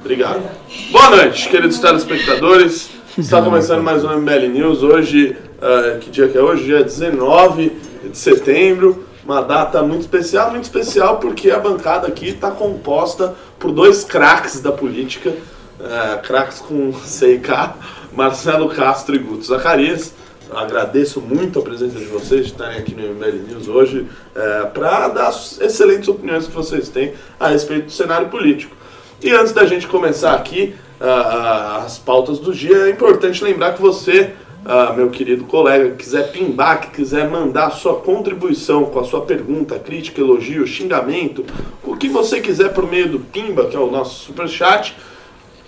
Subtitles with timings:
[0.00, 0.42] Obrigado.
[0.92, 2.88] Boa noite, queridos telespectadores.
[3.18, 4.82] Está começando mais um MBL News.
[4.82, 6.64] Hoje, uh, que dia que é hoje?
[6.64, 7.72] Dia 19
[8.04, 9.04] de setembro.
[9.24, 14.60] Uma data muito especial, muito especial porque a bancada aqui está composta por dois craques
[14.60, 17.74] da política, uh, craques com CK,
[18.12, 20.14] Marcelo Castro e Guto Zacarias.
[20.50, 25.08] Agradeço muito a presença de vocês de estarem aqui no MBL News hoje é, para
[25.08, 28.74] dar as excelentes opiniões que vocês têm a respeito do cenário político.
[29.20, 33.82] E antes da gente começar aqui uh, as pautas do dia, é importante lembrar que
[33.82, 34.30] você,
[34.64, 39.22] uh, meu querido colega, quiser pimbar, que quiser mandar a sua contribuição com a sua
[39.22, 41.44] pergunta, crítica, elogio, xingamento,
[41.82, 44.94] o que você quiser por meio do Pimba, que é o nosso super chat,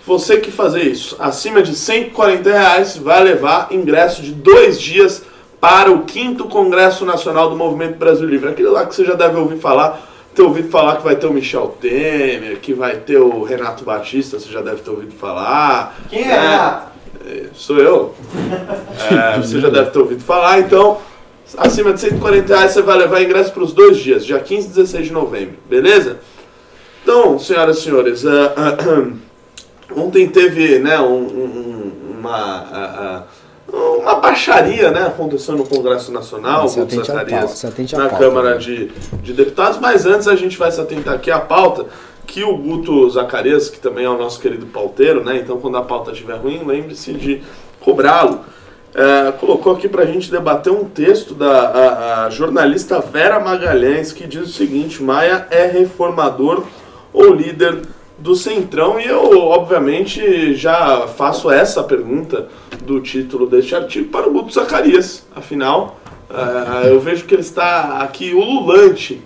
[0.07, 5.23] você que fazer isso acima de 140 reais vai levar ingresso de dois dias
[5.59, 8.49] para o quinto Congresso Nacional do Movimento Brasil Livre.
[8.49, 11.33] Aquele lá que você já deve ouvir falar, ter ouvido falar que vai ter o
[11.33, 15.97] Michel Temer, que vai ter o Renato Batista, você já deve ter ouvido falar.
[16.09, 16.91] Quem é, Renato?
[17.27, 18.15] É, sou eu.
[19.11, 20.99] É, você já deve ter ouvido falar, então
[21.57, 24.69] acima de 140 reais você vai levar ingresso para os dois dias, dia 15 e
[24.69, 26.19] 16 de novembro, beleza?
[27.03, 28.29] Então, senhoras e senhores, uh,
[28.87, 29.17] uh,
[29.95, 33.20] Ontem teve né, um, um, uma,
[34.01, 37.11] uma baixaria né, acontecendo no Congresso Nacional, se atente
[37.47, 38.57] se atente na pauta, Câmara né?
[38.57, 41.85] de, de Deputados, mas antes a gente vai se atentar aqui à pauta
[42.25, 45.81] que o Guto Zacarias, que também é o nosso querido pauteiro, né, então quando a
[45.81, 47.41] pauta estiver ruim, lembre-se de
[47.79, 48.41] cobrá-lo.
[48.93, 54.11] É, colocou aqui para a gente debater um texto da a, a jornalista Vera Magalhães
[54.11, 56.65] que diz o seguinte: Maia é reformador
[57.13, 57.83] ou líder
[58.21, 62.47] do Centrão e eu, obviamente, já faço essa pergunta
[62.83, 65.25] do título deste artigo para o Guto Zacarias.
[65.35, 69.21] Afinal, uh, eu vejo que ele está aqui ululante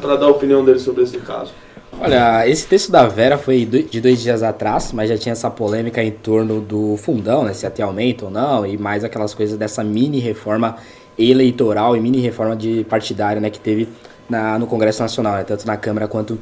[0.00, 1.52] para dar a opinião dele sobre esse caso.
[2.00, 6.02] Olha, esse texto da Vera foi de dois dias atrás, mas já tinha essa polêmica
[6.02, 9.84] em torno do fundão, né, se até aumenta ou não, e mais aquelas coisas dessa
[9.84, 10.76] mini reforma
[11.18, 13.86] eleitoral e mini reforma de partidária né, que teve
[14.30, 16.38] na, no Congresso Nacional, né, tanto na Câmara quanto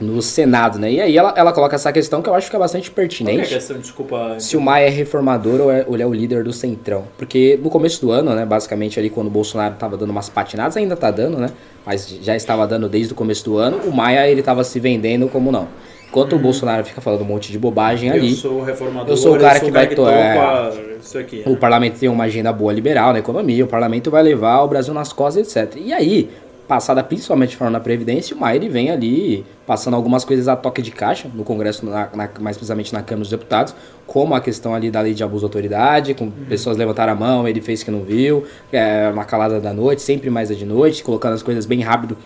[0.00, 0.92] no Senado, né?
[0.92, 3.38] E aí ela, ela coloca essa questão que eu acho que é bastante pertinente.
[3.38, 3.78] Qual é a questão?
[3.78, 4.36] Desculpa.
[4.38, 7.04] Se o Maia é reformador ou, é, ou ele é o líder do Centrão.
[7.16, 10.76] Porque no começo do ano, né, basicamente ali quando o Bolsonaro estava dando umas patinadas,
[10.76, 11.50] ainda tá dando, né?
[11.84, 15.28] Mas já estava dando desde o começo do ano, o Maia ele estava se vendendo
[15.28, 15.68] como não.
[16.08, 16.38] Enquanto uhum.
[16.38, 18.30] o Bolsonaro fica falando um monte de bobagem ali.
[18.30, 19.10] Eu sou o reformador.
[19.10, 19.86] Eu sou o cara que vai.
[19.86, 21.42] Que é, isso aqui, né?
[21.46, 24.94] O parlamento tem uma agenda boa liberal na economia, o parlamento vai levar o Brasil
[24.94, 25.76] nas costas, etc.
[25.76, 26.30] E aí,
[26.68, 30.90] passada principalmente falando na Previdência, o Maia vem ali passando algumas coisas a toque de
[30.90, 33.74] caixa no Congresso, na, na, mais precisamente na Câmara dos Deputados,
[34.06, 36.32] como a questão ali da lei de abuso de autoridade, com uhum.
[36.48, 40.28] pessoas levantaram a mão, ele fez que não viu, é, uma calada da noite, sempre
[40.28, 42.16] mais é de noite, colocando as coisas bem rápido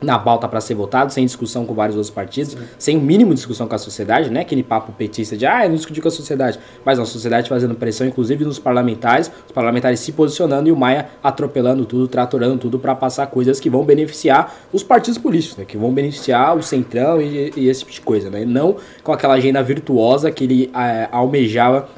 [0.00, 2.58] na pauta para ser votado, sem discussão com vários outros partidos, Sim.
[2.78, 4.40] sem o mínimo de discussão com a sociedade, né?
[4.40, 6.58] Aquele papo petista de, ah, eu não discuti com a sociedade.
[6.84, 11.08] Mas a sociedade fazendo pressão, inclusive nos parlamentares, os parlamentares se posicionando e o Maia
[11.22, 15.64] atropelando tudo, tratorando tudo para passar coisas que vão beneficiar os partidos políticos, né?
[15.64, 18.44] Que vão beneficiar o centrão e, e esse tipo de coisa, né?
[18.44, 21.88] Não com aquela agenda virtuosa que ele é, almejava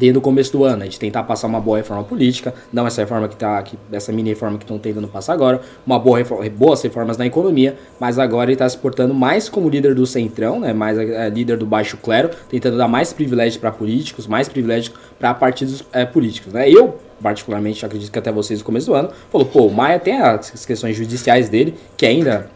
[0.00, 3.02] desde o começo do ano, a gente tentar passar uma boa reforma política, não essa
[3.02, 6.48] reforma que tá aqui, essa mini reforma que estão tentando passar agora, uma boa reforma,
[6.48, 10.58] boas reformas na economia, mas agora ele está se portando mais como líder do centrão,
[10.58, 14.94] né, mais é, líder do baixo clero, tentando dar mais privilégios para políticos, mais privilégios
[15.18, 16.70] para partidos é, políticos, né?
[16.70, 20.18] Eu particularmente acredito que até vocês no começo do ano falou, pô, o Maia tem
[20.18, 22.48] as questões judiciais dele que ainda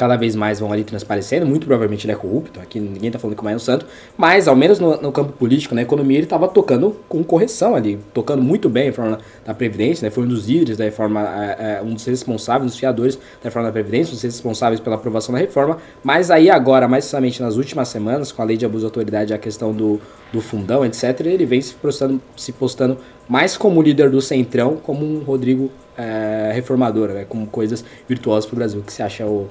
[0.00, 1.44] cada vez mais vão ali transparecendo.
[1.44, 3.84] Muito provavelmente ele é corrupto, aqui ninguém está falando que o Maia é um santo,
[4.16, 7.98] mas ao menos no, no campo político, na economia, ele estava tocando com correção ali,
[8.14, 10.10] tocando muito bem a reforma da Previdência, né?
[10.10, 13.44] foi um dos líderes da reforma, é, é, um dos responsáveis, um dos fiadores da
[13.44, 17.42] reforma da Previdência, um dos responsáveis pela aprovação da reforma, mas aí agora, mais precisamente
[17.42, 20.00] nas últimas semanas, com a lei de abuso de autoridade, a questão do,
[20.32, 22.96] do fundão, etc., ele vem se postando, se postando
[23.28, 27.26] mais como líder do Centrão, como um Rodrigo é, reformador, né?
[27.28, 28.80] como coisas virtuosas para o Brasil.
[28.80, 29.46] O que você acha, o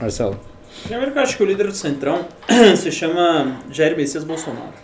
[0.00, 0.38] Marcelo?
[0.82, 2.26] Primeiro que eu acho que o líder do Centrão
[2.76, 4.74] se chama Jair Messias Bolsonaro.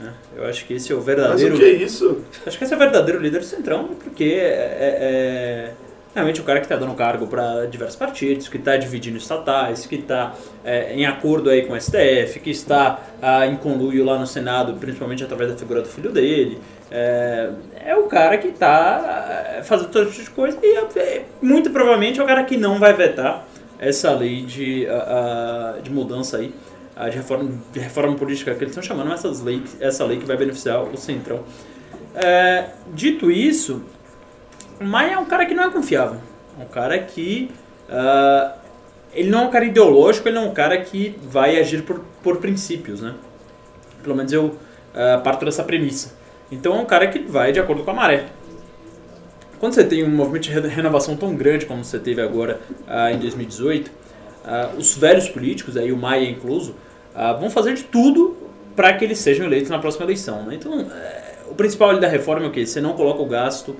[0.00, 0.12] Né?
[0.36, 1.52] Eu acho que esse é o verdadeiro.
[1.52, 2.24] Mas o que é isso?
[2.46, 5.72] Acho que esse é o verdadeiro líder do Centrão, porque é, é, é
[6.14, 9.96] realmente o cara que está dando cargo para diversos partidos, que está dividindo estatais, que
[9.96, 10.34] está
[10.64, 14.74] é, em acordo aí com o STF, que está ah, em conluio lá no Senado,
[14.74, 16.60] principalmente através da figura do filho dele.
[16.90, 17.50] É,
[17.86, 22.20] é o cara que está é, fazendo todo tipo de coisa e é, muito provavelmente
[22.20, 23.44] é o cara que não vai vetar
[23.88, 26.54] essa lei de, uh, de mudança aí,
[26.96, 30.26] uh, de, reforma, de reforma política que eles estão chamando, essas lei, essa lei que
[30.26, 31.42] vai beneficiar o Centrão.
[32.14, 33.82] É, dito isso,
[34.80, 36.20] Maia é um cara que não é confiável.
[36.58, 37.50] É um cara que
[37.88, 38.54] uh,
[39.12, 42.38] ele não é um cara ideológico, ele é um cara que vai agir por, por
[42.38, 43.14] princípios, né?
[44.02, 46.14] Pelo menos eu uh, parto dessa premissa.
[46.50, 48.26] Então é um cara que vai de acordo com a maré.
[49.58, 53.18] Quando você tem um movimento de renovação tão grande como você teve agora uh, em
[53.18, 56.74] 2018, uh, os velhos políticos, aí o Maia incluso,
[57.38, 58.36] vão fazer de tudo
[58.74, 60.42] para que eles sejam eleitos na próxima eleição.
[60.42, 60.56] Né?
[60.56, 62.66] Então, eh, o principal da reforma é o quê?
[62.66, 63.76] Você não coloca o gasto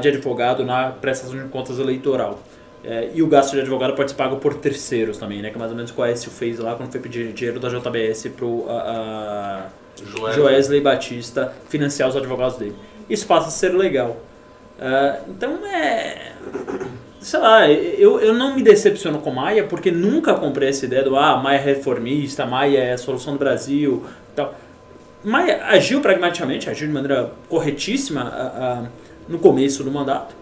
[0.00, 2.42] de advogado na prestação de contas eleitoral.
[2.84, 5.50] É, e o gasto de advogado pode ser pago por terceiros também, né?
[5.50, 7.60] Que é mais ou menos o que o Aécio fez lá quando foi pedir dinheiro
[7.60, 9.68] da JBS pro a,
[10.26, 12.74] a Joesley Batista financiar os advogados dele.
[13.08, 14.16] Isso passa a ser legal.
[14.78, 16.32] Uh, então é.
[17.20, 21.16] Sei lá, eu, eu não me decepciono com Maia porque nunca comprei essa ideia do
[21.16, 24.04] ah, Maia é reformista, Maia é a solução do Brasil
[24.34, 24.54] tal.
[25.24, 28.88] Maia agiu pragmaticamente, agiu de maneira corretíssima uh, uh,
[29.28, 30.34] no começo do mandato.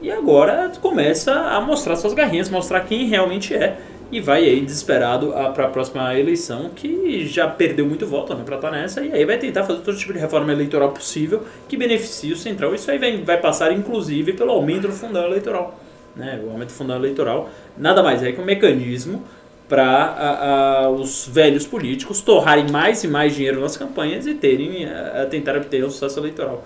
[0.00, 3.78] E agora começa a mostrar suas garrinhas, mostrar quem realmente é.
[4.12, 8.56] E vai aí desesperado para a próxima eleição, que já perdeu muito voto né, para
[8.56, 9.02] estar nessa.
[9.02, 12.74] E aí vai tentar fazer todo tipo de reforma eleitoral possível que beneficie o Centrão.
[12.74, 15.80] Isso aí vai, vai passar, inclusive, pelo aumento do fundão eleitoral.
[16.14, 16.38] Né?
[16.44, 19.24] O aumento do fundão eleitoral nada mais é que um mecanismo
[19.66, 25.26] para os velhos políticos torrarem mais e mais dinheiro nas campanhas e terem a, a
[25.26, 26.62] tentar obter o sucesso eleitoral.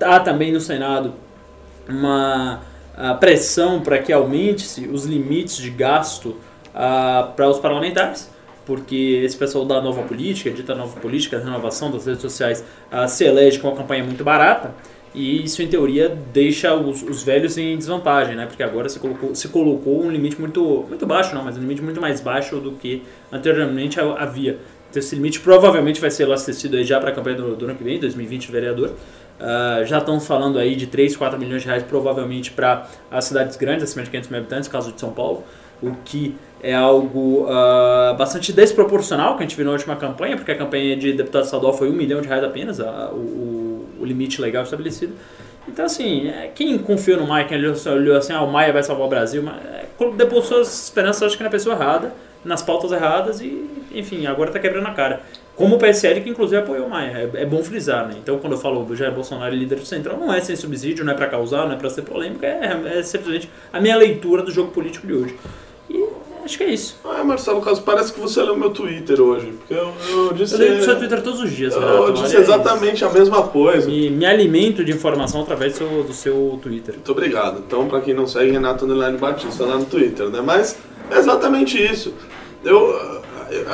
[0.00, 1.14] Há também no Senado
[1.88, 2.62] uma
[3.20, 6.36] pressão para que aumente-se os limites de gasto
[6.74, 8.30] para os parlamentares,
[8.66, 12.64] porque esse pessoal da nova política, dita nova política, renovação das redes sociais,
[13.08, 14.74] se elege com uma campanha muito barata,
[15.14, 18.46] e isso, em teoria, deixa os, os, velhos em desvantagem, né?
[18.46, 21.80] Porque agora se colocou, se colocou um limite muito, muito baixo, não, mas um limite
[21.80, 23.00] muito mais baixo do que
[23.30, 24.58] anteriormente havia.
[24.90, 27.76] Então, esse limite provavelmente vai ser elastecido aí já para a campanha do, do ano
[27.76, 28.90] que vem, 2020, vereador.
[28.90, 33.56] Uh, já estão falando aí de 3, 4 milhões de reais provavelmente para as cidades
[33.56, 35.44] grandes, acima de 500 mil habitantes, caso de São Paulo,
[35.80, 40.50] o que é algo uh, bastante desproporcional que a gente viu na última campanha, porque
[40.50, 44.40] a campanha de deputado estadual foi 1 milhão de reais apenas, a, o, o, limite
[44.40, 45.12] legal estabelecido.
[45.68, 49.06] Então, assim, é, quem confiou no Maia, quem olhou, assim, ah, o Maia vai salvar
[49.06, 49.84] o Brasil, mas, é,
[50.16, 54.58] depois suas esperanças, acho que na pessoa errada, nas pautas erradas e, enfim, agora está
[54.58, 55.20] quebrando a cara.
[55.54, 57.30] Como o PSL, que inclusive apoiou o Maia.
[57.34, 58.14] É, é, bom frisar, né?
[58.22, 61.12] Então, quando eu falo do Jair Bolsonaro líder do Central, não é sem subsídio, não
[61.12, 64.50] é para causar, não é para ser polêmica, é, é, simplesmente a minha leitura do
[64.50, 65.36] jogo político de hoje.
[66.44, 66.96] Acho que é isso.
[67.04, 69.52] Ah, Marcelo Caso, parece que você leu meu Twitter hoje.
[69.52, 70.54] Porque eu, eu disse.
[70.54, 71.92] Eu leio o seu Twitter todos os dias, Renato.
[71.92, 73.90] Eu disse exatamente a mesma coisa.
[73.90, 76.94] E me alimento de informação através do seu, do seu Twitter.
[76.94, 77.62] Muito obrigado.
[77.66, 80.42] Então, para quem não segue, Renato Underline Batista lá no Twitter, né?
[80.44, 80.76] Mas
[81.10, 82.12] é exatamente isso.
[82.62, 83.22] Eu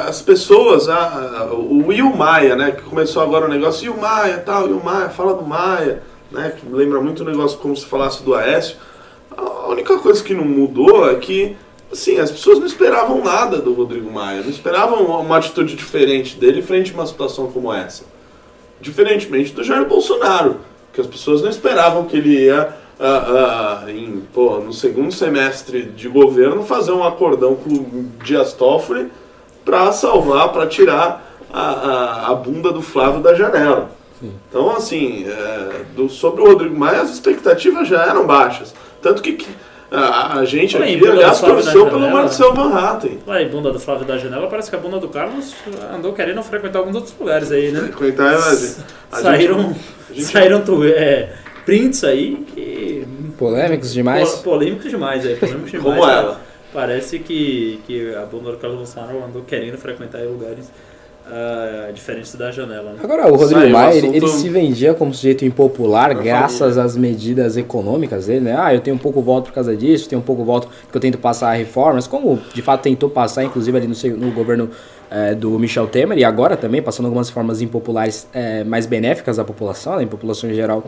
[0.07, 3.99] as pessoas, a, a, o Will Maia, né, que começou agora o negócio, e o
[3.99, 7.77] Maia, tal, e o Maia, fala do Maia, né, que lembra muito o negócio como
[7.77, 8.77] se falasse do Aécio.
[9.37, 11.57] A única coisa que não mudou é que,
[11.93, 16.63] assim, as pessoas não esperavam nada do Rodrigo Maia, não esperavam uma atitude diferente dele
[16.63, 18.05] frente a uma situação como essa.
[18.81, 20.61] Diferentemente do Jair Bolsonaro,
[20.93, 25.85] que as pessoas não esperavam que ele ia Uh, uh, em, pô, no segundo semestre
[25.85, 29.11] de governo, fazer um acordão com o Dias Toffoli
[29.65, 33.91] para salvar, para tirar a, a, a, bunda do Flávio da janela.
[34.21, 34.35] Sim.
[34.47, 38.75] Então, assim, é, do, sobre o Rodrigo Maia, as expectativas já eram baixas.
[39.01, 39.47] Tanto que
[39.91, 43.19] a, a, gente Olha aqui, aliás, torceu pelo Marcel Van Hatten.
[43.27, 45.55] Olha aí, bunda do Flávio da janela, parece que a bunda do Carlos
[45.93, 47.81] andou querendo frequentar alguns outros lugares aí, né?
[47.81, 49.75] Frequentar, mas, saíram,
[50.13, 50.23] gente...
[50.25, 51.31] saíram é,
[51.65, 53.07] prints aí que...
[53.37, 54.35] Polêmicos demais.
[54.37, 55.35] polêmicos demais, é.
[55.35, 55.99] Polêmicos demais.
[55.99, 56.41] Como ela.
[56.73, 60.71] Parece que, que a bunda do Carlos Bolsonaro andou querendo frequentar lugares
[61.31, 62.93] uh, diferentes da janela.
[62.93, 62.99] Né?
[63.03, 67.57] Agora, o Rodrigo Sai, Maia, ele, ele, se vendia como sujeito impopular graças às medidas
[67.57, 68.57] econômicas dele, né?
[68.59, 71.01] Ah, eu tenho um pouco voto por causa disso, tenho um pouco voto porque eu
[71.01, 74.71] tento passar reformas, como de fato tentou passar, inclusive ali no, no governo
[75.11, 79.45] é, do Michel Temer, e agora também passando algumas reformas impopulares é, mais benéficas à
[79.45, 80.85] população, né, população em geral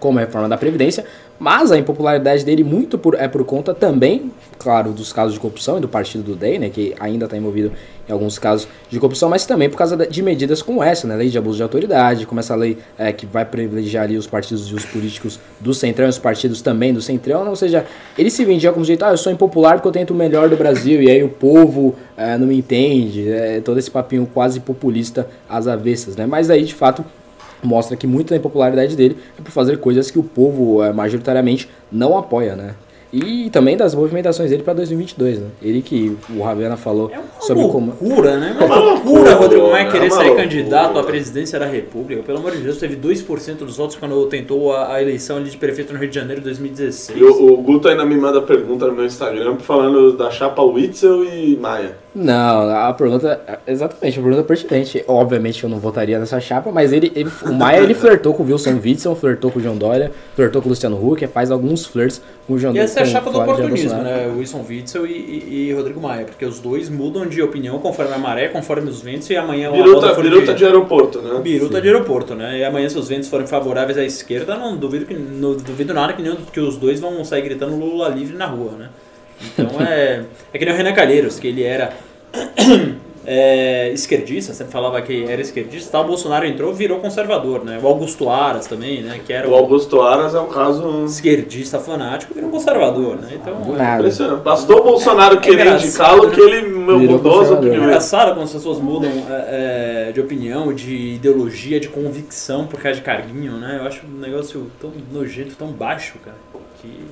[0.00, 1.04] como a reforma da Previdência,
[1.38, 5.78] mas a impopularidade dele muito por, é por conta também, claro, dos casos de corrupção
[5.78, 7.72] e do partido do DEI, né, que ainda está envolvido
[8.06, 11.30] em alguns casos de corrupção, mas também por causa de medidas como essa, né, lei
[11.30, 14.74] de abuso de autoridade, como essa lei é, que vai privilegiar ali os partidos e
[14.74, 17.86] os políticos do Centrão os partidos também do Centrão, ou seja,
[18.18, 20.56] ele se vendia como jeito, ah, eu sou impopular porque eu tento o melhor do
[20.56, 25.26] Brasil, e aí o povo é, não me entende, é, todo esse papinho quase populista
[25.48, 27.02] às avessas, né, mas aí de fato
[27.62, 31.68] mostra que muito da impopularidade dele é por fazer coisas que o povo é, majoritariamente
[31.90, 32.74] não apoia, né?
[33.12, 35.46] E também das movimentações dele para 2022, né?
[35.60, 37.86] Ele que o Ravena falou É uma sobre como.
[38.00, 38.54] loucura, né?
[38.56, 40.48] Uma uma loucura, loucura, Rodrigo Maia é querer uma sair loucura.
[40.48, 42.22] candidato à presidência da República.
[42.22, 45.56] Pelo amor de Deus, teve 2% dos votos quando tentou a, a eleição ali de
[45.56, 47.18] prefeito no Rio de Janeiro em 2016.
[47.18, 51.24] E o, o Guto ainda me manda pergunta no meu Instagram falando da chapa Witzel
[51.24, 51.96] e Maia.
[52.12, 53.40] Não, a pergunta.
[53.66, 55.04] Exatamente, a pergunta é pertinente.
[55.06, 58.46] Obviamente eu não votaria nessa chapa, mas ele, ele- o Maia ele flertou com o
[58.46, 62.20] Wilson Witzel, flertou com o João Dória, flertou com o Luciano Huck, faz alguns flirts
[62.48, 64.32] com o João E essa é a chapa do oportunismo, né?
[64.36, 68.18] Wilson Witzel e, e- e Rodrigo Maia, porque os dois mudam de opinião conforme a
[68.18, 71.40] maré, conforme os ventos, e amanhã Biruta, biruta de aeroporto, né?
[71.40, 72.58] Biruta de aeroporto, né?
[72.58, 76.12] E amanhã, se os ventos forem favoráveis à esquerda, não duvido, que, não duvido nada
[76.12, 78.88] que, nenhum, que os dois vão sair gritando Lula livre na rua, né?
[79.42, 80.24] Então é.
[80.52, 81.92] É que nem o Renan Calheiros, que ele era
[83.26, 87.78] é, esquerdista, sempre falava que era esquerdista, tal, o Bolsonaro entrou virou conservador, né?
[87.82, 89.20] O Augusto Aras também, né?
[89.24, 93.28] Que era O o Augusto Aras é um caso esquerdista fanático, virou conservador, né?
[93.34, 93.60] Então.
[93.60, 93.98] Do é- nada.
[93.98, 94.42] impressionante.
[94.42, 96.34] Bastou o Bolsonaro querer engraçado, indicá-lo né?
[96.34, 97.52] que ele mudou as conservador.
[97.52, 97.82] É opiniões.
[97.84, 102.98] engraçado quando as pessoas mudam é, é, de opinião, de ideologia, de convicção por causa
[102.98, 103.78] de carguinho, né?
[103.80, 106.36] Eu acho um negócio tão nojento, tão baixo, cara.
[106.80, 107.04] Que...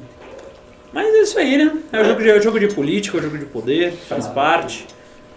[0.93, 1.77] Mas é isso aí, né?
[1.93, 4.27] É o jogo de, é o jogo de política, é o jogo de poder, faz
[4.27, 4.87] parte.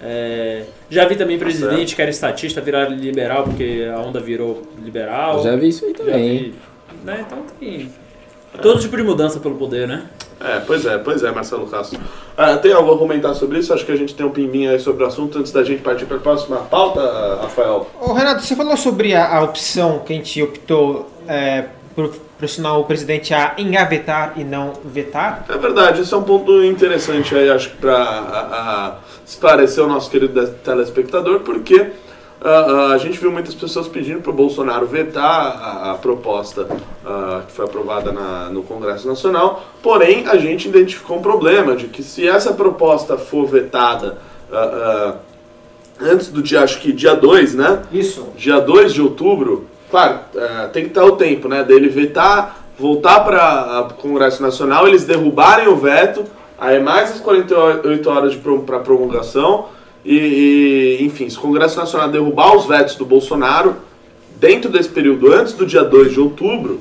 [0.03, 5.37] É, já vi também presidente que era estatista virar liberal porque a onda virou liberal.
[5.37, 6.39] Eu já vi isso aí também.
[6.39, 6.55] vi,
[7.03, 7.25] né?
[7.27, 7.91] Então tem
[8.61, 10.07] todo tipo de mudança pelo poder, né?
[10.43, 11.99] É, pois é, pois é, Marcelo Castro.
[12.35, 13.71] Ah, tem algo a comentar sobre isso?
[13.71, 16.05] Acho que a gente tem um pimbinho aí sobre o assunto antes da gente partir
[16.05, 16.99] para a próxima pauta,
[17.39, 17.87] Rafael.
[18.01, 21.65] Ô, Renato, você falou sobre a, a opção que a gente optou é,
[21.95, 25.45] por pressionar o presidente a engavetar e não vetar.
[25.49, 30.47] É verdade, esse é um ponto interessante aí, acho que para esclarecer o nosso querido
[30.63, 31.91] telespectador, porque
[32.43, 36.67] ah, ah, a gente viu muitas pessoas pedindo para o Bolsonaro vetar a, a proposta
[37.05, 41.85] ah, que foi aprovada na- no Congresso Nacional, porém a gente identificou um problema de
[41.87, 44.17] que se essa proposta for vetada
[45.99, 47.83] antes do dia, acho que dia 2, né?
[47.91, 48.27] Isso.
[48.35, 51.63] dia 2 de outubro, claro, é, tem que estar o tempo, né?
[51.63, 56.23] Dele vetar, voltar para o Congresso Nacional, eles derrubarem o veto,
[56.57, 59.67] aí mais as 48 horas para promulgação,
[60.03, 60.17] e,
[60.99, 63.75] e, enfim, se o Congresso Nacional derrubar os vetos do Bolsonaro,
[64.39, 66.79] dentro desse período, antes do dia 2 de outubro,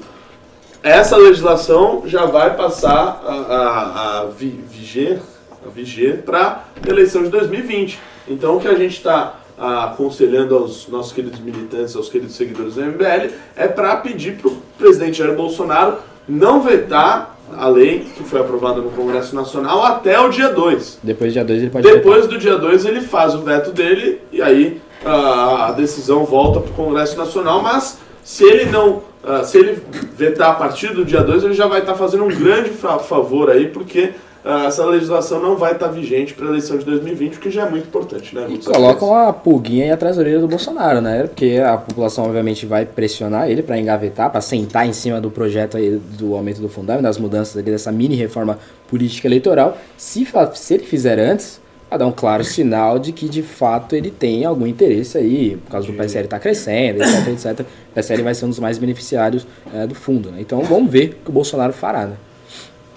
[0.83, 5.21] essa legislação já vai passar a, a, a vi- viger,
[5.67, 7.99] a viger para a eleição de 2020.
[8.27, 12.83] Então, o que a gente está aconselhando aos nossos queridos militantes, aos queridos seguidores do
[12.83, 15.99] MBL, é para pedir para o presidente Jair Bolsonaro
[16.29, 21.01] não vetar a lei que foi aprovada no Congresso Nacional até o dia 2.
[21.03, 24.21] Depois do dia 2 ele pode Depois do dia 2 ele faz o veto dele
[24.33, 29.43] e aí ah, a decisão volta para o Congresso Nacional, mas se ele não, ah,
[29.43, 29.83] se ele
[30.17, 33.51] vetar a partir do dia 2, ele já vai estar fazendo um grande fa- favor
[33.51, 34.11] aí, porque
[34.43, 37.71] essa legislação não vai estar vigente para a eleição de 2020, o que já é
[37.71, 38.47] muito importante, né?
[38.49, 41.25] E colocam a pulguinha aí atrás da orelha do Bolsonaro, né?
[41.25, 45.77] Porque a população obviamente vai pressionar ele para engavetar, para sentar em cima do projeto
[45.77, 49.77] aí do aumento do fundão, das mudanças ali dessa mini reforma política eleitoral.
[49.99, 54.11] Se, se ele fizer antes, vai dar um claro sinal de que de fato ele
[54.11, 57.67] tem algum interesse aí, por causa do PSL estar crescendo, etc, etc.
[57.91, 60.39] O PSL vai ser um dos mais beneficiários eh, do fundo, né?
[60.41, 62.17] Então vamos ver o que o Bolsonaro fará, né?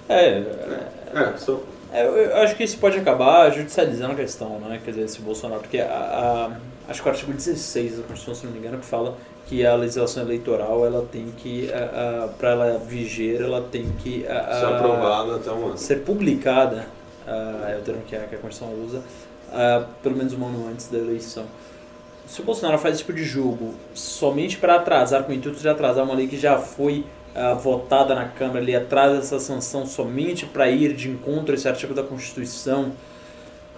[0.08, 0.42] É,
[1.14, 1.60] É, são-
[1.92, 4.80] É, eu acho que isso pode acabar judicializando a questão, né?
[4.84, 6.50] Quer dizer, esse Bolsonaro, porque a, a-
[6.90, 9.16] acho que o artigo 16 da Constituição, se não me engano, que fala
[9.46, 11.68] que a legislação eleitoral ela tem que,
[12.38, 15.78] para ela viger, ela tem que a- a- ser aprovada até um ano.
[15.78, 16.86] ser publicada,
[17.28, 19.02] ah, é o termo que a, que a Constituição usa,
[19.52, 21.44] ah, pelo menos um ano antes da eleição.
[22.26, 25.68] Se o Bolsonaro faz esse tipo de jogo somente para atrasar, com o intuito de
[25.68, 30.46] atrasar uma lei que já foi ah, votada na Câmara, ele atrasa essa sanção somente
[30.46, 32.92] para ir de encontro a esse artigo da Constituição,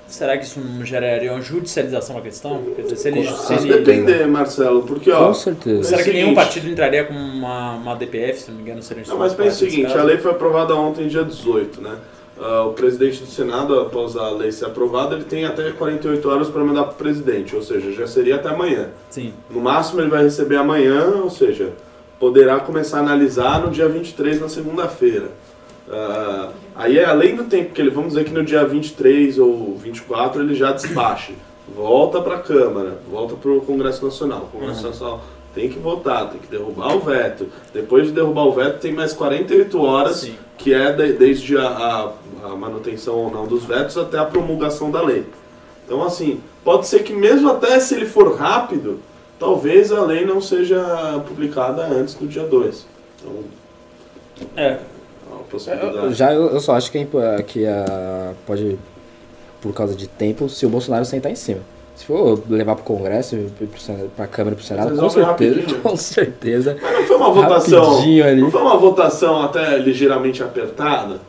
[0.08, 2.62] será que isso não geraria uma judicialização da questão?
[2.76, 5.28] Quer dizer, se ele, se ele- depender, Marcelo, porque ó.
[5.28, 5.84] Com certeza.
[5.84, 9.02] será que É nenhum partido entraria com uma, uma DPF, se não me engano, seria
[9.04, 9.98] um Não, mas pensa o seguinte, caso?
[9.98, 11.96] a lei foi aprovada ontem, dia 18, né?
[12.38, 16.48] Ah, o presidente do Senado, após a lei ser aprovada, ele tem até 48 horas
[16.48, 18.90] para mandar para o presidente, ou seja, já seria até amanhã.
[19.08, 19.32] Sim.
[19.50, 21.72] No máximo ele vai receber amanhã, ou seja,
[22.18, 25.30] poderá começar a analisar no dia 23, na segunda-feira.
[25.90, 29.76] Ah, aí é além do tempo que ele, vamos dizer que no dia 23 ou
[29.76, 31.34] 24 ele já despache.
[31.74, 34.48] Volta para a Câmara, volta para o Congresso Nacional.
[34.52, 34.88] O Congresso Uhum.
[34.90, 35.20] Nacional
[35.54, 37.48] tem que votar, tem que derrubar o veto.
[37.72, 40.34] Depois de derrubar o veto, tem mais 48 horas, Sim.
[40.58, 42.12] que é de- desde a, a-
[42.44, 45.24] a manutenção ou não dos vetos até a promulgação da lei.
[45.84, 49.00] Então, assim, pode ser que mesmo até se ele for rápido,
[49.38, 52.86] talvez a lei não seja publicada antes do dia 2.
[53.20, 53.32] Então,
[54.56, 54.78] É,
[55.50, 56.14] possibilidade.
[56.14, 58.78] Já eu, eu só acho que, é que a, pode,
[59.60, 61.60] por causa de tempo, se o Bolsonaro sentar em cima.
[61.94, 63.38] Se for levar pro Congresso,
[64.14, 66.76] pra Câmara e pro Senado, com certeza, com certeza.
[66.80, 67.98] Mas não foi uma votação.
[67.98, 68.40] Ali.
[68.42, 71.20] Não foi uma votação até ligeiramente apertada?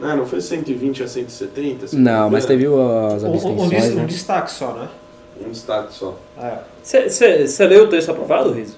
[0.00, 0.16] Né?
[0.16, 1.88] Não foi 120 a 170?
[1.88, 4.04] se Não, mas teve as Um, um, um abstenções, um né?
[4.06, 4.88] destaque só, né?
[5.46, 6.18] Um destaque só.
[6.38, 6.58] É.
[6.82, 8.76] Você leu o texto aprovado, Riso?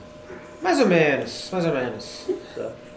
[0.63, 2.27] Mais ou menos, mais ou menos.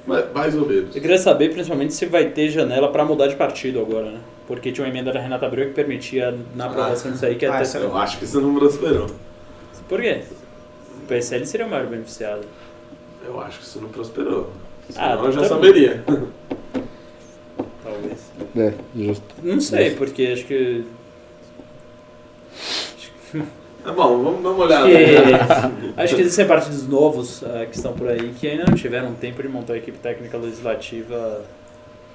[0.05, 0.95] Mais, mais ou menos.
[0.95, 4.19] Eu queria saber principalmente se vai ter janela pra mudar de partido agora, né?
[4.47, 7.53] Porque tinha uma emenda da Renata Abreu que permitia, na aprovação disso aí, que Ah,
[7.55, 7.63] até...
[7.63, 9.07] essa- Eu acho que isso não prosperou.
[9.89, 10.21] Por quê?
[11.03, 12.41] O PSL seria o maior beneficiado.
[13.25, 14.49] Eu acho que isso não prosperou.
[14.95, 16.03] Ah, Senão eu já tá- saberia.
[17.83, 18.19] Talvez.
[18.55, 19.23] É, justo.
[19.43, 20.85] Não sei, porque acho que...
[23.85, 24.87] É bom, vamos dar uma olhada.
[24.87, 29.13] que acho que existem partidos novos ah, que estão por aí que ainda não tiveram
[29.13, 31.41] tempo de montar uma equipe técnica legislativa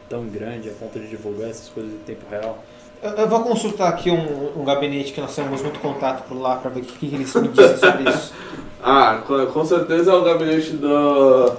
[0.09, 2.63] tão grande a ponto de divulgar essas coisas em tempo real.
[3.03, 6.57] Eu, eu vou consultar aqui um, um gabinete que nós temos muito contato por lá
[6.57, 8.33] para ver o que, que eles me dizem sobre isso.
[8.85, 11.53] Ah, com, com certeza é o gabinete do.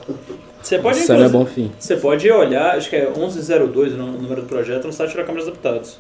[0.62, 1.30] Você pode, Sâmia inclusive-
[1.62, 1.72] Bonfim.
[1.80, 5.16] Você pode olhar, acho que é 1102 o nu- o número do projeto no site
[5.16, 5.98] da Câmara dos Deputados.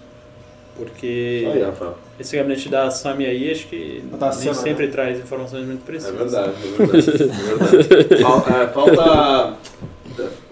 [0.75, 1.73] Porque Aí,
[2.19, 5.85] esse gabinete da SAMI aí, acho que Da nem Sâmia, sempre traz informações muito É
[5.85, 6.15] precisas.
[6.17, 7.09] verdade, é verdade.
[7.09, 8.17] É verdade.
[8.23, 9.53] Fal- é, falta.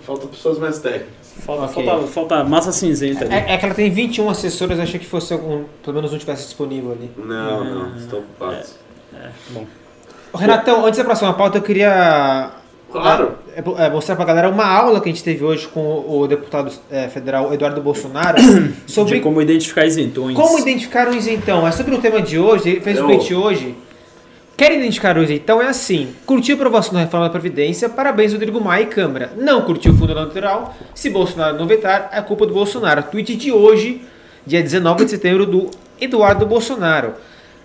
[0.05, 1.09] Falta pessoas mais técnicas.
[1.45, 1.85] Falta, Ok.
[1.85, 3.33] falta, falta massa cinzenta ali.
[3.33, 6.17] É, é que ela tem 21 assessores, eu achei que fosse algum, pelo menos um
[6.17, 7.09] tivesse disponível ali.
[7.17, 8.75] Não, não, estão ocupados.
[9.49, 9.65] Bom,
[10.33, 12.51] Ô, Renatão, antes da próxima pauta, eu queria
[12.91, 13.33] Claro.
[13.55, 16.71] é, é, mostrar pra galera uma aula que a gente teve hoje com o deputado
[16.89, 18.37] é, federal Eduardo Bolsonaro
[18.87, 20.35] sobre de como identificar isentões.
[20.35, 21.67] como identificar um isentão.
[21.67, 23.75] É sobre o tema de hoje, ele fez um Eu- tweet hoje.
[24.57, 25.59] Quer identificar o isentão?
[25.61, 26.13] É assim.
[26.25, 27.89] Curtiu a aprovação da reforma da Previdência?
[27.89, 29.31] Parabéns, Rodrigo Maia e Câmara.
[29.35, 30.75] Não curtiu o fundo eleitoral?
[30.93, 33.01] Se Bolsonaro não vetar, é culpa do Bolsonaro.
[33.03, 34.03] Tweet de hoje,
[34.45, 37.13] dia 19 de setembro, do Eduardo Bolsonaro.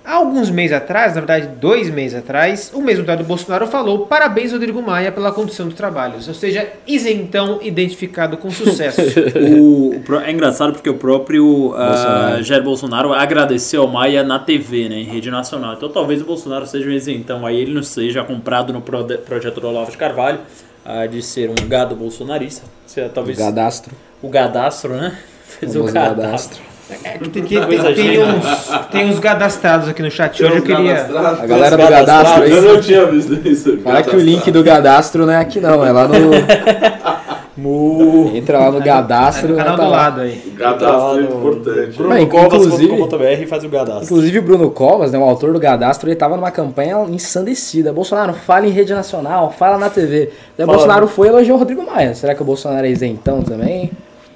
[0.08, 4.52] Há alguns meses atrás, na verdade dois meses atrás, o mesmo Eduardo Bolsonaro falou parabéns,
[4.52, 6.28] Rodrigo Maia, pela condução dos trabalhos.
[6.28, 9.00] Ou seja, isentão identificado com sucesso.
[9.58, 12.42] O, o é engraçado porque o próprio ah, Bolsonaro.
[12.44, 15.74] Jair Bolsonaro agradeceu ao Maia na TV, né, em rede nacional.
[15.74, 19.66] Então talvez o Bolsonaro seja um isentão aí, ele não seja comprado no projeto do
[19.68, 20.38] Olavo de Carvalho
[20.84, 22.62] ah, de ser um gado bolsonarista.
[22.86, 23.92] Se- Talvez Gadastro.
[24.22, 25.18] o gadastro, né?
[25.44, 26.22] Fez o Famoso gadastro.
[26.22, 26.75] gadastro.
[26.88, 28.24] É, tem, tem- tem- tem gênia.
[28.26, 31.04] uns, tem uns cadastrados aqui no chat hoje, eu queria...
[31.06, 31.88] A galera do.
[31.88, 33.78] Gadastro Eu não tinha visto isso.
[33.78, 36.14] Fala que o link do Gadastro não é aqui não, é lá no.
[38.36, 39.48] Entra lá no É Gadastro.
[39.48, 39.96] no canal tá do lá.
[39.96, 40.36] lado aí.
[40.58, 41.96] Cadastro é importante.
[41.96, 44.04] BrunoCovas.com.br e faz o gadastro.
[44.04, 47.92] Inclusive o Bruno Covas, né, o autor do Gadastro, ele tava numa campanha ensandecida.
[47.94, 50.30] Bolsonaro, fala em rede nacional, fala na TV.
[50.56, 50.70] Daí o.
[50.70, 52.14] Bolsonaro foi e elogiou o Rodrigo Maia.
[52.14, 53.90] Será que o Bolsonaro é isentão também?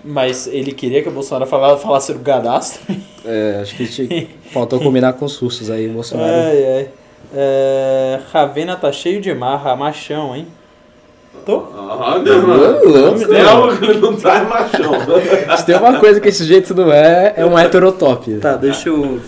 [0.05, 2.81] Mas ele queria que o Bolsonaro fala- falasse o gadastro.
[3.25, 6.33] É, acho que te- faltou combinar com os sustos aí, o Bolsonaro.
[6.33, 6.89] Ai, ai.
[7.35, 10.47] É, Ravena tá cheio de marra, machão, hein?
[11.45, 11.61] Tô?
[11.61, 13.27] Mano.
[13.29, 14.93] Tem algo que ele não tá é machão.
[15.57, 18.33] Se tem uma coisa que esse jeito não é, é um heterotop.
[18.39, 19.21] Tá, deixa eu.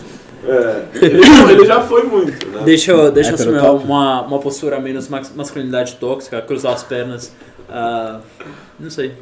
[0.44, 2.62] É, ele, já foi muito, né?
[2.64, 7.32] Deixa eu, deixa eu assumir uma, uma postura menos mas- masculinidade tóxica, cruzar as pernas.
[7.70, 8.18] ah,
[8.80, 9.12] não sei.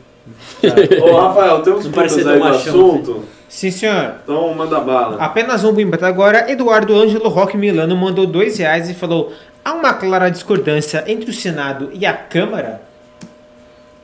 [0.60, 1.04] Tá.
[1.04, 3.24] Ô, Rafael, tem uns Não pontos parecia aí machão, assunto.
[3.48, 4.14] Sim, senhor.
[4.22, 5.16] Então manda bala.
[5.18, 6.50] Apenas um bimba agora.
[6.50, 9.32] Eduardo Ângelo Roque Milano mandou dois reais e falou:
[9.64, 12.89] há uma clara discordância entre o Senado e a Câmara?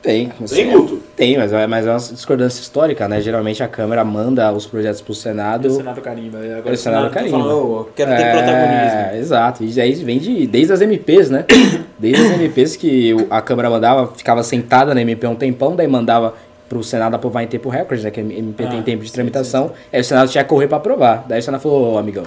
[0.01, 1.01] Tem, Tem, Guto?
[1.15, 3.19] Tem, mas é, mas é uma discordância histórica, né?
[3.19, 5.67] Geralmente a Câmara manda os projetos pro Senado.
[5.67, 6.37] O Senado carimba.
[6.45, 7.37] e Agora O Senado tá carimba.
[7.39, 9.19] falando, "Ô, quero ter É, protagonismo.
[9.21, 9.63] Exato.
[9.63, 11.45] E aí vem de, desde as MPs, né?
[11.99, 16.35] Desde as MPs que a Câmara mandava, ficava sentada na MP um tempão, daí mandava
[16.69, 18.11] pro Senado aprovar em tempo recorde, né?
[18.11, 19.71] Que a MP tem Ah, tempo de sim, tramitação.
[19.91, 21.25] Aí o Senado tinha que correr pra aprovar.
[21.27, 22.23] Daí o Senado falou, ô amigão,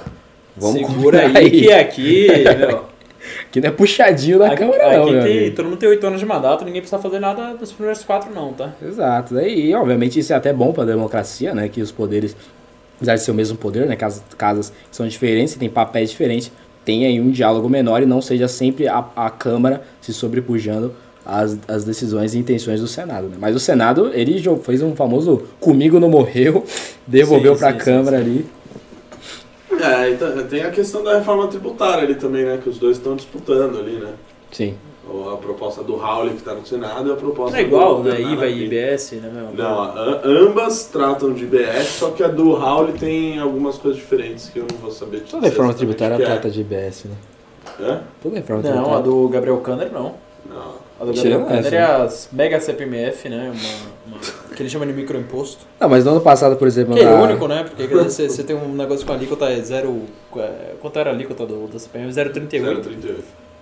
[0.57, 2.27] vamos Segura combinar aí, que aqui,
[2.59, 2.85] meu,
[3.51, 6.21] Que não é puxadinho da aqui, Câmara, não, aqui tem, todo mundo tem oito anos
[6.21, 8.73] de mandato, ninguém precisa fazer nada dos primeiros quatro não, tá?
[8.83, 9.35] Exato.
[9.35, 11.69] Daí, obviamente, isso é até bom para a democracia, né?
[11.69, 12.37] Que os poderes,
[12.97, 13.97] apesar de ser o mesmo poder, né?
[13.97, 16.51] Casas, casas são diferentes, têm papéis diferentes,
[16.85, 21.59] tem aí um diálogo menor e não seja sempre a, a Câmara se sobrepujando as,
[21.69, 23.37] as decisões e intenções do Senado, né?
[23.39, 26.65] Mas o Senado, ele fez um famoso comigo não morreu,
[27.07, 28.23] devolveu para a sim, sim, Câmara sim.
[28.23, 28.47] ali.
[29.73, 32.59] É, e tá- tem a questão da reforma tributária ali também, né?
[32.63, 34.13] Que os dois estão disputando ali, né?
[34.51, 34.75] Sim.
[35.09, 38.03] Ou A proposta do Raul que tá no Senado e a proposta Não é igual,
[38.03, 38.21] do né?
[38.21, 38.65] IVA e.
[38.65, 39.49] IBS, né?
[39.55, 44.49] Não, a- ambas tratam de IBS, só que a do Raul tem algumas coisas diferentes
[44.51, 45.23] que eu não vou saber.
[45.29, 46.19] Toda reforma tributária é.
[46.25, 47.15] trata de IBS, né?
[47.81, 48.01] Hã?
[48.23, 49.03] Toda reforma Não, a tributária.
[49.05, 50.15] do Gabriel Kanner não.
[50.49, 53.51] Não, A do Tirando é as mega CPMF, né?
[54.07, 55.65] Uma, uma- que ele chama de microimposto.
[55.81, 57.65] Não, mas no ano passado, por exemplo, Que é na- irônico, né?
[57.65, 60.03] Porque quer dizer, você, você tem um negócio com a alíquota é zero.
[60.37, 62.13] é, Quanto era a alíquota do, da CPMF?
[62.13, 62.83] 0,38.
[62.83, 63.15] 0,38.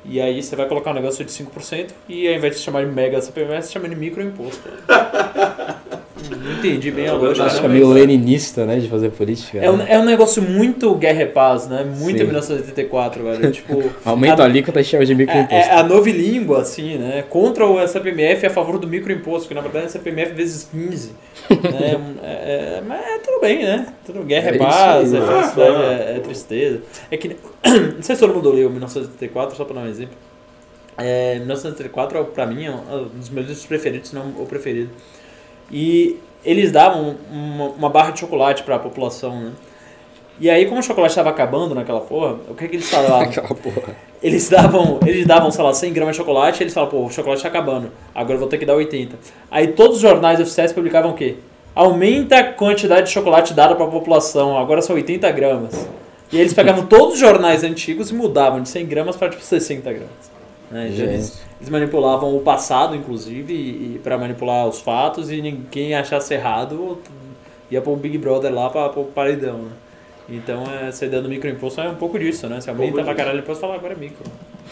[0.04, 2.90] E aí você vai colocar um negócio de 5% e ao invés de chamar de
[2.90, 4.68] mega CPMF, você chama de microimposto.
[6.36, 7.46] Não entendi bem a lógica.
[7.46, 9.58] acho que é meio leninista, né, de fazer política.
[9.58, 11.84] É um, é um negócio muito guerra e paz, né?
[11.84, 12.24] Muito Sim.
[12.24, 13.50] 1984, velho.
[13.52, 15.54] Tipo, Aumenta a- a alíquota e chama de É, microimposto.
[15.54, 17.24] é a novilíngua, assim, né?
[17.28, 21.08] Contra o SPMF a favor do microimposto, que na verdade é SPMF vezes 15.
[21.08, 21.16] né?
[22.22, 23.86] É, é, mas é tudo bem, né?
[24.04, 25.26] Tudo guerra É é paz, é né?
[25.26, 26.80] felicidade, Ah, é, é tristeza.
[27.10, 27.28] É que.
[27.64, 30.14] Não sei se todo mundo leu 1984, só pra dar um exemplo.
[30.96, 34.90] É, 1984, pra mim, é um dos meus livros preferidos, se não o preferido.
[35.70, 39.52] E eles davam uma, uma barra de chocolate pra população, né?
[40.40, 43.22] E aí, como o chocolate estava acabando naquela porra, o que, que eles falavam?
[43.28, 43.96] Aquela porra.
[44.22, 47.10] Eles davam, eles davam, sei lá, 100 gramas de chocolate e eles falavam, pô, o
[47.10, 49.16] chocolate tá acabando, agora eu vou ter que dar 80.
[49.50, 51.36] Aí todos os jornais oficiais publicavam o quê?
[51.74, 55.88] Aumenta a quantidade de chocolate dada para a população, agora são 80 gramas.
[56.30, 59.42] E aí eles pegavam todos os jornais antigos e mudavam de 100 gramas para tipo
[59.42, 60.08] 60 gramas.
[60.70, 60.90] Né?
[60.92, 61.47] Então, eles.
[61.60, 66.98] Eles manipulavam o passado, inclusive, e, e para manipular os fatos e ninguém achasse errado
[67.70, 69.70] ia pôr o Big Brother lá para o paredão, né?
[70.30, 72.60] Então, essa ideia do microimposto é um pouco disso, né?
[72.60, 74.24] Se aumenta pouco pra caralho, depois fala agora é micro.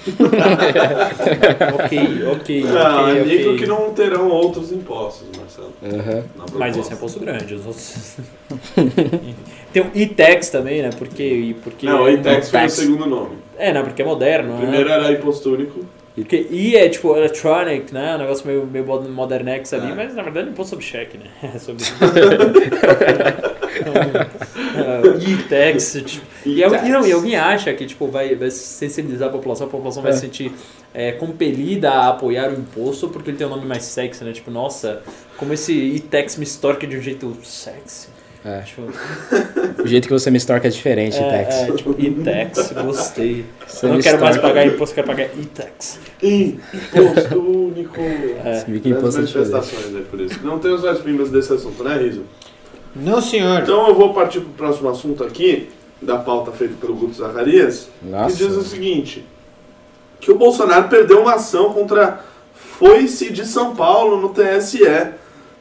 [1.82, 5.72] ok, ok, Ah, ok, é micro que não terão outros impostos, Marcelo.
[6.36, 7.54] Na Mas esse é imposto grande.
[7.54, 8.16] Os outros...
[9.72, 10.90] Tem o ITEX também, né?
[10.98, 13.36] Porque, porque Não, o ITEX foi o segundo nome.
[13.56, 14.60] É, não, porque é moderno, O né?
[14.60, 15.86] primeiro era imposto único.
[16.16, 18.16] Porque I é tipo electronic, né?
[18.16, 19.94] Um negócio meio, meio mod- modernex ali, É.
[19.94, 21.26] mas na verdade é imposto sobre cheque, né?
[21.54, 21.84] É sobre.
[24.76, 26.24] É, E-tax, tipo.
[26.44, 30.02] E, e, não, e alguém acha que tipo, vai, vai sensibilizar a população, a população
[30.02, 30.14] vai É.
[30.14, 30.52] se sentir
[30.94, 34.32] é, compelida a apoiar o imposto porque ele tem um nome mais sexy, né?
[34.32, 35.02] Tipo, nossa,
[35.36, 38.08] como esse E-tax me extorque de um jeito sexy.
[38.46, 38.60] É.
[38.60, 38.82] Tipo,
[39.82, 41.54] O jeito que você me extorca é diferente, é, Tex.
[41.54, 43.44] é, tipo, E-tax, gostei.
[43.66, 45.98] Você Eu não quero mais pagar imposto, quero pagar E-tax.
[46.22, 48.00] Ih, imposto único.
[48.00, 48.64] É.
[48.80, 49.50] Que imposto é diferente.
[49.50, 50.40] manifestações aí por isso.
[50.44, 52.22] Não temos mais primas desse assunto, né, Riso?
[52.94, 53.62] Não, senhor.
[53.62, 55.68] Então eu vou partir para o próximo assunto aqui,
[56.00, 58.36] da pauta feita pelo Guto Zacarias, Nossa.
[58.36, 59.24] que diz o seguinte,
[60.20, 62.20] que o Bolsonaro perdeu uma ação contra
[62.54, 64.80] Foice de São Paulo no TSE.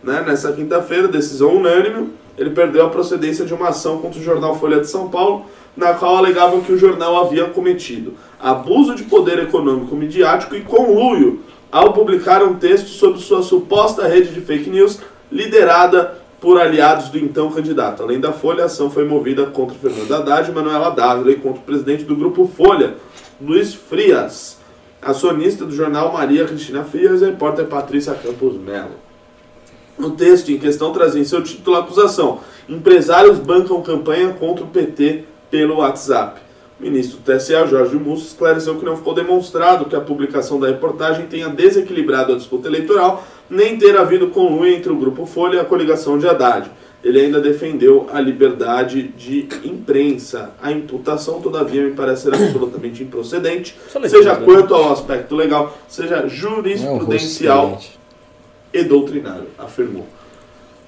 [0.04, 0.24] Né?
[0.26, 4.80] Nessa quinta-feira, decisão unânime, ele perdeu a procedência de uma ação contra o jornal Folha
[4.80, 5.45] de São Paulo,
[5.76, 11.41] na qual alegavam que o jornal havia cometido abuso de poder econômico midiático e conluio
[11.71, 15.00] ao publicar um texto sobre sua suposta rede de fake news
[15.32, 18.04] liderada por aliados do então candidato.
[18.04, 21.60] Além da Folha, a ação foi movida contra Fernando Haddad e Manuela Dávila e contra
[21.60, 22.95] o presidente do grupo Folha,
[23.41, 24.60] Luiz Frias,
[25.02, 29.05] acionista do jornal Maria Cristina Frias e repórter Patrícia Campos Melo.
[29.97, 34.67] O texto em questão trazia em seu título a acusação: empresários bancam campanha contra o
[34.67, 36.41] PT pelo WhatsApp.
[36.77, 40.67] O ministro do TSE, Jorge Mussi, esclareceu que não ficou demonstrado que a publicação da
[40.67, 45.60] reportagem tenha desequilibrado a disputa eleitoral, nem ter havido conluio entre o Grupo Folha e
[45.60, 46.69] a coligação de Haddad.
[47.01, 50.51] Ele ainda defendeu a liberdade de imprensa.
[50.62, 53.77] A imputação, todavia, me parece ser absolutamente improcedente,
[54.10, 54.41] seja né?
[54.43, 57.79] quanto ao aspecto legal, seja é jurisprudencial
[58.76, 60.06] e doutrinário, afirmou.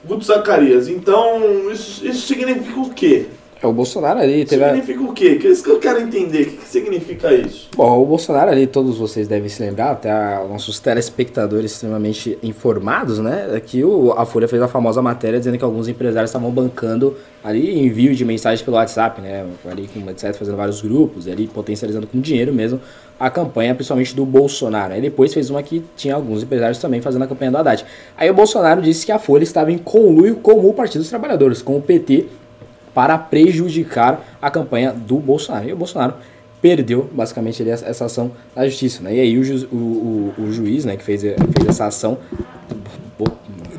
[0.04, 3.28] Guto Zacarias, então isso, isso significa o quê?
[3.61, 4.63] É, o Bolsonaro ali teve.
[4.63, 5.35] a- Significa o quê?
[5.35, 6.41] Que é isso que eu quero entender.
[6.43, 7.69] O que, que significa isso?
[7.75, 13.19] Bom, o Bolsonaro ali, todos vocês devem se lembrar, até a- nossos telespectadores extremamente informados,
[13.19, 13.49] né?
[13.53, 17.15] é Que o, a Folha fez a famosa matéria dizendo que alguns empresários estavam bancando
[17.43, 19.45] ali envio de mensagens pelo WhatsApp, né?
[19.69, 22.79] Ali com etc, fazendo vários grupos, ali potencializando com dinheiro mesmo
[23.19, 24.93] a campanha, principalmente do Bolsonaro.
[24.93, 27.83] Aí depois fez uma que tinha alguns empresários também fazendo a campanha do Haddad.
[28.15, 31.63] Aí o Bolsonaro disse que a Folha estava em conluio com o Partido dos Trabalhadores,
[31.63, 32.27] com o PT,
[32.97, 35.69] para prejudicar a campanha do Bolsonaro.
[35.69, 36.15] E o Bolsonaro
[36.60, 39.13] perdeu basicamente ali essa ação na justiça, né?
[39.13, 41.36] E aí o, ju- o, o, o juiz, né, que fez, fez
[41.69, 42.17] essa ação,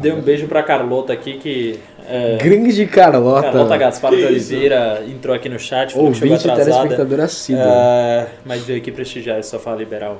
[0.00, 1.80] Dei um beijo pra Carlota aqui que.
[2.08, 4.24] É, grande Carlota, Carlota Gaspar de?
[4.24, 6.82] Oliveira entrou aqui no chat, falou que chegou ouvinte atrasada.
[6.82, 7.62] telespectador assíduo.
[7.64, 10.18] É, mas veio aqui prestigiar esse sofá liberal.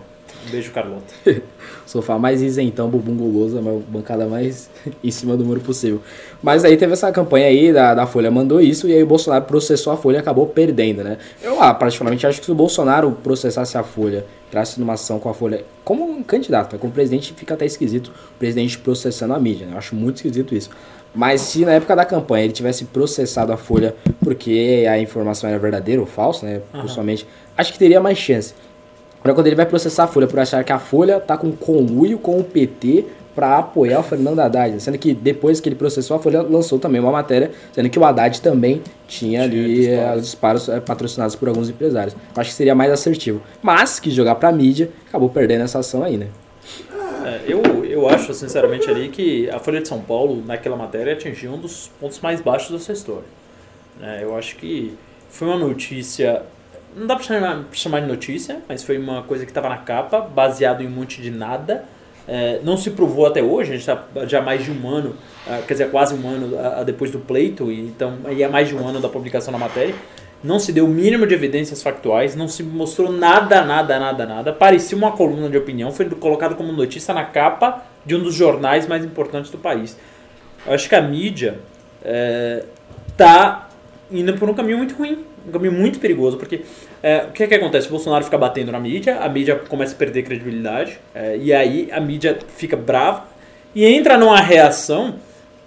[0.51, 1.14] Beijo, Carlota.
[1.87, 4.70] Sofá mais isentão, bumbum guloso, a bancada mais
[5.03, 6.01] em cima do muro possível.
[6.42, 9.44] Mas aí teve essa campanha aí da, da Folha, mandou isso, e aí o Bolsonaro
[9.44, 11.18] processou a Folha e acabou perdendo, né?
[11.42, 15.29] Eu, ah, particularmente, acho que se o Bolsonaro processasse a Folha, entrasse numa ação com
[15.29, 16.79] a Folha, como um candidato, né?
[16.79, 19.72] como presidente, fica até esquisito o presidente processando a mídia, né?
[19.74, 20.70] Eu acho muito esquisito isso.
[21.14, 25.59] Mas se na época da campanha ele tivesse processado a Folha porque a informação era
[25.59, 26.61] verdadeira ou falsa, né?
[26.83, 28.55] Pessoalmente, acho que teria mais chance.
[29.20, 32.18] Agora, quando ele vai processar a Folha por achar que a Folha tá com conluio
[32.18, 33.04] com o PT
[33.35, 37.00] para apoiar o Fernando Haddad, sendo que depois que ele processou, a Folha lançou também
[37.00, 41.48] uma matéria dizendo que o Haddad também tinha ali eh, os disparos eh, patrocinados por
[41.48, 42.14] alguns empresários.
[42.14, 43.40] Eu acho que seria mais assertivo.
[43.62, 46.26] Mas que jogar pra mídia, acabou perdendo essa ação aí, né?
[47.24, 51.52] É, eu, eu acho, sinceramente, ali que a Folha de São Paulo, naquela matéria, atingiu
[51.52, 53.24] um dos pontos mais baixos da sua história.
[54.00, 54.96] É, eu acho que
[55.28, 56.42] foi uma notícia.
[56.98, 60.20] Não dá pra chamar, chamar de notícia, mas foi uma coisa que estava na capa,
[60.20, 61.84] baseado em um monte de nada.
[62.26, 65.14] É, não se provou até hoje, a gente está já mais de um ano,
[65.46, 68.87] ah, quer dizer, quase um ano depois do pleito, e então é mais de um
[68.87, 69.94] ano da publicação da matéria.
[70.42, 74.52] Não se deu o mínimo de evidências factuais, não se mostrou nada, nada, nada, nada.
[74.52, 78.88] Parecia uma coluna de opinião, foi colocado como notícia na capa de um dos jornais
[78.88, 79.96] mais importantes do país.
[80.66, 81.61] Eu acho que a mídia
[83.08, 83.68] está
[84.11, 86.62] indo por um caminho muito ruim, um caminho muito perigoso, porque
[87.02, 87.87] é, o que, é que acontece?
[87.87, 91.88] O Bolsonaro fica batendo na mídia, a mídia começa a perder credibilidade, é, e aí
[91.92, 93.24] a mídia fica brava
[93.74, 95.14] e entra numa reação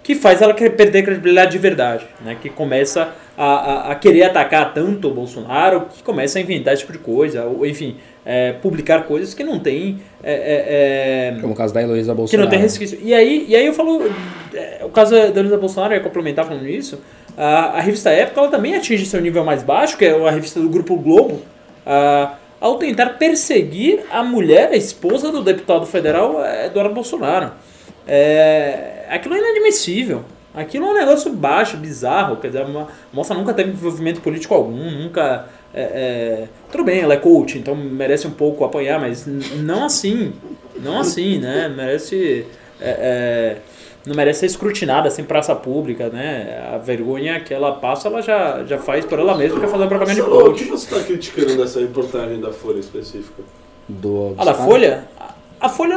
[0.02, 2.36] que faz ela perder credibilidade de verdade, né?
[2.40, 6.82] que começa a, a, a, querer atacar tanto o Bolsonaro, que começa a inventar esse
[6.82, 10.00] tipo de coisa, ou enfim, é, publicar coisas que não tem.
[10.22, 12.30] É, é, Como o caso da Heloísa Bolsonaro.
[12.30, 12.98] Que não tem resquício.
[13.00, 14.02] E aí, e aí eu falo,
[14.52, 17.00] é, o caso da Heloísa Bolsonaro, eu ia complementar falando isso,
[17.36, 20.60] a, a revista Época ela também atinge seu nível mais baixo, que é a revista
[20.60, 21.42] do Grupo Globo,
[21.86, 27.52] a, ao tentar perseguir a mulher, a esposa do deputado federal Eduardo Bolsonaro.
[28.06, 30.24] É, aquilo é inadmissível.
[30.54, 32.36] Aquilo é um negócio baixo, bizarro.
[32.36, 35.46] Quer dizer, a moça nunca teve envolvimento político algum, nunca.
[35.74, 40.34] É, é, tudo bem, ela é coach, então merece um pouco apanhar, mas não assim.
[40.76, 41.72] Não assim, né?
[41.74, 42.46] Merece.
[42.80, 43.56] É, é,
[44.04, 46.70] não merece ser escrutinada assim, praça pública, né?
[46.72, 49.88] A vergonha que ela passa, ela já, já faz por ela mesma, quer fazer um
[49.88, 50.62] programa de coach.
[50.62, 53.42] O que você está criticando dessa reportagem da Folha específica?
[53.88, 55.04] Do, ah, da Folha?
[55.62, 55.96] A Folha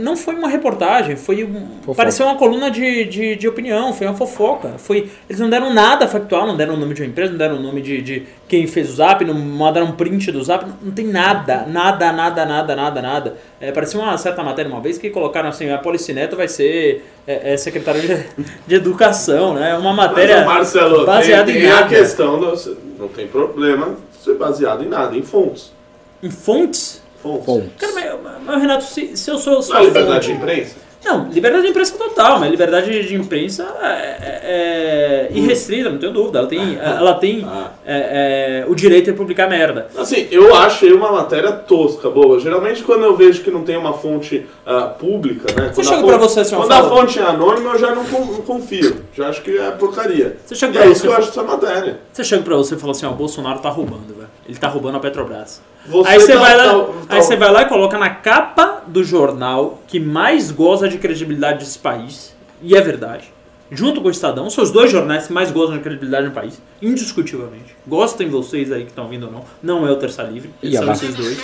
[0.00, 4.16] não foi uma reportagem, foi um, pareceu uma coluna de, de, de, opinião, foi uma
[4.16, 4.70] fofoca.
[4.78, 7.56] Foi, eles não deram nada factual, não deram o nome de uma empresa, não deram
[7.58, 10.90] o nome de, de quem fez o zap, não mandaram um print do zap, não
[10.90, 13.36] tem nada, nada, nada, nada, nada, nada.
[13.60, 17.52] É, parecia uma certa matéria uma vez que colocaram assim, a Policineto vai ser é,
[17.52, 19.72] é secretário de, de educação, né?
[19.76, 21.84] Uma matéria Mas, Marcelo, baseada tem, em tem nada.
[21.84, 25.72] a questão, do, não tem problema ser baseado em nada, em fontes.
[26.20, 26.99] Em fontes?
[27.22, 27.70] Fontes.
[27.78, 29.62] Cara, mas, mas, Renato, se, se eu sou.
[29.68, 30.90] Não, liberdade de imprensa?
[31.04, 36.12] Não, liberdade de imprensa total, mas liberdade de imprensa é, é, é irrestrita, não tenho
[36.12, 36.40] dúvida.
[36.40, 37.70] Ela tem, ah, ela tem ah.
[37.86, 39.88] é, é, o direito de publicar merda.
[39.96, 42.38] Assim, eu achei uma matéria tosca, boa.
[42.38, 45.70] Geralmente quando eu vejo que não tem uma fonte uh, pública, né?
[45.72, 46.86] Você chega pra você assim, Quando fala...
[46.86, 48.04] a fonte é anônima, eu já não,
[48.42, 48.96] confio.
[49.14, 50.36] Já acho que é porcaria.
[50.44, 52.00] Você chega e pra é você isso que eu acho dessa matéria.
[52.12, 54.28] Você chega pra você e fala assim, ó, o Bolsonaro tá roubando, velho.
[54.46, 55.62] Ele tá roubando a Petrobras.
[55.86, 58.10] Você aí você, tá, vai lá, tá, tá, aí você vai lá e coloca na
[58.10, 63.32] capa do jornal que mais goza de credibilidade desse país, e é verdade,
[63.70, 66.60] junto com o Estadão, são os dois jornais que mais gozam de credibilidade no país,
[66.82, 67.74] indiscutivelmente.
[67.86, 70.92] Gostem vocês aí que estão vindo ou não, não é o Terça Livre, e são
[70.92, 71.38] esses dois.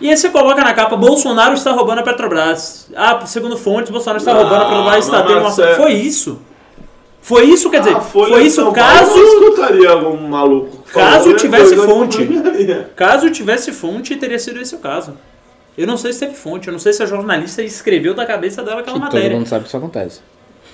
[0.00, 2.90] E aí você coloca na capa, Bolsonaro está roubando a Petrobras.
[2.94, 5.50] Ah, segundo fontes, Bolsonaro está roubando a Petrobras, está tendo uma...
[5.76, 6.40] Foi isso.
[7.22, 9.16] Foi isso, quer dizer, ah, foi isso São caso.
[9.16, 10.82] Eu escutaria algum maluco.
[10.92, 12.28] Caso tivesse fonte.
[12.96, 15.14] Caso tivesse fonte, teria sido esse o caso.
[15.78, 18.62] Eu não sei se teve fonte, eu não sei se a jornalista escreveu da cabeça
[18.62, 19.30] dela aquela que matéria.
[19.30, 20.20] Todo mundo sabe que isso acontece.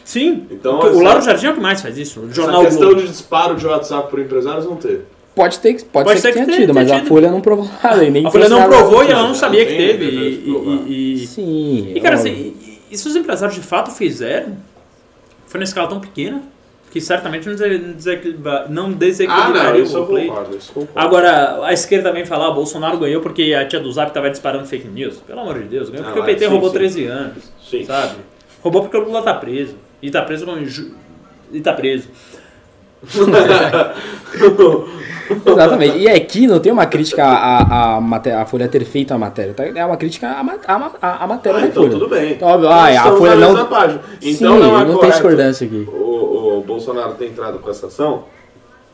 [0.02, 0.46] Sim.
[0.50, 2.20] Então, o Lauro Jardim é o que mais faz isso.
[2.20, 3.02] O jornal essa questão Globo.
[3.02, 5.02] de disparo de WhatsApp por empresários não teve.
[5.34, 8.02] Pode ter, pode, pode ser que, tenha tido, mas a Folha não provou nada.
[8.02, 10.06] E nem a Folha não provou e ela não sabia que teve.
[10.06, 11.92] E, e, Sim.
[11.94, 12.56] E, cara, assim,
[12.90, 14.56] e se os empresários de fato fizeram,
[15.48, 16.42] foi na escala tão pequena
[16.90, 17.54] que certamente não,
[17.94, 20.30] desequilibra, não desequilibraria ah, não, o play.
[20.94, 24.66] Agora, a esquerda vem falar, o Bolsonaro ganhou porque a tia do Zap estava disparando
[24.66, 25.16] fake news.
[25.26, 26.76] Pelo amor de Deus, ganhou porque o PT sim, roubou sim.
[26.76, 27.84] 13 anos, sim.
[27.84, 28.16] sabe?
[28.62, 29.74] Roubou porque o Lula tá preso.
[30.00, 30.56] E tá preso com...
[31.52, 32.08] E tá preso.
[35.46, 35.98] Exatamente.
[35.98, 39.54] E aqui não tem uma crítica à, à, à, Folha ter feito a matéria.
[39.54, 39.64] Tá?
[39.64, 41.94] É uma crítica à, à, à matéria ah, da então Folha.
[41.94, 42.32] tudo bem.
[42.32, 43.66] Então, óbvio, ah, a Folha não.
[43.66, 44.00] Página.
[44.22, 45.88] Então Sim, não, é não tem discordância aqui.
[45.88, 48.24] O, o Bolsonaro ter entrado com essa ação?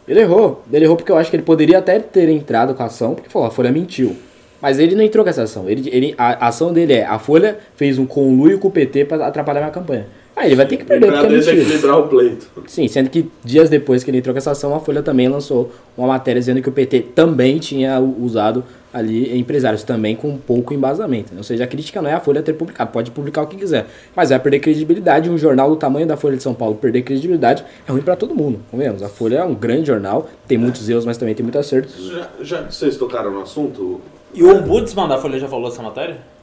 [0.07, 0.62] Ele errou.
[0.73, 3.31] Ele errou porque eu acho que ele poderia até ter entrado com a ação, porque
[3.31, 4.16] falou, a Folha mentiu.
[4.61, 5.68] Mas ele não entrou com essa ação.
[5.68, 9.05] Ele, ele, a, a ação dele é: a Folha fez um conluio com o PT
[9.05, 10.07] para atrapalhar minha campanha.
[10.37, 12.49] Ah, ele vai ter que perder pra porque é desequilibrar o pleito.
[12.66, 15.73] Sim, sendo que dias depois que ele entrou com essa ação, a Folha também lançou
[15.97, 21.33] uma matéria dizendo que o PT também tinha usado ali empresários, também com pouco embasamento.
[21.37, 23.87] Ou seja, a crítica não é a Folha ter publicado, pode publicar o que quiser,
[24.14, 25.31] mas vai perder credibilidade.
[25.31, 28.35] Um jornal do tamanho da Folha de São Paulo perder credibilidade é ruim pra todo
[28.35, 28.61] mundo.
[28.70, 31.92] Convenhamos, a Folha é um grande jornal, tem muitos erros, mas também tem muito acerto.
[32.01, 34.01] Já, já vocês tocaram no assunto,
[34.33, 36.34] E o Ombudsman da Folha já falou essa matéria?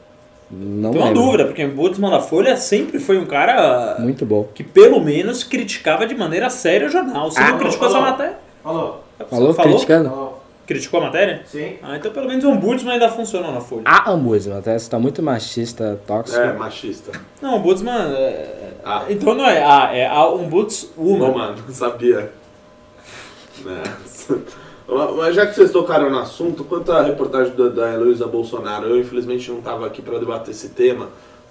[0.52, 1.22] Não Tem uma lembro.
[1.24, 4.46] dúvida, porque o Ombudsman da Folha sempre foi um cara Muito bom.
[4.54, 7.30] que pelo menos criticava de maneira séria o jornal.
[7.30, 8.10] Você não Ah, criticou essa falou.
[8.10, 8.38] matéria?
[8.62, 9.04] Falou.
[9.30, 10.32] Falou, criticando?
[10.66, 11.42] Criticou a matéria?
[11.46, 11.76] Sim.
[11.82, 13.82] Ah, então pelo menos o Ombudsman ainda funcionou na Folha.
[13.86, 16.38] A Ombudsman, até você tá muito machista, tóxico.
[16.38, 17.12] é machista.
[17.40, 18.12] Não, Ombudsman.
[18.14, 19.04] é- Ah.
[19.08, 21.32] Então não é A, é a Não, Ombudswoman.
[21.32, 22.30] mano, sabia.
[23.64, 23.82] Né?
[25.16, 29.00] Mas já que vocês tocaram no assunto, quanto à reportagem da, da Heloísa Bolsonaro, eu
[29.00, 31.08] infelizmente não estava aqui para debater esse tema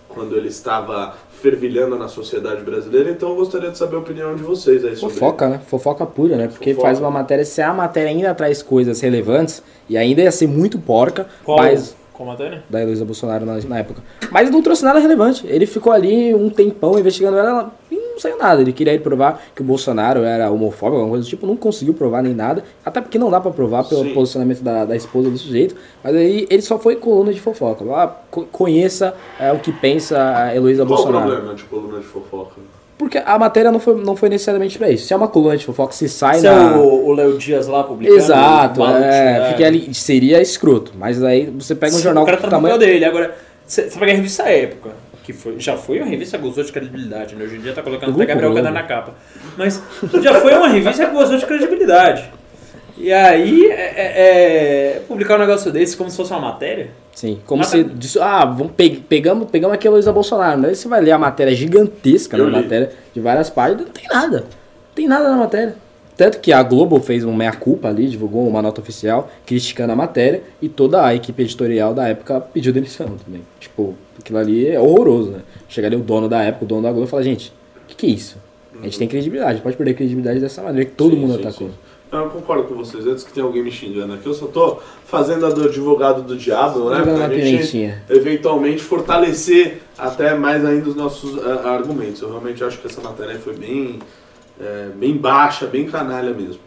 [0.07, 4.43] quando ele estava fervilhando na sociedade brasileira, então eu gostaria de saber a opinião de
[4.43, 5.59] vocês aí sobre Fofoca, né?
[5.65, 6.47] Fofoca pura, né?
[6.47, 6.87] Porque Fofoca.
[6.87, 10.77] faz uma matéria, se a matéria ainda traz coisas relevantes, e ainda ia ser muito
[10.77, 12.63] porca, Qual, mas qual matéria?
[12.69, 14.01] da Heloísa Bolsonaro na, na época.
[14.29, 15.47] Mas não trouxe nada relevante.
[15.47, 17.71] Ele ficou ali um tempão investigando ela,
[18.21, 18.61] saiu nada.
[18.61, 21.93] Ele queria ir provar que o Bolsonaro era homofóbico, alguma coisa do tipo, não conseguiu
[21.93, 22.63] provar nem nada.
[22.85, 24.13] Até porque não dá pra provar pelo Sim.
[24.13, 25.75] posicionamento da, da esposa do sujeito.
[26.03, 27.83] Mas aí ele só foi coluna de fofoca.
[27.93, 31.31] Ah, co- conheça é, o que pensa a Heloísa Qual o Bolsonaro.
[31.31, 32.55] problema de coluna de fofoca?
[32.97, 35.07] Porque a matéria não foi, não foi necessariamente pra isso.
[35.07, 36.77] Se é uma coluna de fofoca, se sai Se é na.
[36.77, 38.19] o o Léo Dias lá publicando.
[38.19, 39.49] Exato, é, né?
[39.53, 40.91] fica ali, seria escroto.
[40.95, 42.75] Mas aí você pega um Sim, jornal o cara tá no tamanho.
[42.75, 43.03] papel dele.
[43.05, 44.91] Agora, você você pega a revista Época,
[45.23, 47.45] que foi, já foi uma revista que gozou de credibilidade, né?
[47.45, 48.53] Hoje em dia tá colocando Do até Gabriel.
[48.53, 49.13] Cadar na capa.
[49.57, 49.81] Mas
[50.21, 52.29] já foi uma revista que gozou de credibilidade.
[52.97, 56.89] E aí, é, é- é, publicar um negócio desse como se fosse uma matéria?
[57.15, 57.83] Sim, como Mas se.
[57.83, 60.61] tá- diz- Ah, vamos pe- pegamos, pegamos aqui a Luísa Bolsonaro.
[60.61, 62.43] Daí você vai ler a matéria gigantesca, né?
[62.45, 64.37] Matéria de várias páginas, não tem nada.
[64.41, 65.75] Não tem nada na matéria.
[66.15, 70.43] Tanto que a Globo fez um meia-culpa ali, divulgou uma nota oficial criticando a matéria
[70.61, 73.41] e toda a equipe editorial da época pediu demissão também.
[73.59, 75.41] Tipo, aquilo ali é horroroso, né?
[75.67, 77.49] Chega ali o dono da época, o dono da Globo e fala, gente,
[77.83, 78.37] o que, que é isso?
[78.79, 81.67] A gente tem credibilidade, pode perder credibilidade dessa maneira que todo Sim, mundo sim, atacou.
[81.67, 81.73] sim.
[82.11, 83.07] Eu concordo com vocês.
[83.07, 86.35] Antes que tenha alguém me xingando aqui, eu só tô fazendo a do advogado do
[86.35, 87.01] diabo, né?
[87.03, 88.03] Pra gente pimentinha.
[88.09, 92.21] eventualmente fortalecer até mais ainda os nossos ah, argumentos.
[92.21, 93.99] Eu realmente acho que essa matéria foi bem,
[94.59, 96.59] é, bem baixa, bem canalha mesmo.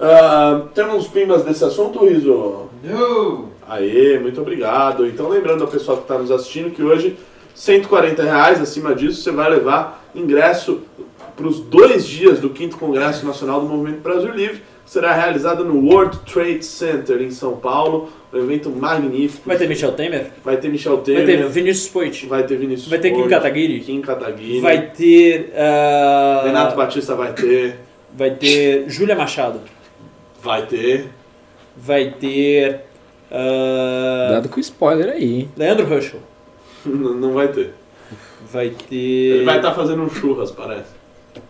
[0.00, 2.68] Ah, temos pimbas desse assunto, Riso?
[2.82, 3.53] No.
[3.68, 5.06] Aê, muito obrigado.
[5.06, 7.16] Então, lembrando ao pessoal que está nos assistindo que hoje,
[7.54, 10.82] 140 reais, acima disso, você vai levar ingresso
[11.36, 15.80] para os dois dias do 5 Congresso Nacional do Movimento Brasil Livre, será realizado no
[15.88, 18.10] World Trade Center, em São Paulo.
[18.32, 19.46] Um evento magnífico.
[19.46, 20.26] Vai ter Michel Temer?
[20.44, 21.26] Vai ter Michel Vai Temer.
[21.26, 22.26] ter Vinícius Poit?
[22.26, 23.80] Vai ter Vinícius Vai ter Kim Kataguiri?
[23.80, 24.60] Kim Kataguiri.
[24.60, 25.52] Vai ter.
[25.56, 27.78] ah, Renato Batista vai ter.
[28.12, 29.60] Vai ter Júlia Machado.
[30.42, 31.06] Vai ter.
[31.76, 32.80] Vai ter.
[33.30, 35.50] Ah, Dado com spoiler aí, hein?
[35.56, 36.20] Leandro Russell.
[36.84, 37.72] Não não vai ter.
[38.52, 38.94] Vai ter.
[38.96, 40.92] Ele vai estar fazendo um churras, parece.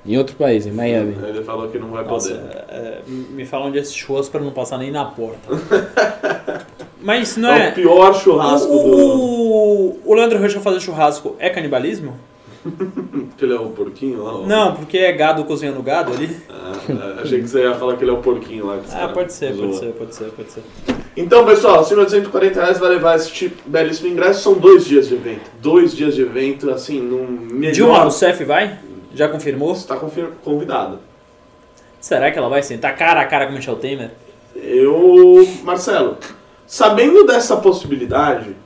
[0.06, 1.14] Em outro país, em Miami.
[1.28, 2.64] Ele falou que não vai Nossa, poder.
[2.68, 5.48] é, me falam de esses churras pra não passar nem na porta.
[7.02, 7.70] Mas não É é.
[7.70, 8.96] o pior churrasco o, do.
[8.96, 12.16] o, o Leandro Russell fazer churrasco é canibalismo?
[13.36, 14.46] Que ele é o porquinho lá?
[14.46, 16.34] Não, porque é gado cozinhando gado ali.
[16.48, 18.78] Ah, achei que você ia falar que ele é o porquinho lá.
[18.92, 20.62] Ah, pode ser, pode ser, pode ser, pode ser.
[21.16, 24.42] Então, pessoal, acima de 140 reais vai levar esse tipo belíssimo ingresso.
[24.42, 25.50] São dois dias de evento.
[25.60, 27.72] Dois dias de evento, assim, num melhor...
[27.74, 28.78] Dilma Rousseff vai?
[29.14, 29.74] Já confirmou?
[29.74, 30.98] Você está confir- convidado.
[32.00, 34.10] Será que ela vai sentar cara a cara com Michel Temer?
[34.56, 35.46] Eu...
[35.62, 36.16] Marcelo,
[36.66, 38.56] sabendo dessa possibilidade,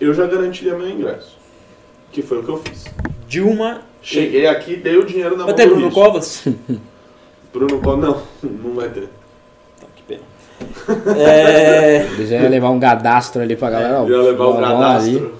[0.00, 1.35] eu já garantiria meu ingresso.
[2.16, 2.86] Que foi o que eu fiz.
[3.28, 3.82] Dilma.
[4.00, 5.92] Cheguei aqui, dei o dinheiro na Vai mão ter do Bruno.
[5.92, 6.44] Covas?
[7.52, 8.22] Bruno Covas, não.
[8.42, 9.10] Não vai ter.
[9.78, 10.22] Tá, que pena.
[11.14, 14.00] É, Ele já ia levar um gadastro ali pra galera.
[14.00, 14.72] ó, Ia levar o vão ali.
[15.18, 15.34] cadastro.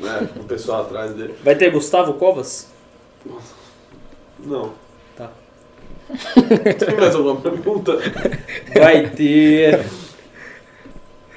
[0.00, 1.34] Né, o pessoal atrás dele.
[1.44, 2.68] vai ter Gustavo Covas?
[4.42, 4.70] Não.
[5.14, 5.28] Tá.
[6.78, 7.98] Tem mais alguma pergunta?
[8.74, 9.84] Vai ter.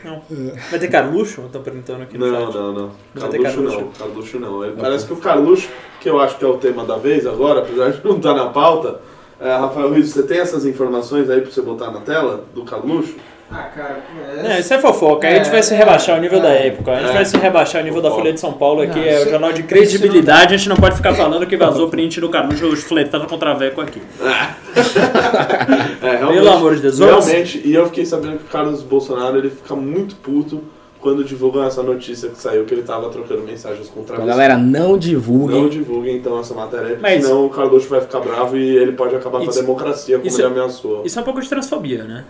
[0.06, 0.22] Não.
[0.70, 1.42] Vai ter Carluxo?
[1.42, 2.56] Estão perguntando aqui no Não, chat.
[2.56, 2.92] não, não.
[3.16, 3.80] vai ter Carluxo Carluxo?
[3.82, 4.08] não.
[4.08, 4.64] Carluxo não.
[4.64, 5.68] Ele- parece que o Carluxo,
[6.00, 8.48] que eu acho que é o tema da vez agora, apesar de não estar na
[8.50, 9.00] pauta.
[9.40, 13.16] É, Rafael Rizzo, você tem essas informações aí pra você botar na tela do Carluxo?
[13.52, 14.04] Ah, cara.
[14.44, 15.28] Não, isso é fofoca.
[15.28, 16.92] Aí a gente vai se rebaixar o nível da época.
[16.92, 17.14] A gente É.
[17.14, 18.22] vai se rebaixar o nível da Fofoca.
[18.24, 19.00] Folha de São Paulo aqui.
[19.00, 20.54] Não, é o isso- jornal de isso credibilidade.
[20.56, 24.02] A gente não pode ficar falando que vazou print do Carluxo fletando contra Veco aqui.
[26.02, 29.50] É, Pelo amor de Deus, Realmente, e eu fiquei sabendo que o Carlos Bolsonaro ele
[29.50, 30.64] fica muito puto
[31.00, 34.26] quando divulgam essa notícia que saiu que ele tava trocando mensagens com o Então, Travis
[34.34, 35.62] galera, não divulguem.
[35.62, 38.94] Não divulguem então essa matéria, porque Mas- senão o Carluxo vai ficar bravo e ele
[38.94, 41.04] pode acabar com a Isso- democracia, como isso- ele ameaçou.
[41.06, 42.24] Isso é um pouco de transfobia, né?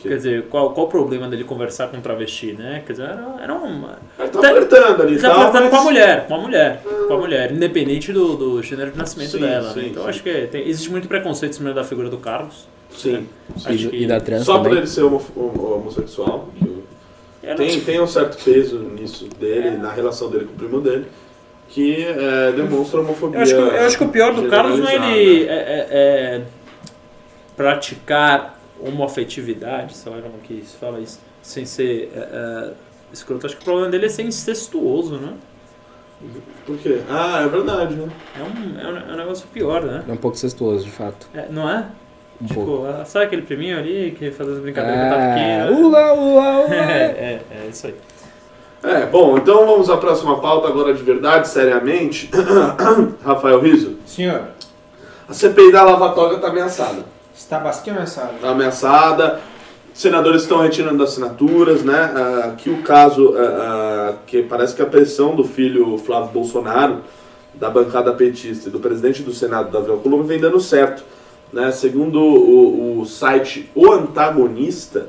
[0.00, 2.82] Que- Quer dizer, qual, qual o problema dele conversar com um travesti, né?
[2.86, 3.98] Quer dizer, era, era uma.
[4.18, 6.38] Ele tá Tá- flertando ali Ele e tá flertando mas- com a mulher, com a
[6.38, 9.72] mulher, com a mulher, independente do, do gênero de nascimento Sim, dela.
[9.74, 9.86] sim, né?
[9.88, 10.08] Então sim.
[10.08, 12.66] acho que tem- existe muito preconceito em cima da figura do Carlos.
[12.96, 13.26] Sim.
[13.56, 14.78] E, Acho que- e da trans Só por também.
[14.78, 16.48] ele ser homo- homo- homossexual.
[16.60, 16.82] eu-
[17.50, 21.04] não- Tem, tem um certo peso nisso dele, na relação dele com o primo dele,
[21.68, 23.38] que é, demonstra homofobia.
[23.38, 25.52] Eu acho, que, eu acho que o pior do Carlos não é ele generalizada.
[25.52, 26.42] é, é- é
[27.56, 32.70] praticar homoafetividade, sei lá como que se fala isso, sem ser é, é,
[33.12, 33.46] escroto.
[33.46, 35.34] Acho que o problema dele é ser incestuoso, né?
[36.66, 37.00] Por quê?
[37.08, 38.08] Ah, é verdade, né?
[38.38, 40.04] É um, é um, é um negócio pior, né?
[40.06, 41.26] É um pouco cestuoso, de fato.
[41.34, 41.86] É, não é?
[42.42, 42.70] Um pouco.
[42.72, 45.86] Tipo, ah, sabe aquele priminho ali que faz as brincadeiras que tá É, pequeno?
[45.86, 46.74] ula, ula, ula.
[46.74, 47.94] É, é, é isso aí.
[48.82, 52.30] É, bom, então vamos à próxima pauta agora de verdade, seriamente.
[53.24, 54.42] Rafael Riso, Senhor,
[55.28, 57.04] a CPI da Lava Toga está ameaçada.
[57.40, 58.34] Está bastante ameaçado.
[58.36, 59.40] Está ameaçada,
[59.94, 62.12] senadores estão retirando assinaturas, né?
[62.14, 66.98] Ah, que o caso, ah, ah, que parece que a pressão do filho Flávio Bolsonaro,
[67.54, 71.02] da bancada petista e do presidente do Senado, Davi Alcolumbre, vem dando certo.
[71.52, 71.72] Né?
[71.72, 75.08] Segundo o, o site O Antagonista,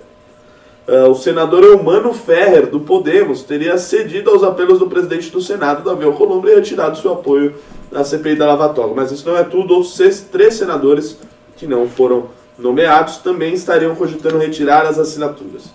[1.08, 6.04] o senador Eumano Ferrer, do Podemos, teria cedido aos apelos do presidente do Senado, Davi
[6.04, 7.54] Alcolumbre, e retirado seu apoio
[7.92, 8.94] na CPI da Lava Toga.
[8.96, 9.76] Mas isso não é tudo.
[9.76, 11.18] Outros seis- três senadores
[11.62, 15.66] que não foram nomeados também estariam cogitando retirar as assinaturas.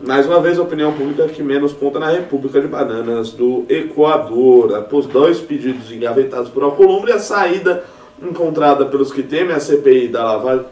[0.00, 4.74] Mais uma vez, a opinião pública que menos conta na República de Bananas do Equador.
[4.74, 7.84] Após dois pedidos engavetados por Alcolumbre, a saída
[8.22, 10.66] encontrada pelos que temem a CPI da Lava,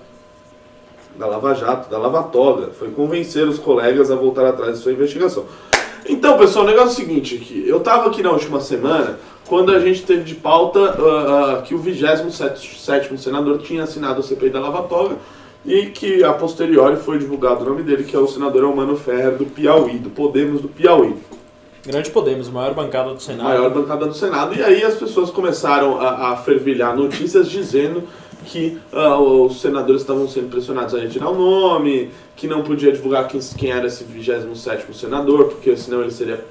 [1.19, 4.93] da Lava Jato, da Lava Toga, foi convencer os colegas a voltar atrás de sua
[4.93, 5.45] investigação.
[6.09, 7.65] Então, pessoal, o negócio é o seguinte aqui.
[7.67, 11.75] Eu estava aqui na última semana, quando a gente teve de pauta ah, ah, que
[11.75, 15.17] o 27º senador tinha assinado a CPI da Lava Toga
[15.65, 19.37] e que a posteriori foi divulgado o nome dele, que é o senador Elmano Ferrer
[19.37, 21.15] do Piauí, do Podemos do Piauí.
[21.85, 23.49] Grande Podemos, maior bancada do Senado.
[23.49, 24.55] maior bancada do Senado.
[24.55, 28.05] E aí as pessoas começaram a, a fervilhar notícias dizendo
[28.45, 33.29] que ah, os senadores estavam sendo pressionados a retirar o nome, que não podia divulgar
[33.29, 36.45] quem, quem era esse 27º senador, porque senão ele seria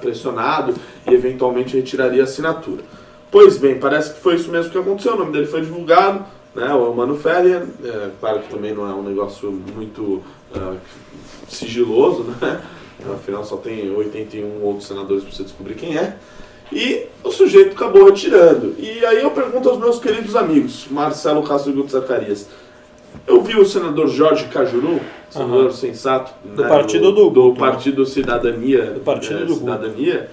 [0.00, 0.74] pressionado
[1.08, 2.82] e eventualmente retiraria a assinatura.
[3.30, 6.72] Pois bem, parece que foi isso mesmo que aconteceu, o nome dele foi divulgado, né,
[6.74, 10.20] o Mano Ferrer, é, claro que também não é um negócio muito
[10.54, 10.74] ah,
[11.48, 12.60] sigiloso, né?
[13.14, 16.16] Afinal, só tem 81 outros senadores para você descobrir quem é.
[16.72, 18.74] E o sujeito acabou retirando.
[18.78, 22.46] E aí eu pergunto aos meus queridos amigos, Marcelo Castro e Guto Zacarias.
[23.30, 25.00] Eu vi o senador Jorge Cajuru,
[25.30, 25.70] senador Aham.
[25.70, 27.58] sensato, Do partido do do né?
[27.58, 29.60] Partido Cidadania, Do partido eh, do Guto.
[29.60, 30.28] Cidadania,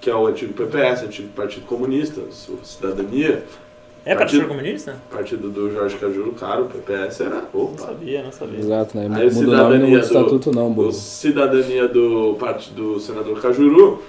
[0.00, 3.44] que é o antigo PPS, antigo Partido Comunista, o Cidadania,
[4.04, 4.96] É Partido Partido- Comunista?
[5.10, 8.58] partido do Jorge Cajuru, cara, o PPS era, Não opa, sabia, não sabia.
[8.60, 9.02] Exato, né?
[9.04, 10.92] Aí nome não muda o estatuto não, do Bruno.
[10.92, 14.00] cidadania do partido do senador Cajuru,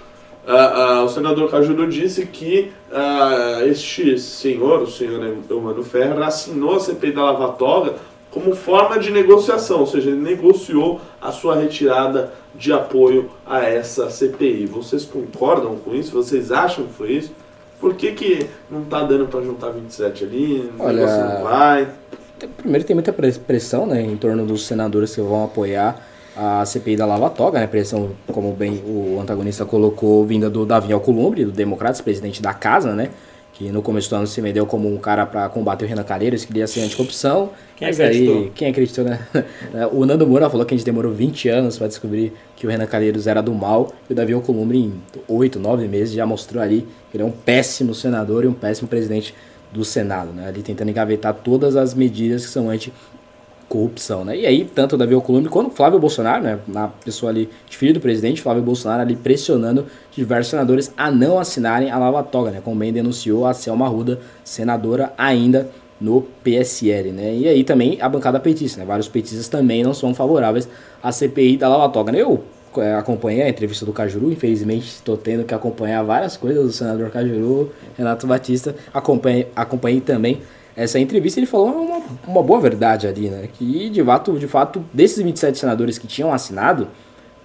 [0.47, 6.75] ah, ah, o senador Cajuru disse que ah, este senhor, o senhor Eumano Ferrer, assinou
[6.77, 7.95] a CPI da Lava Toga
[8.31, 14.09] como forma de negociação, ou seja, ele negociou a sua retirada de apoio a essa
[14.09, 14.65] CPI.
[14.67, 16.11] Vocês concordam com isso?
[16.11, 17.31] Vocês acham que foi isso?
[17.79, 20.71] Por que, que não tá dando para juntar 27 ali?
[20.79, 21.87] O Olha, negócio não vai?
[22.57, 26.06] Primeiro tem muita pres- pressão, né, em torno dos senadores que vão apoiar
[26.37, 30.93] a CPI da Lava Toga, né, pressão, como bem o antagonista colocou, vinda do Davi
[30.93, 33.09] Alcolumbre, do Democratas, presidente da casa, né,
[33.53, 36.41] que no começo do ano se vendeu como um cara para combater o Renan Calheiros,
[36.41, 37.49] que queria ser anticorrupção.
[37.75, 38.37] Quem mas acreditou?
[38.37, 39.19] aí, quem acreditou, né?
[39.91, 42.85] o Nando Moura falou que a gente demorou 20 anos para descobrir que o Renan
[42.85, 44.93] Calheiros era do mal, e o Davi Alcolumbre em
[45.27, 48.87] 8, 9 meses já mostrou ali que ele é um péssimo senador e um péssimo
[48.87, 49.33] presidente
[49.73, 50.47] do Senado, né?
[50.47, 52.69] Ali tentando engavetar todas as medidas que são
[53.67, 54.37] anti-corrupção, né?
[54.37, 56.59] E aí, tanto o Davi Alcolumbre quanto o Flávio Bolsonaro, né?
[56.67, 61.91] Na pessoa ali, filho do presidente, Flávio Bolsonaro ali pressionando diversos senadores a não assinarem
[61.91, 62.61] a Lava Toga, né?
[62.63, 67.35] Como bem denunciou a Selma Arruda, senadora ainda no PSL, né?
[67.35, 68.85] E aí também a bancada petista, né?
[68.85, 70.67] Vários petistas também não são favoráveis
[71.03, 72.21] à CPI da Lava Toga, né?
[72.21, 72.43] Eu
[72.77, 77.09] é, acompanhei a entrevista do Cajuru, infelizmente estou tendo que acompanhar várias coisas do senador
[77.09, 80.41] Cajuru, Renato Batista, acompanhei, acompanhei também
[80.77, 83.49] essa entrevista, ele falou uma, uma boa verdade ali, né?
[83.51, 86.87] Que de fato, de fato, desses 27 senadores que tinham assinado,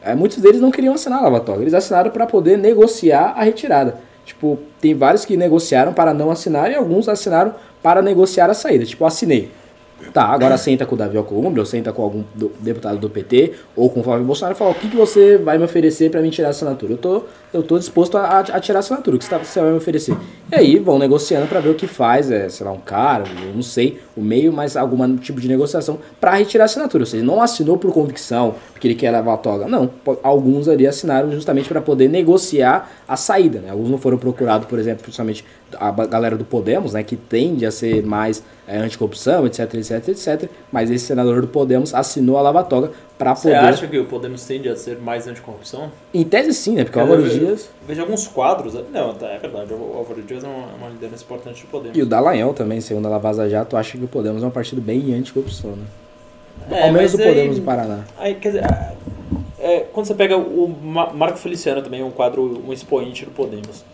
[0.03, 3.43] é, muitos deles não queriam assinar a Lava Toga, eles assinaram para poder negociar a
[3.43, 3.97] retirada.
[4.25, 8.85] Tipo, tem vários que negociaram para não assinar e alguns assinaram para negociar a saída.
[8.85, 9.51] Tipo, assinei.
[10.13, 13.53] Tá, agora senta com o Davi Alcolumbre, ou senta com algum do- deputado do PT,
[13.77, 16.21] ou com o Flávio Bolsonaro e fala, o que, que você vai me oferecer pra
[16.21, 16.93] mim tirar a assinatura?
[16.95, 17.23] Eu tô,
[17.53, 19.77] eu tô disposto a, a tirar a assinatura, o que você, tá- você vai me
[19.77, 20.17] oferecer?
[20.51, 23.55] E aí vão negociando pra ver o que faz, é, sei lá, um cara, eu
[23.55, 27.03] não sei, o meio, mas algum tipo de negociação pra retirar a assinatura.
[27.03, 29.67] Ou seja, não assinou por convicção, porque ele quer levar a toga.
[29.67, 29.91] Não,
[30.23, 33.61] alguns ali assinaram justamente para poder negociar a saída.
[33.61, 33.71] Né?
[33.71, 35.45] Alguns não foram procurados, por exemplo, principalmente
[35.79, 40.51] a galera do Podemos, né, que tende a ser mais é, anticorrupção, etc, etc, etc.
[40.71, 42.91] Mas esse senador do Podemos assinou a lava-toga
[43.23, 43.65] para Você poder.
[43.69, 45.91] acha que o Podemos tende a ser mais anticorrupção?
[46.13, 46.85] Em tese sim, né?
[46.85, 48.75] Porque o Álvaro vejo- Dias Vejo alguns quadros.
[48.93, 49.73] Não, tá, é verdade.
[49.73, 51.97] O Álvaro Dias é uma, uma liderança importante do Podemos.
[51.97, 54.81] e o Dallagnol também, segundo a Lavaza Jato, acha que o Podemos é um partido
[54.81, 55.85] bem anticorrupção, né?
[56.71, 58.05] É, Ao menos o Podemos aí- do Paraná.
[58.19, 58.93] Aí, quer dizer, ah,
[59.59, 63.85] é, quando você pega o Ma- Marco Feliciano também, um quadro, um expoente do Podemos,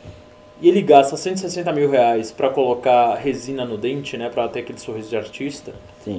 [0.61, 4.79] e ele gasta 160 mil reais pra colocar resina no dente, né, pra ter aquele
[4.79, 5.73] sorriso de artista,
[6.05, 6.19] Sim.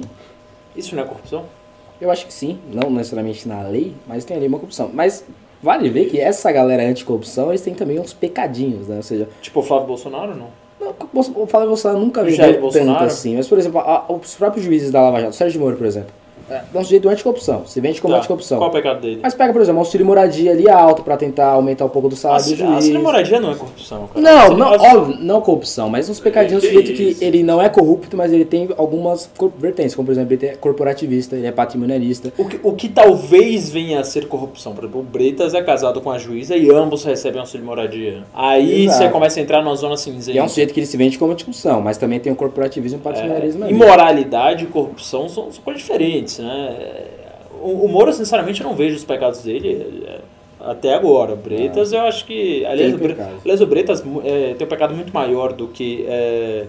[0.74, 1.44] isso não é corrupção?
[2.00, 4.90] Eu acho que sim, não necessariamente na lei, mas tem ali uma corrupção.
[4.92, 5.24] Mas
[5.62, 8.96] vale ver que essa galera anticorrupção, eles têm também uns pecadinhos, né?
[8.96, 10.46] Ou seja, Tipo o Flávio Bolsonaro, não?
[10.80, 13.04] não, o Flávio Bolsonaro nunca vendeu tanto Bolsonaro?
[13.04, 13.36] assim.
[13.36, 16.10] Mas, por exemplo, a- os próprios juízes da Lava Jato, Sérgio Moro, por exemplo,
[16.50, 18.18] é é um sujeito anticorrupção, se vende como Tá.
[18.18, 18.58] anticorrupção.
[18.58, 19.20] Qual é o pecado dele?
[19.22, 22.44] Mas pega, por exemplo, auxílio moradia ali alto pra tentar aumentar um pouco do salário
[22.44, 22.76] do Auxílio juiz.
[22.76, 24.20] auxílio moradia não é corrupção, cara.
[24.20, 27.68] Não, não, óbvio, não corrupção, mas uns pecadinhos do Que jeito que ele não é
[27.68, 32.32] corrupto, mas ele tem algumas vertentes, como por exemplo, ele é corporativista, ele é patrimonialista.
[32.36, 36.00] O que, o que talvez venha a ser corrupção, por exemplo, o Bretas é casado
[36.00, 38.24] com a juíza e ambos recebem auxílio moradia.
[38.34, 39.04] Aí Exato.
[39.04, 40.32] você começa a entrar numa zona cinza.
[40.32, 42.98] E é um sujeito que ele se vende como anticorrupção, mas também tem o corporativismo
[42.98, 43.72] e o patrimonialismo ali.
[43.74, 47.04] Imoralidade e corrupção são, são coisas diferentes, né?
[47.62, 50.18] O, o Moro, sinceramente, eu não vejo os pecados dele é,
[50.60, 51.34] até agora.
[51.34, 52.64] O Bretas, eu acho que.
[52.64, 53.12] Aliás, o, Bre-
[53.44, 56.04] aliás, o Bretas é, tem um pecado muito maior do que.
[56.08, 56.66] é,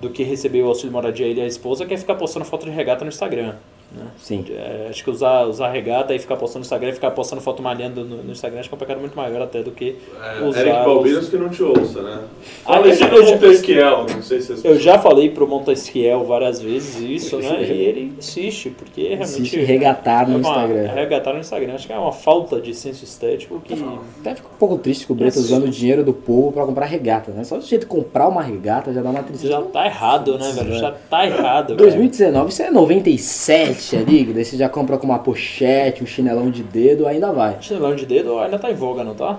[0.00, 2.64] do que receber o auxílio moradia ele e a esposa, que é ficar postando foto
[2.64, 3.52] de regata no Instagram.
[3.92, 4.04] Né?
[4.18, 4.44] Sim.
[4.50, 7.60] É, acho que usar, usar regata e ficar postando no Instagram e ficar postando foto
[7.60, 9.96] malhando no, no Instagram, acho que é um pecado muito maior até do que
[10.40, 10.60] É, usar.
[10.60, 12.20] Eric os- Balbeiras que não te ouça, né?
[12.64, 15.48] Ah, Fala eu isso do já- Montesquiel, não sei se vocês Eu já falei pro
[15.48, 17.62] Montesquiel várias vezes isso, né?
[17.64, 19.40] E ele insiste, porque realmente.
[19.40, 20.80] Insiste em regatar no é uma- Instagram.
[20.82, 21.74] é regatar no Instagram.
[21.74, 23.74] Acho que é uma falta de senso estético que.
[24.20, 26.86] Até fico um pouco triste com o Bretas usando o dinheiro do povo pra comprar
[26.86, 27.42] regata, né?
[27.42, 29.52] Só o jeito de comprar uma regata já dá uma tristeza.
[29.54, 30.74] Já tá errado, né, velho?
[30.78, 31.74] Já tá errado.
[31.74, 31.76] cara.
[31.76, 36.62] 2019, isso é 97 ali, daí você já compra com uma pochete, um chinelão de
[36.62, 37.58] dedo, ainda vai.
[37.60, 39.38] Chinelão de dedo ainda tá em voga, não tá?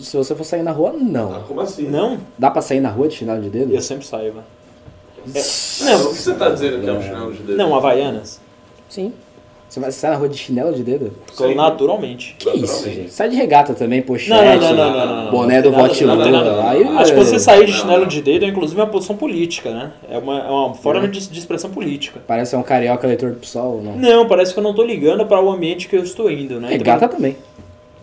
[0.00, 1.42] Se você for sair na rua, Ah, não.
[1.42, 1.88] como assim?
[1.88, 2.18] Não?
[2.38, 3.72] Dá pra sair na rua de chinelo de dedo?
[3.72, 4.44] Eu sempre saio, velho.
[5.84, 7.56] Não, o que você tá dizendo que é um chinelo de dedo?
[7.58, 8.40] Não, Havaianas.
[8.88, 9.12] Sim.
[9.68, 11.12] Você vai sair na rua de chinelo de dedo?
[11.34, 11.54] Sim.
[11.54, 12.36] Naturalmente.
[12.38, 12.94] Que isso, Naturalmente.
[13.02, 13.12] gente?
[13.12, 15.30] Sai de regata também, pochete, Não, não, não, não, não, não.
[15.32, 16.70] boné do vote nada- Lula.
[16.70, 19.70] Aí, Acho que você é, sair de chinelo de dedo é inclusive uma posição política,
[19.70, 19.92] né?
[20.08, 22.20] É uma, é uma forma de, de expressão política.
[22.26, 23.96] Parece um carioca eleitor do PSOL, não?
[23.96, 26.68] Não, parece que eu não tô ligando para o ambiente que eu estou indo, né?
[26.68, 27.36] Regata também.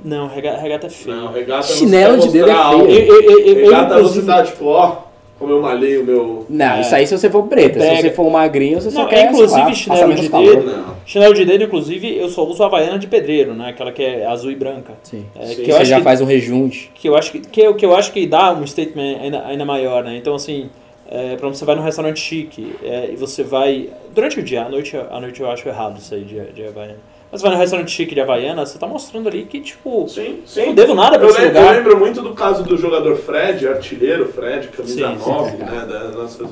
[0.03, 1.15] Não, rega- regata é feio.
[1.15, 2.81] Não, regata Chinelo você de dedo é mostrar feio.
[2.81, 2.91] algo.
[2.93, 4.97] Eu, eu, eu, eu, Regata você tá tipo, ó,
[5.43, 6.45] como eu malhei o meu...
[6.49, 6.81] Não, É.
[6.81, 7.79] isso aí se você for preta.
[7.79, 10.55] Se você for um magrinho, você só Não, quer, é inclusive lá, chinelo de calor.
[10.55, 10.65] dedo.
[10.77, 10.95] Não.
[11.05, 13.69] Chinelo de dedo, inclusive, eu só uso a havaiana de pedreiro, né?
[13.69, 14.93] Aquela que é azul e branca.
[15.03, 15.25] Sim.
[15.39, 15.55] É, Sim.
[15.63, 16.89] que, eu Você já que, faz um rejunte.
[16.95, 19.65] que eu acho que, que, eu, que eu acho que dá um statement ainda, ainda
[19.65, 20.15] maior, né?
[20.17, 20.69] Então, assim,
[21.09, 23.89] é, pra você vai num restaurante chique é, e você vai...
[24.15, 26.97] Durante o dia, à noite, à noite eu acho errado isso aí de, de havaiana.
[27.33, 30.07] Mas você vai num restaurante chique de havaiana, você tá mostrando ali que, tipo...
[30.07, 30.67] Sim, sim.
[30.67, 31.65] não devo nada pra Eu, esse lem- lugar.
[31.65, 35.29] eu lembro muito do caso do jogador Fred, artilheiro Fred, camisa Sim, sim.
[35.31, 36.43] 9, né, da nossa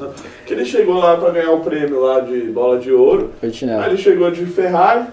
[0.44, 3.30] que ele chegou lá pra ganhar o prêmio lá de bola de ouro.
[3.40, 5.06] Foi Aí ele chegou de Ferrari,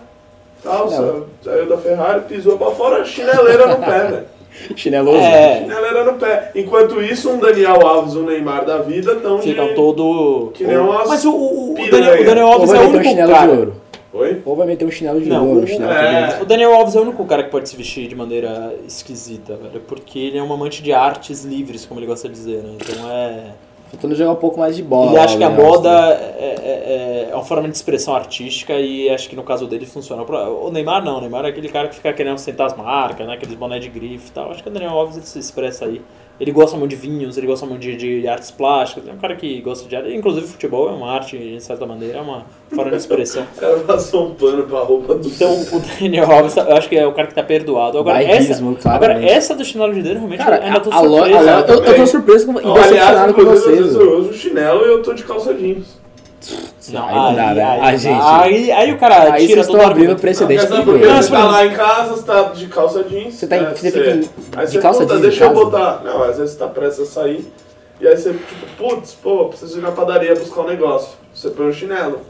[0.64, 4.24] tal, saiu da Ferrari, pisou pra fora, chineleira no pé, velho.
[4.74, 5.18] Chineloso.
[5.18, 6.50] É, Chineleira no pé.
[6.54, 9.74] Enquanto isso, um Daniel Alves, um Neymar da vida, tão ficam de...
[9.74, 10.50] todo...
[10.54, 11.90] Que nem umas Mas o, o, o.
[11.90, 13.46] Daniel, o Daniel Alves é o um único chinelo cara...
[13.46, 13.87] de ouro.
[14.12, 14.42] Oi?
[14.46, 15.66] Ou vai meter um chinelo de Não, ouro.
[15.66, 16.40] chinelo é.
[16.40, 19.80] O Daniel Alves é o único cara que pode se vestir de maneira esquisita, velho.
[19.86, 22.76] Porque ele é um amante de artes livres, como ele gosta de dizer, né?
[22.80, 23.44] Então é.
[23.90, 25.10] Faltando jogar um pouco mais de bola.
[25.12, 26.34] Ele acha que a moda né?
[26.38, 30.22] é, é- é uma forma de expressão artística e acho que no caso dele funciona.
[30.22, 33.34] O Neymar não, o Neymar é aquele cara que fica querendo sentar as marcas, né?
[33.34, 34.50] Aqueles boné de grife e tal.
[34.50, 36.02] Acho que o Daniel Alves ele se expressa aí.
[36.40, 39.34] Ele gosta muito de vinhos, ele gosta muito de, de artes plásticas, é um cara
[39.34, 40.14] que gosta de arte.
[40.14, 43.44] Inclusive futebol é uma arte, de certa maneira, é uma forma de expressão.
[43.56, 46.96] O cara passou um pano pra roupa do Então o Daniel Alves, eu acho que
[46.96, 47.98] é o cara que tá perdoado.
[47.98, 49.32] Agora, essa, Bairrismo, agora claramente.
[49.32, 51.36] essa do chinelo de dedo, realmente, Cara, eu ainda tô a, surpreso.
[51.36, 53.94] a lo- eu, eu tô surpreso com, e Não, aliás, decepcionado com vocês.
[53.96, 55.98] eu uso chinelo e eu tô de calça jeans.
[56.92, 57.62] Não, Aí não dá, né?
[57.64, 58.20] aí, Ah, gente.
[58.22, 60.20] aí, aí o cara Aí tira vocês todo estão o abrindo argumento.
[60.20, 60.98] precedente Não, quer saber perigoso.
[60.98, 61.14] por quê?
[61.14, 63.34] Não, Você tá lá em casa, você tá de calça jeans.
[63.34, 65.54] Você tá em- né, você fica em- aí de você, calça puta, jeans deixa eu
[65.54, 66.02] botar.
[66.04, 67.52] Não, às vezes você tá prestes a sair.
[68.00, 71.10] E aí você, tipo, putz, pô, preciso ir na padaria buscar um negócio.
[71.34, 72.20] você põe o chinelo.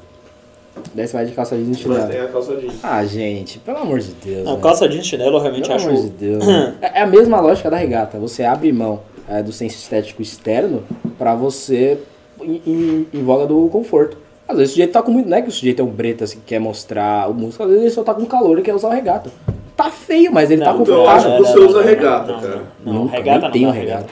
[0.94, 2.28] Daí você vai de calça jeans e Mantém chinelo.
[2.28, 2.74] a calça jeans.
[2.82, 4.44] Ah, gente, pelo amor de Deus.
[4.44, 4.62] Não, né?
[4.62, 5.88] calça jeans chinelo eu realmente Pelo acho.
[5.88, 6.46] amor de Deus.
[6.46, 6.74] né?
[6.82, 8.18] É é a mesma lógica da regata.
[8.18, 10.84] Você abre mão é, do senso estético externo
[11.18, 11.98] pra você
[12.40, 14.16] em, em, em voga do conforto.
[14.48, 15.28] Às vezes o sujeito tá com muito.
[15.28, 17.74] Não é que o sujeito é um breto assim, que quer mostrar o músculo, às
[17.74, 19.30] vezes ele só tá com calor e quer usar o regata.
[19.76, 21.32] Tá feio, mas ele tá Não, Eu confortável.
[21.32, 22.62] acho que você usa regata, não, cara.
[22.84, 23.50] Não, regata não.
[23.52, 24.08] tenho regata.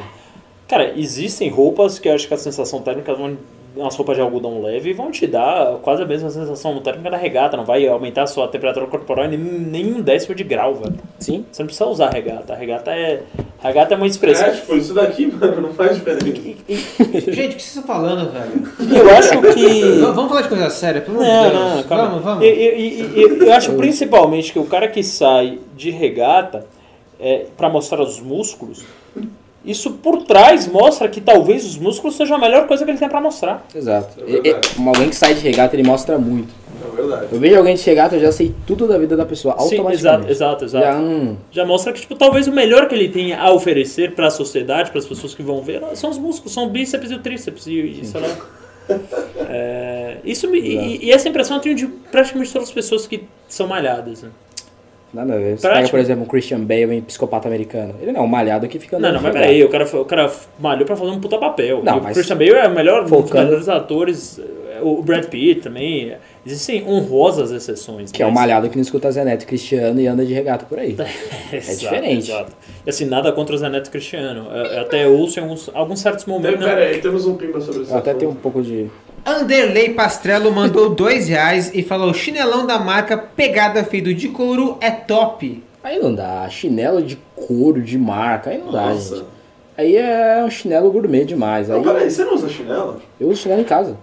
[0.69, 3.37] Cara, existem roupas que eu acho que a sensação térmica vão.
[3.77, 7.57] Umas roupas de algodão leve vão te dar quase a mesma sensação térmica da regata.
[7.59, 10.95] Não vai aumentar a sua temperatura corporal em nem, nem um décimo de grau, velho.
[11.19, 11.45] Sim.
[11.53, 12.55] Você não precisa usar regata.
[12.55, 13.23] A regata é.
[13.63, 14.47] A regata é uma expressão.
[14.47, 16.25] É, tipo, isso daqui, mano, não faz diferença.
[16.33, 18.99] Gente, o que vocês estão falando, velho?
[18.99, 19.81] Eu acho que.
[19.83, 21.77] V- Vamos falar de coisa séria, pelo amor de Não, Deus.
[21.77, 22.09] não, calma.
[22.09, 22.45] Vamos, vamos.
[22.45, 26.67] Eu, eu- eu- eu- eu acho principalmente que o cara que sai de regata
[27.21, 28.85] é, para mostrar os músculos,
[29.67, 33.09] isso por trás mostra que talvez os músculos sejam a melhor coisa que ele tem
[33.09, 33.67] para mostrar.
[33.75, 34.21] Exato.
[34.21, 36.55] É E- e- alguém que sai de regata, ele mostra muito.
[36.83, 37.27] É verdade.
[37.33, 40.31] Eu vejo alguém de regata, eu já sei tudo da vida da pessoa, Sim, automaticamente.
[40.31, 40.85] exato, exato, exato.
[40.87, 44.27] Já, hum, Já mostra que tipo, talvez o melhor que ele tenha a oferecer para
[44.29, 47.15] a sociedade, para as pessoas que vão ver, são os músculos, são o bíceps e
[47.15, 47.67] o tríceps.
[47.67, 48.29] E, e sei lá.
[49.49, 53.25] É, isso me, e, e essa impressão eu tenho de praticamente todas as pessoas que
[53.49, 54.23] são malhadas.
[54.23, 54.29] né?
[55.13, 55.57] Nada a ver.
[55.57, 55.75] Você Prático.
[55.83, 57.95] pega, por exemplo, um Christian Bale em Psicopata Americano.
[58.01, 60.31] Ele não é um malhado que fica Não, não, mas peraí, o cara, o cara
[60.59, 61.83] malhou pra fazer um puta papel.
[61.83, 64.41] Não, E o mas- Christian Bale é o melhor, um dos Focando- melhores atores.
[64.83, 66.13] O Brad Pitt também.
[66.45, 68.13] Existem honrosas exceções.
[68.13, 70.67] Que é um mas- malhado que não escuta Zé Neto Cristiano e anda de regata
[70.67, 70.95] por aí.
[71.51, 72.31] Exato, diferente.
[72.31, 72.53] Exato.
[72.87, 74.47] E assim, nada contra o Zé Neto Cristiano.
[74.53, 76.63] Eu, eu até ouço em alguns, alguns certos momentos.
[76.63, 77.91] Pera aí, temos um pimba sobre isso.
[77.93, 78.91] Eu até tenho um pouco de.
[79.27, 84.91] Anderley Pastrello mandou dois reais e falou: chinelão da marca Pegada Feito de Couro é
[84.91, 85.65] top.
[85.83, 86.49] Aí não dá.
[86.49, 89.17] Chinelo de couro, de marca, aí não dá, Nossa.
[89.17, 89.27] gente.
[89.77, 91.69] Aí é um chinelo gourmet demais.
[91.71, 93.03] Aí Não, peraí, você não usa chinelo?
[93.21, 93.97] eu uso chinelo em casa.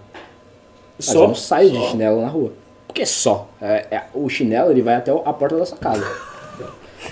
[0.97, 1.28] Mas eu Só?
[1.28, 1.88] não saio de Só.
[1.89, 2.53] chinelo na rua.
[2.86, 3.47] Porque só.
[3.61, 6.05] É- é- o chinelo ele vai até a porta da sua casa.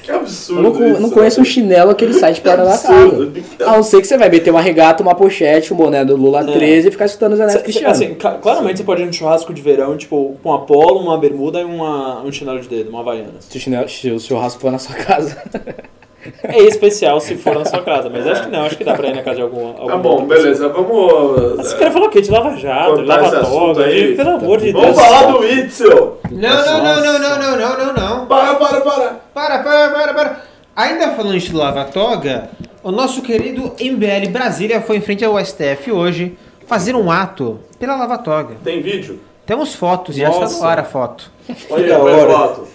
[0.01, 0.61] Que absurdo.
[0.67, 3.31] Eu não, isso, não conheço um chinelo que ele sai de perto da casa.
[3.65, 6.43] A não ser que você vai meter uma regata, uma pochete, um boné do Lula
[6.43, 7.91] 13 e ficar escutando o Zé Neto Cê- Cristiano.
[7.91, 11.61] Assim, claramente você pode ir no churrasco de verão, tipo, com uma polo, uma bermuda
[11.61, 13.45] e uma, um chinelo de dedo, uma havaianas.
[13.49, 15.37] Se o, chinelo, se o churrasco for na sua casa.
[16.43, 19.07] É especial se for na sua casa, mas acho que não, acho que dá pra
[19.07, 19.73] ir na casa de algum.
[19.73, 20.43] Tá alguma bom, outra pessoa.
[20.43, 21.57] beleza, vamos.
[21.57, 22.21] Você quer falar o quê?
[22.21, 24.07] De lava jato, de lava esse toga, aí.
[24.09, 24.83] de- pelo amor de Deus.
[24.83, 26.17] Vamos falar do Itzel!
[26.31, 28.25] Não, não, não, não, não, não, não, não, não.
[28.27, 29.19] Para, para, para!
[29.33, 30.41] Para, para, para, para.
[30.75, 32.49] Ainda falando de lava-toga,
[32.83, 37.95] o nosso querido MBL Brasília foi em frente ao STF hoje fazer um ato pela
[37.95, 38.55] lava-toga.
[38.63, 39.19] Tem vídeo?
[39.45, 40.67] Temos fotos, já está no Nossa.
[40.67, 41.29] ar a foto.
[41.69, 42.67] Olha, foi foto.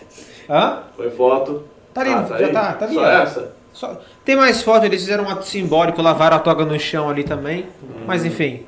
[0.51, 0.78] Hã?
[0.97, 1.62] Foi foto.
[1.97, 2.53] Tá ali, Ah, já aí?
[2.53, 2.94] tá, tá ali.
[2.94, 3.07] Só ó.
[3.09, 3.53] essa?
[3.72, 7.24] Só- Tem mais fotos, eles fizeram um ato simbólico, lavaram a toga no chão ali
[7.24, 7.66] também.
[8.07, 8.64] Mas enfim,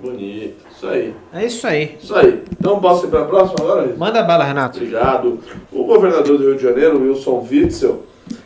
[0.00, 0.56] Bonito.
[0.76, 1.14] Isso aí.
[1.32, 1.96] é isso aí.
[2.02, 2.42] Isso aí.
[2.58, 3.94] Então posso ir para a próxima agora?
[3.96, 4.78] Manda bala, Renato.
[4.78, 5.38] Obrigado.
[5.72, 8.02] O governador do Rio de Janeiro, Wilson Witzel,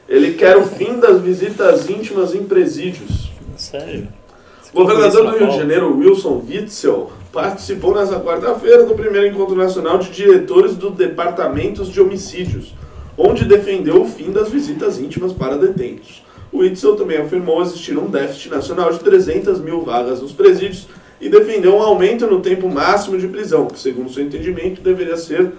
[0.08, 3.30] ele quer o fim das visitas íntimas em presídios.
[3.56, 4.08] Sério?
[4.74, 5.56] O governador do Rio de?
[5.56, 12.00] Janeiro, Wilson Witzel, participou nesta quarta-feira do primeiro encontro nacional de diretores dos departamentos de
[12.02, 12.74] homicídios,
[13.16, 16.22] onde defendeu o fim das visitas íntimas para detentos.
[16.52, 20.86] O Witzel também afirmou existir um déficit nacional de 300 mil vagas nos presídios
[21.20, 25.52] e defendeu um aumento no tempo máximo de prisão, que, segundo seu entendimento, deveria ser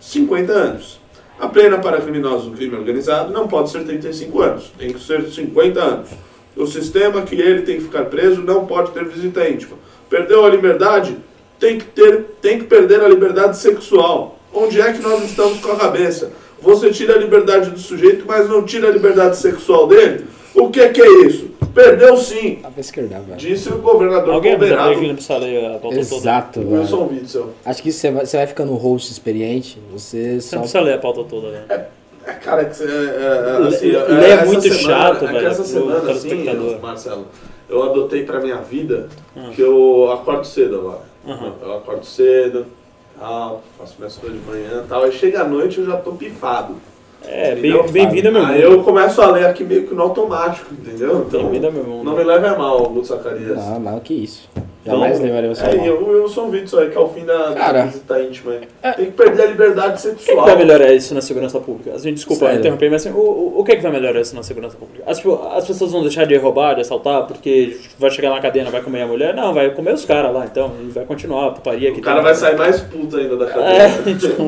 [0.00, 1.00] 50 anos.
[1.38, 5.26] A pena para criminosos do crime organizado não pode ser 35 anos, tem que ser
[5.26, 6.10] 50 anos.
[6.56, 9.76] O sistema que ele tem que ficar preso não pode ter visita íntima.
[10.08, 11.16] Perdeu a liberdade?
[11.58, 14.38] Tem que, ter, tem que perder a liberdade sexual.
[14.52, 16.30] Onde é que nós estamos com a cabeça?
[16.64, 20.24] Você tira a liberdade do sujeito, mas não tira a liberdade sexual dele?
[20.54, 21.50] O que, que é isso?
[21.74, 23.36] Perdeu sim, pra esquerda, velho.
[23.36, 25.80] disse o governador Alguém avisa pra ponderado ele que ele não precisa ler a pauta
[25.82, 25.98] toda?
[25.98, 26.72] Exato, velho.
[26.80, 27.50] Wilson Witzel.
[27.66, 30.56] Acho que você vai, você vai ficando um host experiente, você Você só.
[30.56, 31.64] não precisa ler a pauta toda, velho.
[31.68, 35.64] É, cara, que, é, é, assim, Lê- é, é muito semana- chato, é velho, Essa
[35.64, 36.70] semana, telespectador.
[36.72, 37.26] assim, Marcelo,
[37.68, 39.50] eu adotei pra minha vida Hum.
[39.52, 41.00] que eu acordo cedo agora.
[41.26, 41.52] Uhum.
[41.60, 42.66] Eu acordo cedo,
[43.18, 45.02] tal, faço minhas coisas de manhã tal.
[45.04, 46.74] Aí chega a noite eu já tô pifado.
[47.26, 47.84] É, entendeu?
[47.90, 48.72] bem- meu Aí mundo.
[48.76, 51.24] eu começo a ler aqui meio que no automático, entendeu?
[51.26, 52.04] Então, Bem-vindo ao meu mundo.
[52.04, 53.56] não me leve a mal, Lúcio Zacarias.
[53.56, 54.48] Não, não, que isso.
[54.84, 55.86] Jamais Então, levaria você É, mal.
[55.86, 58.52] e o Wilson Witzel aí, que é o fim da, da Cara, visita íntima.
[58.82, 58.92] aí.
[58.94, 60.44] Tem que perder a liberdade O que, sexual.
[60.44, 61.92] vai melhorar isso na segurança pública?
[61.96, 62.60] Assim, desculpa Sério?
[62.60, 65.02] interromper, mas assim, o, o, o que, que vai melhorar isso na segurança pública?
[65.06, 65.22] As,
[65.56, 69.02] as pessoas vão deixar de roubar, de assaltar, porque vai chegar na cadeia, vai comer
[69.02, 69.34] a mulher?
[69.34, 70.72] Não, vai comer os caras lá, então.
[70.82, 72.24] E vai continuar a putaria que O cara tem.
[72.24, 73.82] vai sair mais puto ainda da cadeia.
[73.84, 74.42] É, tipo,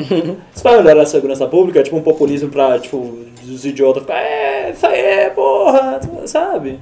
[0.55, 1.80] isso vai melhorar a segurança pública?
[1.80, 2.99] É tipo um populismo pra, tipo,
[3.51, 6.78] os idiotas ficar, é, isso aí é, porra, sabe?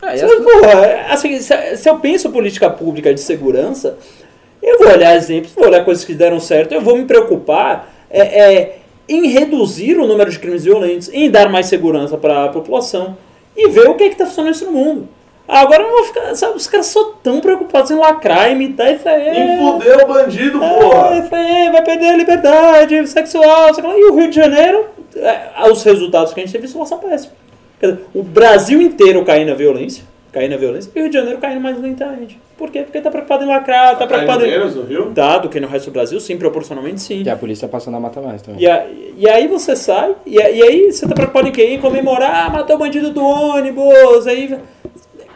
[0.00, 3.96] Ah, Você, as- porra, assim, se, se eu penso política pública de segurança,
[4.62, 8.20] Eu vou olhar exemplos, vou olhar coisas que deram certo, eu vou me preocupar é,
[8.20, 8.76] é,
[9.08, 13.16] em reduzir o número de crimes violentos, em dar mais segurança para a população
[13.56, 15.08] e ver o que é que está funcionando isso no mundo.
[15.46, 19.28] Agora não vou ficar, sabe, os caras só tão preocupados em lacrar, imitar isso aí.
[19.30, 21.14] Em fuder o bandido, porra!
[21.14, 23.96] É, isso aí, vai perder a liberdade sexual, sei lá.
[23.96, 24.86] E o Rio de Janeiro,
[25.16, 27.34] é, os resultados que a gente teve são péssimos.
[27.80, 31.16] Quer dizer, o Brasil inteiro caindo na violência, caindo na violência, e o Rio de
[31.16, 32.38] Janeiro caindo mais lentamente.
[32.56, 32.82] Por quê?
[32.82, 34.50] Porque tá preocupado em lacrar, tá, Tá preocupado em...
[34.50, 35.12] menos no Rio?
[35.14, 37.22] Tá, do que no resto do Brasil, sim, proporcionalmente sim.
[37.22, 38.60] E a polícia passando a mata mais também.
[38.60, 38.84] E, a-
[39.16, 41.64] e aí você sai, e, a- e aí você tá preocupado em quê?
[41.74, 44.56] Em comemorar, ah, matou o bandido do ônibus, aí...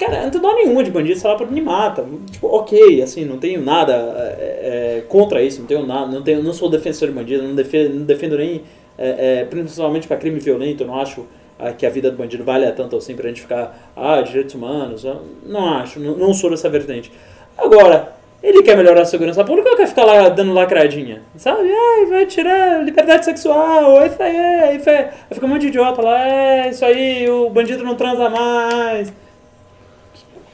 [0.01, 2.05] Cara, não tem dó nenhuma de bandido, sei lá, me mata.
[2.33, 3.93] Tipo, ok, assim, não tenho nada
[4.41, 7.95] é, contra isso, não tenho nada, não, tenho, não sou defensor de bandido, não defendo,
[7.95, 8.63] não defendo nem,
[8.99, 11.25] é, é, principalmente para crime violento, eu não acho
[11.71, 15.21] que a vida do bandido vale tanto assim pra gente ficar, ah, direitos humanos, eu
[15.47, 17.13] não acho, não, não sou dessa vertente.
[17.57, 21.23] Agora, ele quer melhorar a segurança pública ou quer ficar lá dando lacradinha?
[21.37, 21.71] Sabe?
[21.71, 24.91] Ai, vai tirar liberdade sexual, isso aí, isso.
[24.91, 29.13] Aí fica um monte de idiota lá, é, isso aí, o bandido não transa mais.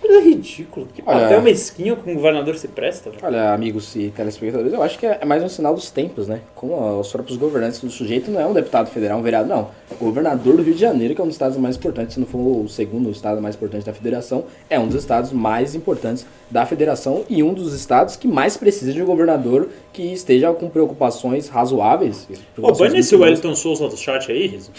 [0.09, 3.11] Coisa ridícula, que Olha- papel mesquinho que um governador se presta.
[3.11, 3.20] velho.
[3.22, 6.40] Olha, amigos e telespectadores, eu acho que é mais um sinal dos tempos, né?
[6.54, 9.68] Como os próprios governantes, o sujeito não é um deputado federal, um vereador, não.
[10.00, 12.26] O governador do Rio de Janeiro, que é um dos estados mais importantes, se não
[12.26, 16.64] for o segundo estado mais importante da federação, é um dos estados mais importantes da
[16.64, 21.48] federação e um dos estados que mais precisa de um governador que esteja com preocupações
[21.48, 22.26] razoáveis.
[22.30, 24.70] Ô, preocupações bane esse Wellington Souza do chat aí, Rizo.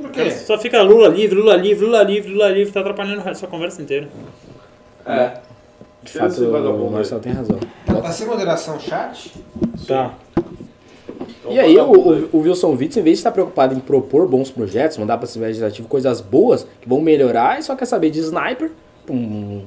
[0.00, 0.30] Por quê?
[0.30, 3.82] Só fica Lula livre, Lula livre, Lula livre, Lula livre, tá atrapalhando a sua conversa
[3.82, 4.08] inteira.
[5.04, 5.32] É.
[6.02, 6.90] De Tira esse fato, o.
[6.90, 7.58] Marcelo tem razão.
[7.86, 9.32] Tá sem moderação chat?
[9.86, 10.14] Tá.
[11.40, 14.26] Então, E aí o, o, o Wilson Witts, em vez de estar preocupado em propor
[14.26, 18.10] bons projetos, mandar para o Legislativa coisas boas que vão melhorar, ele só quer saber
[18.10, 18.70] de sniper,
[19.08, 19.62] um,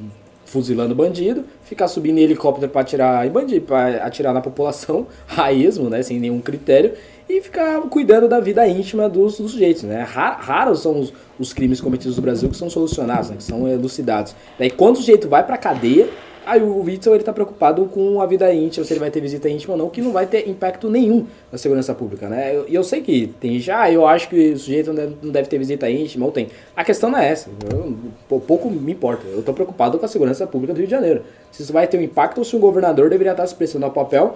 [0.54, 5.52] fuzilando bandido, ficar subindo em helicóptero para atirar em bandido, para atirar na população, a
[5.52, 6.94] esmo, né, sem nenhum critério,
[7.28, 10.04] e ficar cuidando da vida íntima dos, dos sujeitos, né?
[10.04, 13.68] Ra- Raros são os, os crimes cometidos no Brasil que são solucionados, né, que são
[13.68, 14.36] elucidados.
[14.60, 16.08] Daí quando o sujeito vai para cadeia,
[16.46, 19.48] Aí o Witzel ele tá preocupado com a vida íntima, se ele vai ter visita
[19.50, 22.64] íntima ou não, que não vai ter impacto nenhum na segurança pública, né?
[22.68, 25.48] E eu, sei que tem já, eu acho que o sujeito não deve, não deve
[25.48, 26.50] ter visita íntima, ou tem.
[26.76, 27.96] A questão não é essa, eu-
[28.28, 29.26] pou- pouco me importa.
[29.28, 31.24] Eu tô preocupado com a segurança pública do Rio de Janeiro.
[31.52, 33.92] Se isso vai ter um impacto ou se o governador deveria estar se prestando ao
[33.92, 34.36] papel,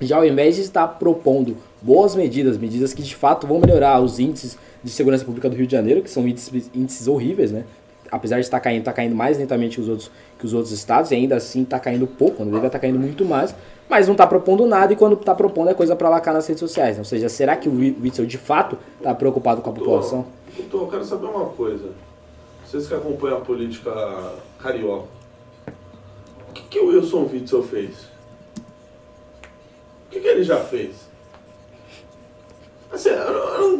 [0.00, 4.18] já ao invés de estar propondo boas medidas, medidas que de fato vão melhorar os
[4.18, 7.64] índices de segurança pública do Rio de Janeiro, que são índices, índices horríveis, né?
[8.14, 11.10] Apesar de estar caindo, está caindo mais lentamente que os outros, que os outros estados,
[11.10, 13.52] e ainda assim está caindo pouco, quando deveria estar caindo muito mais,
[13.88, 16.60] mas não está propondo nada, e quando está propondo é coisa para lacar nas redes
[16.60, 16.96] sociais.
[16.96, 17.00] né?
[17.00, 20.26] Ou seja, será que o Wi- Witzel de fato está preocupado com a população?
[20.56, 21.88] Doutor, eu quero saber uma coisa.
[22.64, 23.92] Vocês que acompanham a política
[24.62, 25.06] carioca,
[26.48, 27.90] o que, que o Wilson Witzel fez?
[30.06, 30.94] O que, que ele já fez?
[32.92, 33.76] Assim, eu, não- eu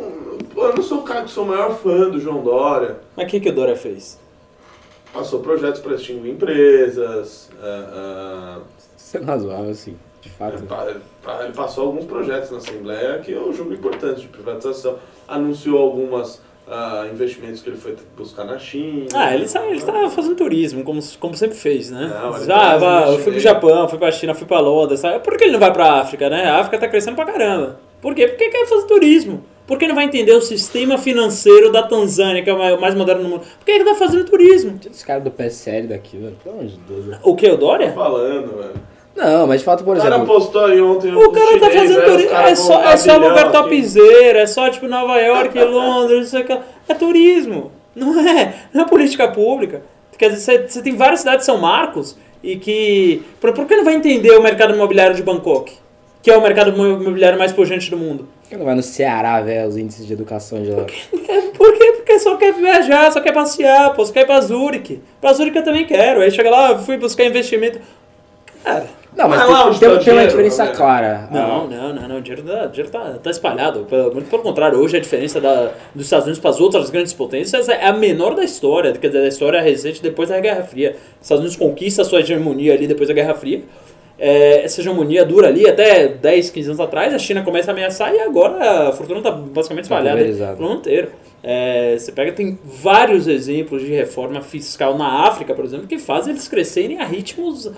[0.56, 2.96] não, eu não sou o cara que sou o maior fã do João Dória.
[3.16, 4.18] Mas o que, que o Dória fez?
[5.14, 7.48] Passou projetos para extinguir empresas.
[7.62, 8.58] é,
[8.96, 10.64] Sendo razoável, assim, de é, fato.
[10.64, 14.96] é, pa- ele passou alguns projetos na Assembleia que eu julgo importantes de privatização.
[15.28, 16.42] Anunciou alguns
[17.12, 19.06] investimentos que ele foi buscar na China.
[19.14, 22.10] Ah, ele está, ele está fazendo turismo, como, como sempre fez, né?
[22.22, 23.40] Não, faz vai, eu fui pro.
[23.40, 25.20] Japão, fui pra China, fui pra Londres, sabe?
[25.20, 26.46] Por que ele não vai pra África, né?
[26.46, 27.78] A África tá crescendo pra caramba.
[28.00, 28.26] Por quê?
[28.26, 29.44] Porque quer fazer turismo.
[29.66, 33.22] Por que não vai entender o sistema financeiro da Tanzânia, que é o mais- moderno
[33.22, 33.42] do mundo?
[33.58, 34.76] Por que ele tá fazendo turismo?
[34.78, 36.36] Tira esse cara do PSL daqui, velho.
[36.44, 37.04] Pelo amor de Deus.
[37.06, 37.18] velho.
[37.22, 37.92] O que, o Dória?
[37.92, 38.74] falando, velho.
[39.16, 40.34] Não, mas de fato, por O cara exemplo.
[40.34, 42.34] postou aí ontem O cara tá fazendo os turismo.
[42.36, 46.44] É só, é só lugar topzera, é só tipo Nova York, Londres, não sei o
[46.44, 46.58] que.
[46.88, 47.70] É turismo.
[47.94, 49.82] Não é, não é política pública.
[50.18, 53.22] Quer dizer, você, você tem várias cidades São Marcos e que.
[53.40, 55.72] Por, por que não vai entender o mercado imobiliário de Bangkok?
[56.24, 58.26] Que é o mercado imobiliário mais pujante do mundo.
[58.42, 60.86] Por que não vai no Ceará, velho, os índices de educação de lá?
[61.28, 61.92] É, Por quê?
[61.96, 65.00] Porque só quer viajar, só quer passear, pô, só quer ir pra Zurich.
[65.20, 66.20] Pra Zurich eu também quero.
[66.22, 67.78] Aí chega lá, fui buscar investimento.
[68.64, 70.72] Cara, Não, mas Vai tem, tem- tá tem uma diferença né?
[70.74, 71.28] clara.
[71.30, 72.16] Não, não, não, não.
[72.16, 73.80] O dinheiro, tá, o dinheiro tá, tá espalhado.
[73.84, 77.12] Pelo- Muito pelo contrário, hoje a diferença da, dos Estados Unidos para as outras grandes
[77.12, 80.96] potências é a menor da história, quer dizer, da história recente depois da Guerra Fria.
[81.20, 83.62] Os Estados Unidos conquista a sua hegemonia ali depois da Guerra Fria.
[84.26, 88.14] É, essa hegemonia dura ali até 10, 15 anos atrás, a China começa a ameaçar
[88.14, 90.56] e agora a fortuna está basicamente Tá espalhada pulverizada.
[90.58, 91.10] no mundo inteiro.
[91.42, 96.32] É, você pega, tem vários exemplos de reforma fiscal na África, por exemplo, que fazem
[96.32, 97.70] eles crescerem a ritmos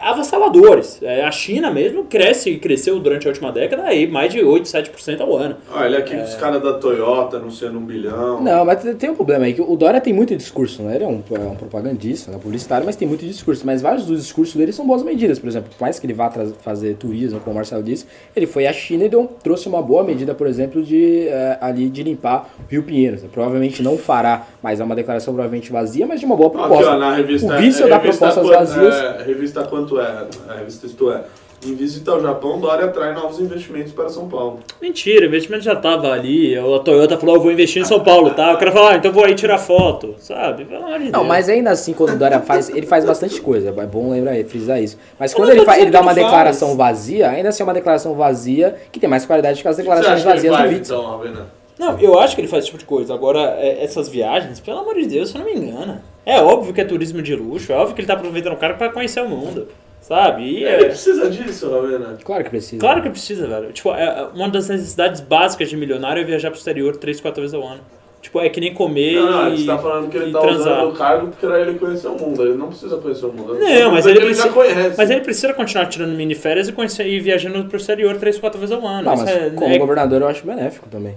[0.00, 0.98] avassaladores.
[1.02, 4.66] É, A China mesmo cresce e cresceu durante a última década aí mais de 8,
[4.66, 5.56] 7% ao ano.
[5.72, 8.42] Olha aqui os caras da Toyota anunciando um bilhão.
[8.42, 10.96] Não, mas tem um problema aí, que o Dória tem muito discurso, né?
[10.96, 12.38] Ele é um, é um propagandista, né?
[12.42, 13.64] publicitário, mas tem muito discurso.
[13.64, 15.38] Mas vários dos discursos dele são boas medidas.
[15.38, 16.30] Por exemplo, por mais que ele vá
[16.62, 20.02] fazer turismo, como o Marcelo disse, ele foi à China e deu, trouxe uma boa
[20.02, 23.22] medida, por exemplo, de eh, ali de limpar o Rio Pinheiros.
[23.32, 26.92] Provavelmente não fará, mas é uma declaração provavelmente vazia, mas de uma boa Aqui, proposta.
[26.92, 27.54] ó, na revista.
[27.54, 28.94] o vício é, da revista propostas vazias.
[28.94, 30.26] É, revista quanto é?
[30.48, 31.24] A revista Isto É.
[31.66, 34.60] Em visita ao Japão, Dória atrai novos investimentos para São Paulo.
[34.80, 36.56] Mentira, o investimento já tava ali.
[36.56, 38.54] A Toyota falou, eu vou investir em São Paulo, tá?
[38.54, 40.62] O cara falou, ah, então vou aí tirar foto, sabe?
[40.66, 41.26] De Não, Deus.
[41.26, 43.70] mas ainda assim, quando o Dória faz, ele faz bastante coisa.
[43.76, 44.96] É bom lembrar, frisar isso.
[45.18, 46.78] Mas quando ele, tô fa- ele dá uma não declaração faz.
[46.78, 50.52] vazia, ainda assim é uma declaração vazia que tem mais qualidade que as declarações vazias
[50.54, 50.96] do faz, Witzel.
[51.00, 51.57] então?
[51.78, 53.14] Não, eu acho que ele faz esse tipo de coisa.
[53.14, 56.02] Agora, é, essas viagens, pelo amor de Deus, você não me engana.
[56.26, 58.74] É óbvio que é turismo de luxo, é óbvio que ele tá aproveitando o cara
[58.74, 59.68] pra conhecer o mundo,
[60.00, 60.42] sabe?
[60.42, 62.18] E Ele é, precisa disso, Ravena.
[62.24, 62.80] Claro que precisa.
[62.80, 63.72] claro que precisa, velho.
[63.72, 67.54] Tipo, é, uma das necessidades básicas de milionário é viajar pro exterior três, quatro vezes
[67.54, 67.80] ao ano.
[68.20, 70.78] Tipo, é que nem comer Não, não, e, você tá falando que ele tá transar.
[70.84, 72.42] usando o cargo porque era ele conhecer o mundo.
[72.44, 73.54] Ele não precisa conhecer o mundo.
[73.54, 74.94] Não, mas ele, já precisa, conhece.
[74.98, 78.58] mas ele precisa continuar tirando mini férias e, conhecer, e viajando pro exterior três, quatro
[78.58, 79.04] vezes ao ano.
[79.04, 81.14] Não, mas é- como é- governador eu acho benéfico também.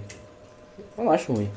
[0.96, 1.48] Eu não acho ruim.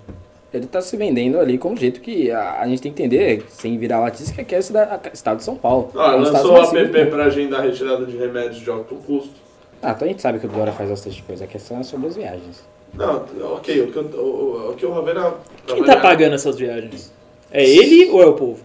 [0.53, 3.77] Ele tá se vendendo ali como jeito que a, a gente tem que entender, sem
[3.77, 4.61] virar latista, que é o
[5.13, 5.91] estado de São Paulo.
[5.95, 9.33] Ah, É um lançou o app para agendar a retirada de remédios de alto custo.
[9.83, 11.43] Ah, então a gente sabe que o Dória faz bastante coisa.
[11.43, 12.63] A questão é sobre as viagens.
[12.93, 13.25] Não,
[13.55, 15.33] ok, o que, o, o que o Ravena...
[15.67, 17.11] Quem tá pagando essas viagens?
[17.51, 18.61] É ele ou é o povo?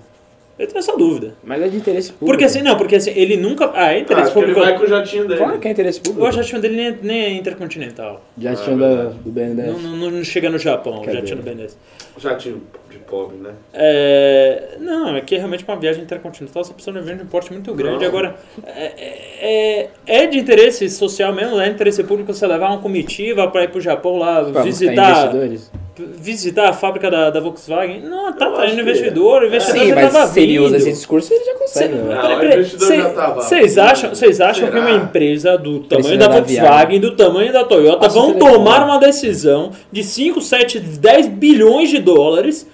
[0.61, 1.35] Eu tenho essa dúvida.
[1.43, 2.27] Mas é de interesse público.
[2.27, 3.71] Porque assim, não, porque assim, ele nunca.
[3.75, 4.61] Ah, é Ah, interesse acho que ele público.
[4.69, 5.39] vai com o jatinho dele.
[5.41, 6.27] Claro que é interesse público.
[6.27, 8.23] O jatinho dele nem é, nem é intercontinental.
[8.39, 9.15] Já Ah, é verdade.
[9.25, 9.67] do BNDES.
[9.83, 11.17] Não, não, não chega no Japão, o Cadê?
[11.17, 11.79] jatinho do BNDES.
[12.19, 13.53] Jatinho de pobre, né?
[13.73, 17.23] É, não, é que é realmente uma viagem intercontinental, você precisa de um avião de
[17.23, 18.01] um porte muito grande.
[18.01, 18.07] Não.
[18.09, 18.37] Agora,
[18.67, 18.93] é,
[19.41, 23.65] é, é de interesse social mesmo, é de interesse público você levar uma comitiva para
[23.65, 25.73] ir pro Japão lá, Pra buscar visitar, investidores.
[26.19, 28.01] Visitar a fábrica da, da Volkswagen.
[28.03, 30.69] Não, tá traindo acho que investidor, o investidor Sim, já mas tava se ele usa
[30.69, 30.77] vindo.
[30.77, 31.95] esse discurso, ele já consegue.
[31.95, 32.15] Cê- né?
[32.15, 33.41] Não, peraí, o peraí, investidor já tava.
[33.43, 34.87] Vocês acham, vocês acham que Será?
[34.87, 38.33] uma empresa do tamanho Precisa da da Volkswagen, do tamanho da Toyota, Passa o vão
[38.35, 38.55] telefone.
[38.55, 42.67] tomar uma decisão de 5, 7, 10 bilhões de dólares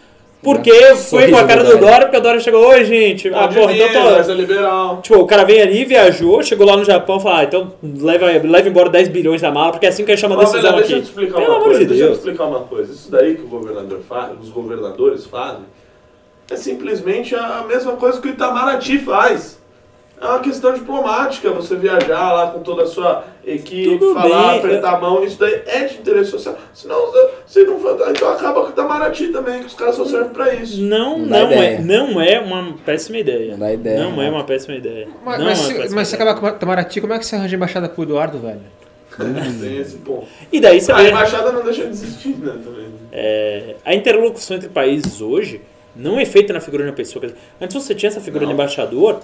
[0.43, 0.97] porque Já.
[0.97, 1.87] foi com a cara do Dória.
[1.87, 4.11] Dória, porque a Dória chegou, oi gente, ah, Pode porra, vir, então tô...
[4.13, 5.01] mas é liberal.
[5.03, 8.27] Tipo, o cara vem ali, viajou, chegou lá no Japão e falou, ah, então leva,
[8.27, 10.77] leva embora 10 bilhões da mala, porque é assim que a gente chama decisão Bela,
[10.77, 11.07] deixa eu aqui.
[11.07, 11.81] te explicar Pelo uma amor coisa.
[11.81, 12.19] de Deixa eu te Deus.
[12.19, 12.93] explicar uma coisa.
[12.93, 15.65] Isso daí que o governador faz, os governadores fazem,
[16.51, 19.59] é simplesmente a mesma coisa que o Itamaraty faz.
[20.19, 24.59] É uma questão diplomática, você viajar lá com toda a sua equipe, Tudo falar, bem,
[24.61, 26.57] apertar a mão, isso daí é de interesse social.
[26.73, 27.13] Senão
[27.47, 30.55] você não vai- então acaba com o Itamaraty também, que os caras só servem pra
[30.55, 30.81] isso.
[30.83, 33.57] Não, Não não é, não é uma péssima ideia.
[33.59, 34.31] Não ideia, Não é né?
[34.31, 35.07] uma péssima ideia.
[35.23, 37.19] Mas, não mas é uma se, péssima mas se acabar com o Itamaraty, como é
[37.19, 38.61] que você arranja embaixada pro Eduardo, velho?
[39.61, 40.27] Tem esse ponto.
[40.53, 41.09] E daí você A vê...
[41.11, 42.87] embaixada não deixa de existir, né, também.
[43.13, 45.61] É, a interlocução entre países hoje
[45.99, 47.25] não é feita na figura de uma pessoa.
[47.61, 48.49] Antes você tinha essa figura Não.
[48.49, 49.21] de embaixador,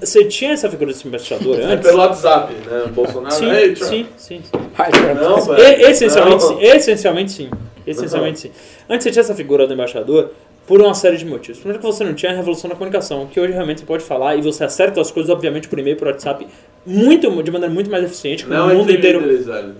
[0.00, 1.86] você tinha essa figura de embaixador É antes.
[1.86, 2.82] pelo WhatsApp, né?
[2.86, 3.34] O Bolsonaro.
[3.34, 3.76] Sim, Trump.
[3.90, 4.40] sim, sim.
[4.76, 6.48] Ai, cara, Não, E- essencialmente, Não.
[6.58, 7.50] sim, essencialmente sim.
[7.86, 8.50] Essencialmente sim.
[8.88, 10.30] Antes você tinha essa figura do embaixador
[10.66, 11.58] por uma série de motivos.
[11.58, 14.36] Primeiro que você não tinha a revolução da comunicação, que hoje realmente você pode falar
[14.36, 16.46] e você acerta as coisas, obviamente, por e-mail, por WhatsApp,
[16.86, 19.20] muito, de maneira muito mais eficiente, com Não o mundo entre inteiro,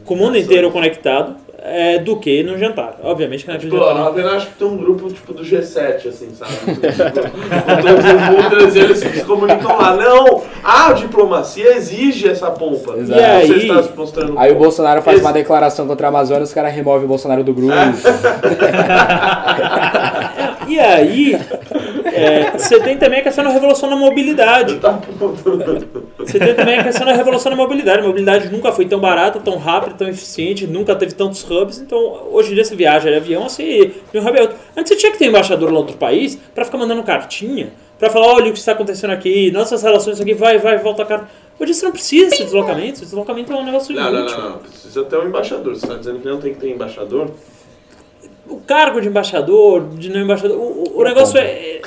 [0.04, 0.38] com o mundo Nossa.
[0.40, 2.96] inteiro conectado, é, do que no jantar.
[3.02, 5.42] Obviamente que naquele Tipo, jantar não- a Vena acho que tem um grupo tipo do
[5.44, 6.52] G7, assim, sabe?
[6.52, 9.94] Tipo, com todos os líderes eles se comunicam lá.
[9.96, 10.42] Não!
[10.64, 12.94] A diplomacia exige essa pompa.
[12.96, 13.20] Exato.
[13.20, 14.38] E aí- Você está se mostrando.
[14.38, 17.44] Aí o Bolsonaro faz Esse- uma declaração contra a Amazônia, os caras removem o Bolsonaro
[17.44, 17.72] do grupo.
[20.68, 21.36] E aí,
[22.20, 24.78] é, você tem também a questão da revolução da mobilidade.
[26.18, 28.02] Você tem também a questão da revolução da mobilidade.
[28.02, 31.78] A mobilidade nunca foi tão barata, tão rápida, tão eficiente, nunca teve tantos hubs.
[31.78, 34.56] Então, hoje em dia você viaja de avião, assim, de um hub outro.
[34.76, 38.26] Antes você tinha que ter embaixador lá outro país pra ficar mandando cartinha, pra falar,
[38.34, 41.28] olha o que está acontecendo aqui, nossas relações aqui, vai, vai, volta a carta.
[41.58, 44.38] Hoje você não precisa desse deslocamento, esse deslocamento é um negócio Não, não, inútil.
[44.38, 44.58] não, não.
[44.58, 45.74] Precisa ter um embaixador.
[45.76, 47.30] Você está dizendo que não tem que ter embaixador?
[48.48, 51.80] o cargo de embaixador, de não embaixador, o, o- o negócio é, é-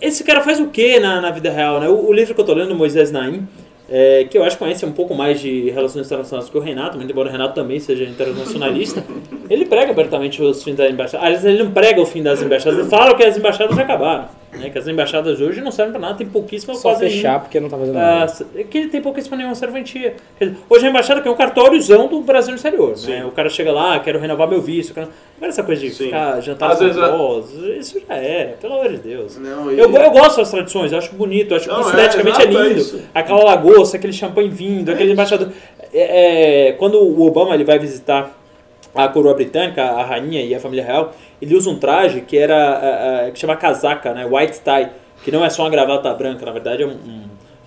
[0.00, 1.88] Esse cara faz o que na, na vida real, né?
[1.88, 3.46] O, o livro que eu tô lendo, Moisés Naim,
[3.88, 6.98] é, que eu acho que conhece um pouco mais de relações internacionais que o Renato,
[6.98, 9.04] mas embora o Renato também seja internacionalista,
[9.48, 11.24] ele prega abertamente os fins das embaixadas.
[11.24, 14.28] Aliás, ele não prega o fim das embaixadas, ele fala que as embaixadas já acabaram.
[14.58, 14.70] Né?
[14.70, 17.60] Que as embaixadas hoje não servem pra nada, tem pouquíssima Só quase fechar nenhuma- porque
[17.60, 18.46] não tá fazendo ah, nada.
[18.56, 20.14] é que ele tem pouquíssima nenhuma serventia.
[20.68, 22.96] Hoje a embaixada que é um cartóriozão do Brasil no exterior.
[22.96, 23.10] Sim.
[23.10, 23.24] Né?
[23.24, 24.94] O cara chega lá, quero renovar meu visto.
[24.94, 25.08] Quero...
[25.36, 26.04] Agora essa coisa de Sim.
[26.06, 29.36] ficar jantar Às com vezes, é- isso já era, pelo amor de Deus.
[29.38, 32.06] Não, e- Eu, eu gosto das tradições, eu acho bonito, eu acho Não, que é,
[32.06, 32.80] esteticamente é, é lindo.
[32.80, 33.02] isso.
[33.14, 35.48] Aquela lagosta, aquele champanhe vindo, aquele embaixador.
[35.92, 38.36] É, é, quando o Obama ele vai visitar
[38.96, 42.56] a coroa britânica, a rainha e a família real, ele usa um traje que era
[42.56, 44.88] ah, ah, que chama casaca, né, white tie,
[45.22, 47.22] que não é só uma gravata branca, na verdade é um, um,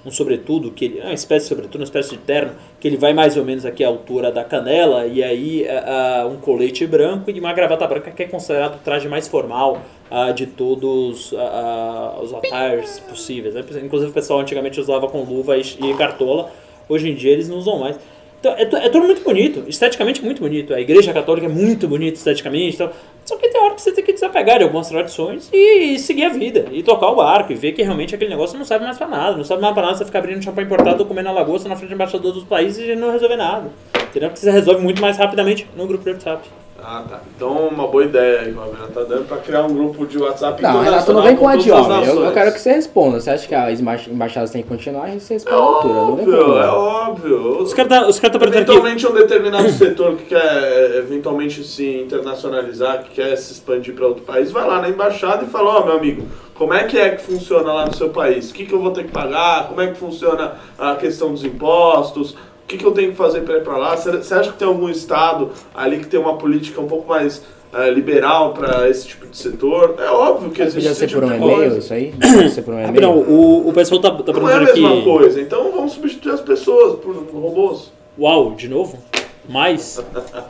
[0.05, 2.97] um sobretudo que ele, é uma espécie de sobretudo, uma espécie de terno que ele
[2.97, 7.29] vai mais ou menos aqui à altura da canela e aí ah, um colete branco
[7.29, 12.17] e uma gravata branca que é considerado o traje mais formal ah, de todos ah,
[12.21, 13.53] os attires possíveis.
[13.53, 13.63] né?
[13.83, 16.49] Inclusive o pessoal antigamente usava com luva e, e cartola,
[16.87, 17.99] hoje em dia eles não usam mais.
[18.39, 20.73] Então, é, é tudo muito bonito, esteticamente muito bonito.
[20.73, 22.75] A igreja católica é muito bonita esteticamente.
[22.75, 22.89] Então,
[23.25, 26.23] só que tem hora que você tem que desapegar de algumas tradições e, e seguir
[26.23, 26.67] a vida.
[26.71, 29.35] E tocar o barco e ver que realmente aquele negócio não serve mais pra nada.
[29.35, 31.89] Não serve mais pra nada você ficar abrindo champanhe importado comendo a lagosta na frente
[31.89, 33.69] do embaixador dos países e não resolver nada.
[34.09, 34.29] Entendeu?
[34.29, 36.47] Porque você resolve muito mais rapidamente no grupo de WhatsApp.
[36.83, 37.19] Ah, tá.
[37.35, 40.61] Então, uma boa ideia aí que o tá dando pra criar um grupo de WhatsApp
[40.61, 42.05] Não, Renato, não vem com a de homem.
[42.05, 43.19] Eu, eu quero que você responda.
[43.19, 45.03] Você acha que as emba- embaixadas têm que continuar?
[45.03, 45.93] A gente se É responde à altura.
[45.93, 47.61] Não vem com óbvio, é a óbvio.
[47.61, 48.71] Os caras tá, os caras tá perguntando aqui.
[48.71, 54.23] Eventualmente um determinado setor que quer eventualmente se internacionalizar, que quer se expandir para outro
[54.23, 56.23] país, vai lá na embaixada e fala, ó meu amigo,
[56.55, 58.51] como é que é que funciona lá no seu país?
[58.51, 59.67] O que, que eu vou ter que pagar?
[59.67, 62.35] Como é que funciona a questão dos impostos?
[62.69, 63.95] O que, que eu tenho que fazer para ir para lá?
[63.95, 67.41] Você acha que tem algum estado ali que tem uma política um pouco mais
[67.73, 69.95] eh, liberal para esse tipo de setor?
[69.97, 72.11] É óbvio que existe Podia esse ser tipo por um e-mail isso aí?
[72.21, 73.09] Podia ser por um e-mail?
[73.09, 75.03] o, o pessoal tá, tá Não é a mesma aqui.
[75.03, 77.91] coisa, então vamos substituir as pessoas por robôs.
[78.19, 78.99] Uau, de novo?
[79.47, 79.99] Mais?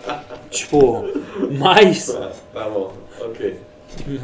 [0.51, 1.05] tipo,
[1.57, 2.07] mais?
[2.07, 2.91] Tá, tá bom,
[3.21, 3.55] ok.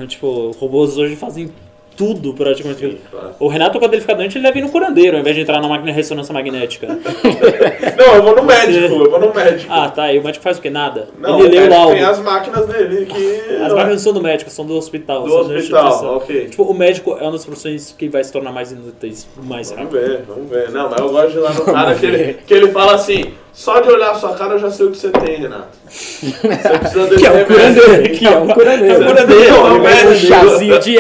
[0.10, 1.50] Tipo, robôs hoje fazem
[1.96, 2.80] tudo praticamente.
[2.80, 3.32] Sim, claro.
[3.40, 5.62] O Renato, quando ele fica doente, ele deve ir no curandeiro, ao invés de entrar
[5.62, 6.88] na máquina de ressonância magnética.
[7.98, 9.72] Não, eu vou no médico, eu vou no médico.
[9.72, 10.12] Ah, tá.
[10.12, 10.70] E o médico faz o quê?
[10.70, 11.08] Nada.
[11.18, 11.94] Não, ele lê o é, laudo.
[11.94, 13.40] Tem as máquinas dele que.
[13.62, 15.24] As máquinas não são do médico, são do hospital.
[15.24, 16.50] Do hospital, ok.
[16.50, 19.86] Tipo, o médico é uma das profissões que vai se tornar mais inúteis mais Vamos
[19.86, 20.02] rápido.
[20.02, 20.72] ver, vamos ver.
[20.72, 23.34] Não, mas eu gosto de ir lá no cara que ele, que ele fala assim:
[23.54, 25.70] só de olhar a sua cara eu já sei o que você tem, Renato.
[25.86, 28.18] Você precisa desse Que é um curandeiro.
[28.18, 28.94] Que é um curandeiro.
[28.94, 30.28] É um curandeiro, é um Ele vai com médico.
[30.28, 30.98] chazinho de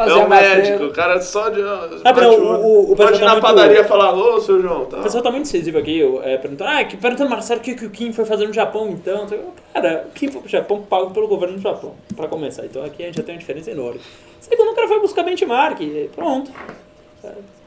[0.00, 0.28] ervas, É bateu.
[0.28, 1.60] médico, o cara só de.
[1.62, 4.60] Ah, não, o o- o Pode ir tá na muito- padaria e falar, ô, seu
[4.60, 4.98] João, tá?
[4.98, 7.86] O pessoal tá muito incisivo aqui, é, perguntando, ah, que, perguntando, Marcelo, o que, que
[7.86, 9.26] o Kim foi fazer no Japão então?
[9.72, 12.64] Cara, o Kim foi pro Japão pago pelo governo do Japão, pra começar.
[12.64, 14.00] Então aqui a gente já tem uma diferença enorme.
[14.40, 16.50] Segundo, o cara foi buscar benchmark, e pronto.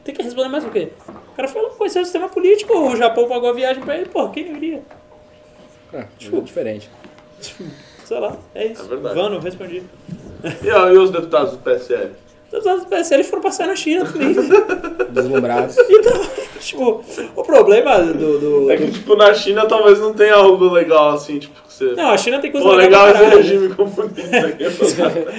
[0.02, 0.88] Tem que responder mais o quê?
[1.08, 4.06] O cara foi lá conhecer o sistema político, o Japão pagou a viagem pra ele,
[4.06, 4.82] pô, quem não iria?
[5.92, 6.88] É, tipo, diferente.
[8.04, 8.82] Sei lá, é isso.
[8.82, 9.14] É verdade.
[9.14, 9.82] Vano, respondi.
[10.62, 12.10] E, ó, e os deputados do PSL?
[12.46, 14.34] Os deputados do PSL foram passear na China também.
[15.10, 15.76] Deslumbrados.
[15.88, 16.26] Então,
[16.60, 17.04] tipo,
[17.36, 18.38] o problema do...
[18.38, 21.92] do- É que, tipo, na China talvez não tenha algo legal assim, tipo, que você.
[21.92, 24.20] Não, a China tem coisa Pô, legal legal esse regime comunista.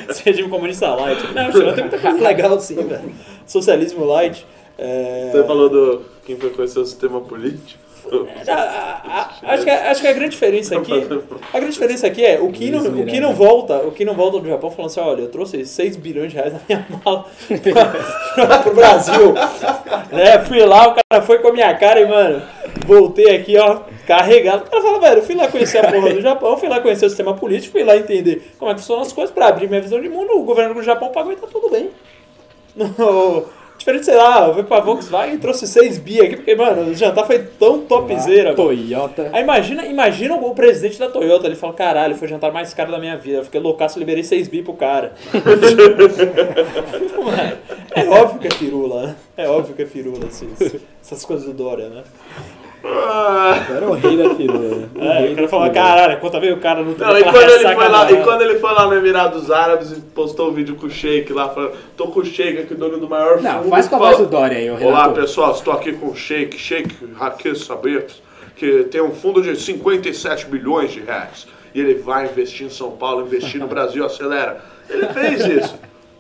[0.09, 1.21] Esse regime comunista light.
[1.33, 3.11] Não, a China tem muita coisa legal sim, velho.
[3.45, 4.45] Socialismo light.
[4.77, 5.29] É...
[5.31, 6.01] Você falou do.
[6.25, 7.80] Quem foi conhecer o sistema político?
[9.43, 10.93] Acho, que, acho que a grande diferença aqui.
[11.53, 14.13] A grande diferença aqui é o que não, o que não volta, o que não
[14.13, 17.25] volta do Japão falando assim, olha, eu trouxe 6 bilhões de reais na minha mala
[18.63, 19.33] pro Brasil.
[20.11, 20.39] né?
[20.45, 22.41] Fui lá, o cara foi com a minha cara e, mano,
[22.85, 24.63] voltei aqui, ó, carregado.
[24.65, 27.09] O cara fala, velho, fui lá conhecer a porra do Japão, fui lá conhecer o
[27.09, 30.01] sistema político, fui lá entender como é que funcionam as coisas pra abrir minha visão
[30.01, 31.89] de mundo, o governo do Japão pagou e tá tudo bem.
[33.81, 36.93] Diferente, sei lá, eu fui pra Volkswagen e trouxe 6 bi aqui, porque, mano, o
[36.93, 38.53] jantar foi tão topzera.
[38.53, 39.31] Toyota.
[39.33, 42.91] Aí imagina, imagina o presidente da Toyota, ele fala, caralho, foi o jantar mais caro
[42.91, 43.39] da minha vida.
[43.39, 45.13] Eu fiquei loucaço, liberei 6 bi pro cara.
[47.23, 47.57] Mano,
[47.95, 49.15] é óbvio que é firula, né?
[49.35, 52.03] É óbvio que é firula, esses- essas coisas do Dória, né?
[52.83, 54.75] Era o rei da firula.
[54.75, 54.87] né?
[54.95, 55.69] O É, rei o cara firula.
[55.69, 58.55] caralho, conta veio o cara no Não, e quando, ele foi lá, e quando ele
[58.59, 62.07] foi lá no Emirados Árabes e postou o vídeo com o Sheik lá, falando, tô
[62.07, 63.69] com o Sheik aqui, dono do maior Não, fundo.
[63.69, 65.21] faz com a voz do Dória aí, o Olá Renato.
[65.21, 68.21] pessoal, estou aqui com o Sheik, Sheik Raquel Sabetos,
[68.55, 71.47] que tem um fundo de 57 bilhões de reais.
[71.73, 74.61] E ele vai investir em São Paulo, investir no Brasil, acelera.
[74.89, 75.75] Ele fez isso.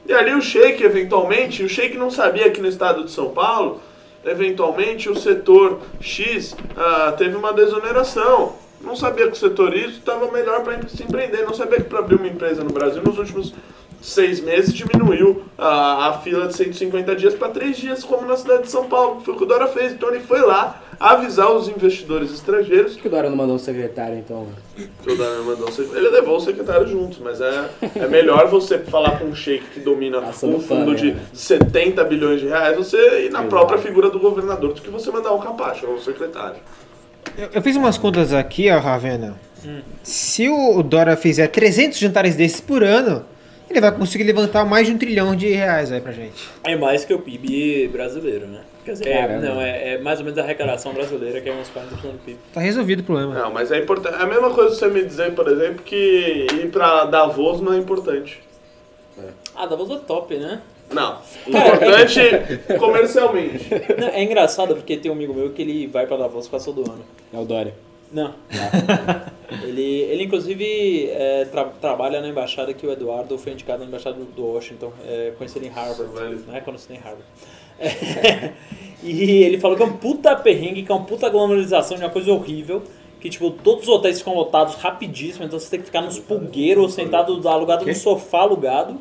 [0.07, 3.81] E ali o Sheik, eventualmente, o Sheik não sabia que no estado de São Paulo,
[4.25, 8.55] eventualmente o setor X ah, teve uma desoneração.
[8.81, 11.43] Não sabia que o setor Y estava melhor para se empreender.
[11.43, 13.53] Não sabia que para abrir uma empresa no Brasil nos últimos
[14.01, 18.63] seis meses diminuiu a, a fila de 150 dias para três dias, como na cidade
[18.63, 19.93] de São Paulo, foi o que o Dória fez.
[19.93, 23.59] Então ele foi lá avisar os investidores estrangeiros Por que o Dória não mandou um
[23.59, 24.47] secretário, então?
[24.75, 26.07] que o Dória mandou o secretário.
[26.07, 29.79] Ele levou o secretário juntos, mas é, é melhor você falar com um sheik que
[29.79, 31.21] domina Passando um fundo de né?
[31.33, 33.47] 70 bilhões de reais, você ir na Exato.
[33.47, 36.57] própria figura do governador do que você mandar um capacho ou um secretário.
[37.37, 39.37] Eu, eu fiz umas contas aqui, ó, Ravena.
[40.01, 43.23] Se o Dora fizer 300 jantares desses por ano,
[43.71, 46.49] ele vai conseguir levantar mais de um trilhão de reais aí pra gente.
[46.63, 48.61] É mais que o PIB brasileiro, né?
[48.83, 51.69] Quer dizer, é, não, é, é mais ou menos a arrecadação brasileira, que é uns
[51.69, 52.39] 40% do PIB.
[52.53, 53.33] Tá resolvido o problema.
[53.33, 54.15] Não, mas é importante.
[54.15, 57.77] É a mesma coisa você me dizer, por exemplo, que ir pra Davos não é
[57.77, 58.41] importante.
[59.55, 60.61] Ah, Davos é top, né?
[60.91, 61.19] Não.
[61.47, 62.19] Importante
[62.79, 63.69] comercialmente.
[63.97, 66.81] Não, é engraçado porque tem um amigo meu que ele vai pra Davos quase todo
[66.89, 67.03] ano.
[67.33, 67.73] É o Dória.
[68.13, 68.33] Não.
[69.63, 74.17] ele, ele inclusive é, tra- trabalha na embaixada que o Eduardo foi indicado na embaixada
[74.35, 76.39] do- Washington, é, conhecido em Harvard, velho.
[76.47, 76.61] né?
[76.61, 77.23] Quando você tem Harvard.
[77.79, 78.51] É,
[79.03, 82.09] e ele falou que é um puta perrengue, que é uma puta glamorização de uma
[82.09, 82.83] coisa horrível.
[83.19, 86.93] Que, tipo, todos os hotéis ficam lotados rapidíssimo, então você tem que ficar nos pulgueiros,
[86.95, 88.97] sentado, alugado no sofá alugado.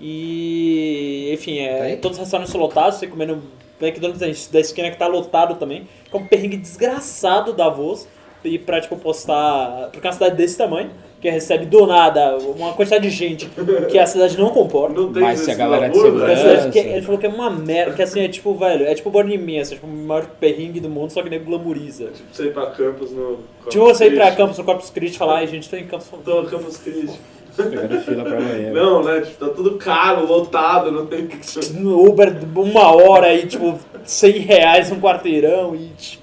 [0.00, 3.40] E, enfim, é, todos os restaurantes são lotados, você comendo
[3.80, 5.86] McDonald's da- da esquina que tá lotado também.
[6.10, 8.08] Que é um perrengue desgraçado da voz.
[8.44, 9.88] E pra, tipo, postar.
[9.92, 10.90] Porque é uma cidade desse tamanho,
[11.20, 13.48] que recebe do nada uma quantidade de gente
[13.88, 15.00] que a cidade não comporta.
[15.00, 16.04] Não tem Mas se a galera de né?
[16.04, 18.94] segurança- cidade- que- ele falou que é uma merda, que assim, é tipo, velho, é
[18.94, 22.10] tipo Burning Man, assim, é tipo o maior perrengue do mundo, só que nem glamoriza.
[22.32, 23.38] Você ir pra campus no.
[23.68, 26.08] Tipo você ir pra campus no Corpus Christi e falar, ai gente, tô em campus.
[26.24, 27.16] Tô no Campus Christi.
[27.56, 28.72] Pegando fila pra banheiro.
[28.74, 29.20] Não, né?
[29.20, 31.74] Tipo, tá tudo caro, lotado, não tem que ser.
[31.74, 36.22] No Uber uma hora e tipo 100 reais um quarteirão e tipo.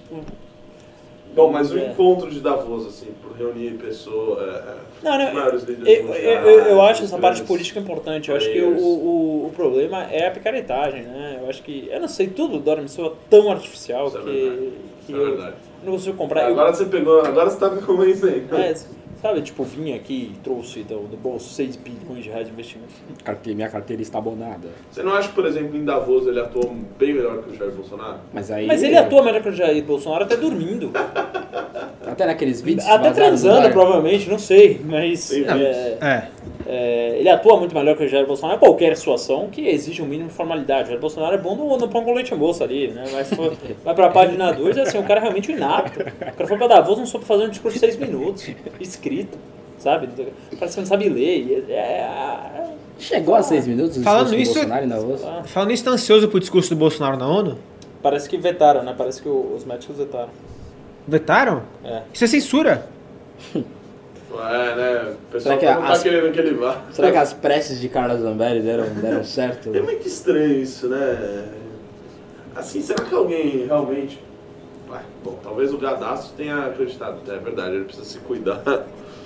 [1.35, 1.87] Bom, mas o É.
[1.91, 4.41] encontro de Davos, assim, por reunir pessoas.
[4.41, 7.79] É, é, Não, não, maiores líderes Eu, eu, mundiais, eu, eu acho essa parte política
[7.79, 8.29] importante.
[8.29, 11.39] Eu acho que o, o, o problema é a picaretagem, né?
[11.41, 11.87] Eu acho que.
[11.91, 14.71] Eu não sei, tudo do Dora me soa tão artificial Isso é que, verdade.
[15.05, 15.55] que é eu verdade.
[15.83, 16.41] não consigo comprar.
[16.43, 18.55] Eu- Agora você pegou, agora você tá me convencendo.
[18.55, 18.73] É,
[19.21, 22.89] sabe, tipo, vim aqui e trouxe do, do bolso 6 bilhões de reais de investimento.
[23.23, 24.69] Carte- Minha carteira está abonada.
[24.91, 27.71] Você não acha que, por exemplo, em Davos ele atuou bem melhor que o Jair
[27.71, 28.19] Bolsonaro?
[28.33, 28.65] Mas aí.
[28.67, 30.91] Mas ele atua melhor que o Jair Bolsonaro até dormindo.
[32.05, 32.87] Até naqueles vídeos.
[32.87, 33.71] Até transando, Dória.
[33.71, 34.81] provavelmente, não sei.
[34.83, 36.27] Mas Sim, é, É.
[36.71, 40.05] é, ele atua muito melhor que o Jair Bolsonaro em qualquer situação que exige um
[40.05, 40.83] mínimo de formalidade.
[40.83, 43.05] O Jair Bolsonaro é bom no, no pão com leite em moça ali, né?
[43.11, 43.53] Mas for,
[43.83, 45.99] vai pra página 2, assim, o cara é realmente um inapto.
[46.01, 46.03] O
[46.35, 48.47] cara foi pra Davos, não soube fazer um discurso de 6 minutos,
[48.79, 49.35] escrito,
[49.79, 50.07] sabe?
[50.59, 51.65] Parece que não sabe ler.
[51.67, 55.23] e É, é, Chegou a seis minutos o Falando isso- Bolsonaro ainda voz?
[55.23, 57.57] ah, Falando nisso, tá ansioso pro discurso do Bolsonaro na ONU?
[58.03, 58.93] parece que vetaram, né?
[58.97, 60.29] Parece que o- os médicos vetaram.
[61.07, 61.63] Vetaram?
[61.83, 62.01] É.
[62.13, 62.85] Isso é censura.
[64.31, 65.13] É, né?
[65.13, 66.81] O pessoal Será que não tá as- querendo que ele vá.
[66.91, 69.75] Será que as preces de Carla Zambelli deram, deram certo?
[69.75, 71.47] É muito estranho isso, né?
[72.55, 74.21] Assim, será que alguém realmente.
[74.89, 77.19] Ué, bom, talvez o Gadastro tenha acreditado.
[77.31, 78.61] É verdade, ele precisa se cuidar.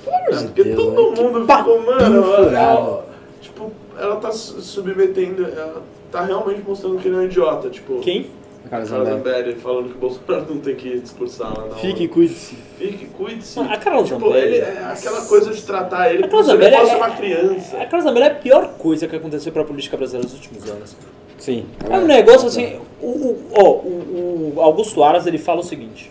[0.05, 1.13] É, porque Deus, todo?
[1.13, 2.23] Que mundo ficou, mano.
[2.53, 3.05] Ela,
[3.41, 5.45] tipo, ela tá su- submetendo.
[5.45, 5.81] Ela
[6.11, 7.69] tá realmente mostrando que ele é um idiota.
[7.69, 8.29] Tipo, Quem?
[8.69, 9.17] Carla Carla Zambelli.
[9.17, 12.13] Zambelli falando que o Bolsonaro não tem que discursar lá na Fique e ONU.
[12.13, 12.55] cuide-se.
[12.77, 13.59] Fique, cuide-se.
[13.59, 16.71] A Carla tipo, Zambelli- ele é aquela coisa de tratar ele A como se ele
[16.77, 17.77] fosse é- uma criança.
[17.77, 20.95] A Carla Zambelli é a pior coisa que aconteceu pra política brasileira nos últimos anos.
[21.37, 21.65] Sim.
[21.89, 22.79] É um negócio assim.
[23.01, 26.09] O, o, ó, o, o Augusto Aras ele fala o seguinte: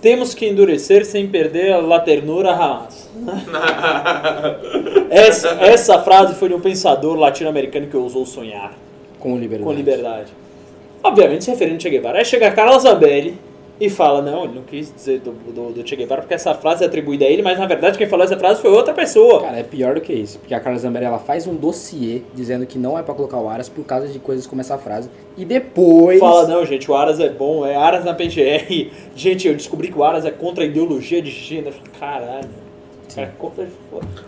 [0.00, 3.10] Temos que endurecer sem perder a ternura Hamas.
[5.10, 8.72] essa, essa frase foi de um pensador latino-americano que ousou sonhar
[9.18, 9.64] Com liberdade.
[9.64, 10.39] com liberdade.
[11.02, 12.18] Obviamente se referindo a Che Guevara.
[12.18, 13.38] Aí chega a Carla Zambelli
[13.80, 16.84] e fala: Não, ele não quis dizer do, do, do Che Guevara porque essa frase
[16.84, 19.40] é atribuída a ele, mas na verdade quem falou essa frase foi outra pessoa.
[19.40, 20.38] Cara, é pior do que isso.
[20.38, 23.48] Porque a Carla Zambelli ela faz um dossiê dizendo que não é pra colocar o
[23.48, 25.08] Aras por causa de coisas como essa frase.
[25.36, 26.20] E depois.
[26.20, 28.90] Fala, não, gente, o Aras é bom, é Aras na PGR.
[29.16, 31.76] Gente, eu descobri que o Aras é contra a ideologia de gênero.
[31.98, 32.48] Caralho.
[33.14, 33.66] Cara, é contra...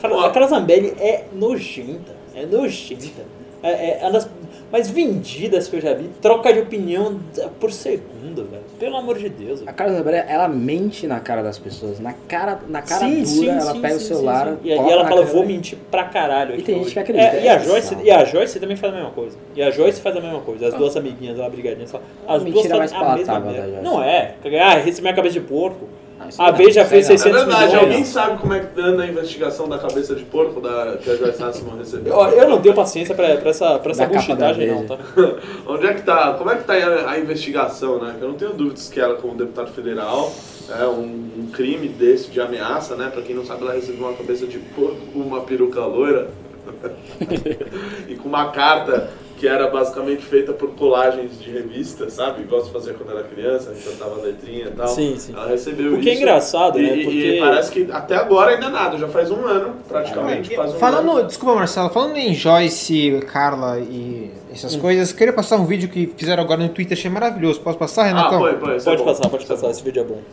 [0.00, 2.16] Cara, a Carla Zambelli é nojenta.
[2.34, 3.22] É nojenta.
[3.62, 4.28] É, é uma das
[4.72, 6.08] mais vendidas que eu já vi.
[6.22, 7.20] Troca de opinião
[7.60, 8.62] por segundo, velho.
[8.80, 9.60] Pelo amor de Deus.
[9.60, 9.76] A velho.
[9.76, 12.00] Carla Zambelli, ela mente na cara das pessoas.
[12.00, 14.56] Na cara, na cara Sim, dura, sim, ela sim, pega o celular.
[14.64, 16.54] E, e coloca ela fala, vou mentir pra caralho.
[16.54, 18.94] aqui tem gente que acredita, É, e, a é Joyce, e a Joyce também faz
[18.94, 19.36] a mesma coisa.
[19.54, 20.68] E a Joyce faz a mesma coisa.
[20.68, 21.94] As duas amiguinhas lá, brigadinhas.
[22.26, 23.66] As duas fazem a mesma merda.
[23.68, 23.82] Joyce.
[23.82, 24.34] Não é.
[24.62, 25.88] Ah, recebi minha cabeça de porco.
[26.18, 27.22] Ah, A não, Veja isso fez aí não.
[27.22, 27.82] 600 É verdade, milhões.
[27.84, 31.16] alguém sabe como é que anda a investigação da cabeça de porco da, que a
[31.16, 32.14] Joyce Hasselman recebeu?
[32.14, 34.96] Eu, eu não tenho paciência pra, pra essa, pra essa bullshitagem, não, tá?
[35.66, 36.34] Onde é que tá?
[36.34, 38.14] Como é que tá a, a investigação, né?
[38.20, 40.32] Eu não tenho dúvidas que ela, como deputado federal,
[40.80, 43.10] é um, um crime desse de ameaça, né?
[43.12, 46.28] Pra quem não sabe, ela recebeu uma cabeça de porco com uma peruca loira.
[48.08, 49.10] e com uma carta
[49.42, 52.42] que era basicamente feita por colagens de revistas, sabe?
[52.42, 54.86] Igual se fazia quando era criança, a gente cantava letrinha e tal.
[54.86, 55.32] Sim, sim.
[55.34, 56.22] Ela recebeu O que é isso.
[56.22, 57.02] engraçado, e, né?
[57.02, 60.54] Porque- e parece que até agora ainda nada, já faz um ano, praticamente.
[60.54, 61.26] quase um Falando, ano.
[61.26, 66.44] desculpa Marcelo, falando em Joyce, Carla e essas coisas, queria passar um vídeo que fizeram
[66.44, 67.60] agora no Twitter, achei maravilhoso.
[67.62, 68.38] Posso passar, Ah, Renatão?
[68.38, 68.76] põe, põe.
[68.76, 69.10] isso é Pode bom.
[69.12, 70.20] passar, pode é passar, esse vídeo é bom.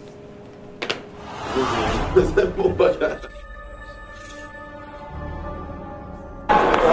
[2.16, 2.94] Isso é bom pra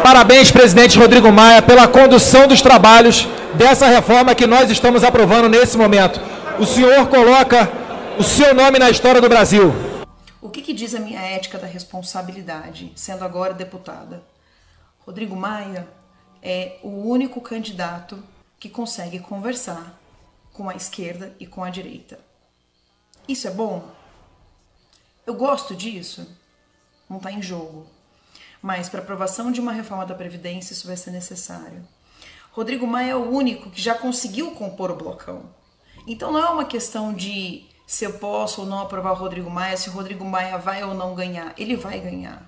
[0.03, 5.77] Parabéns, presidente Rodrigo Maia, pela condução dos trabalhos dessa reforma que nós estamos aprovando nesse
[5.77, 6.21] momento.
[6.59, 7.69] O senhor coloca
[8.19, 9.73] o seu nome na história do Brasil.
[10.41, 14.23] O que, que diz a minha ética da responsabilidade, sendo agora deputada?
[15.01, 15.89] Rodrigo Maia
[16.43, 18.23] é o único candidato
[18.59, 19.99] que consegue conversar
[20.53, 22.19] com a esquerda e com a direita.
[23.29, 23.83] Isso é bom?
[25.27, 26.27] Eu gosto disso?
[27.11, 27.87] Não está em jogo.
[28.67, 31.87] Mas para aprovação de uma reforma da Previdência isso vai ser necessário.
[32.51, 35.43] Rodrigo Maia é o único que já conseguiu compor o blocão.
[36.05, 39.77] Então não é uma questão de se eu posso ou não aprovar o Rodrigo Maia,
[39.77, 41.55] se o Rodrigo Maia vai ou não ganhar.
[41.57, 42.43] Ele vai ganhar.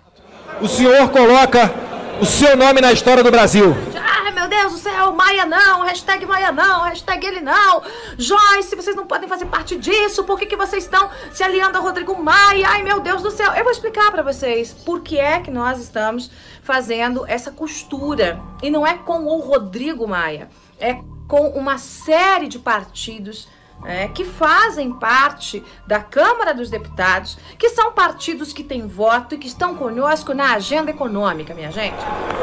[0.60, 1.72] O senhor coloca
[2.20, 3.74] o seu nome na história do Brasil.
[3.94, 7.82] Ai, meu Deus do céu, Maia não, hashtag Maia não, hashtag ele não.
[8.16, 11.80] Joyce, vocês não podem fazer parte disso, por que, que vocês estão se aliando a
[11.80, 12.68] Rodrigo Maia?
[12.68, 13.52] Ai, meu Deus do céu.
[13.52, 16.30] Eu vou explicar pra vocês por que é que nós estamos
[16.62, 18.40] fazendo essa costura.
[18.62, 20.48] E não é com o Rodrigo Maia,
[20.80, 23.46] é com uma série de partidos
[23.84, 29.38] é, que fazem parte da Câmara dos Deputados, que são partidos que têm voto e
[29.38, 31.96] que estão conosco na agenda econômica, minha gente.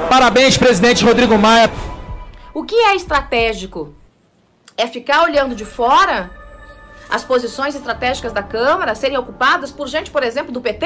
[0.09, 1.69] Parabéns, presidente Rodrigo Maia.
[2.53, 3.93] O que é estratégico?
[4.77, 6.31] É ficar olhando de fora
[7.09, 10.85] as posições estratégicas da Câmara serem ocupadas por gente, por exemplo, do PT?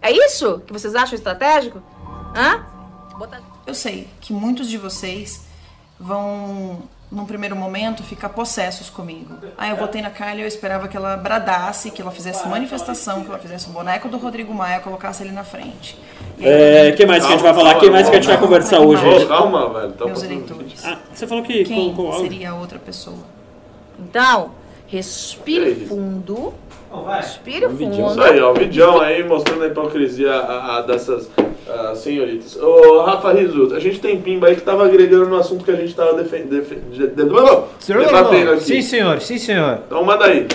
[0.00, 1.82] É isso que vocês acham estratégico?
[2.34, 2.66] Hã?
[3.66, 5.46] Eu sei que muitos de vocês
[5.98, 6.82] vão,
[7.12, 9.34] num primeiro momento, ficar possessos comigo.
[9.58, 13.28] Ah, eu votei na Kylie eu esperava que ela bradasse, que ela fizesse manifestação, que
[13.28, 15.98] ela fizesse o boneco do Rodrigo Maia, colocasse ele na frente.
[16.38, 17.74] E aí, É, que mais que a gente vai falar?
[17.74, 19.26] que mais que a gente vai conversar hoje?
[19.26, 19.92] Calma, velho.
[19.92, 20.84] Tá meus eleitores.
[20.86, 23.18] Ah, você falou que Quem com, com seria a outra pessoa?
[23.98, 24.52] Então,
[24.86, 26.54] respire fundo.
[26.90, 27.20] vai.
[27.20, 27.92] Respire vídeo.
[27.92, 28.22] Isso fundo.
[28.24, 31.28] aí, ó, o vídeo aí mostrando a hipocrisia a- a dessas
[31.68, 32.56] ah, senhoritas.
[32.56, 35.76] Ô, Rafa Rizuto, a gente tem pimba aí que tava agregando no assunto que a
[35.76, 38.64] gente tava defen- defen- de- de- debatendo aqui.
[38.64, 39.80] Sim, senhor, sim, senhor.
[39.86, 40.46] Então manda aí.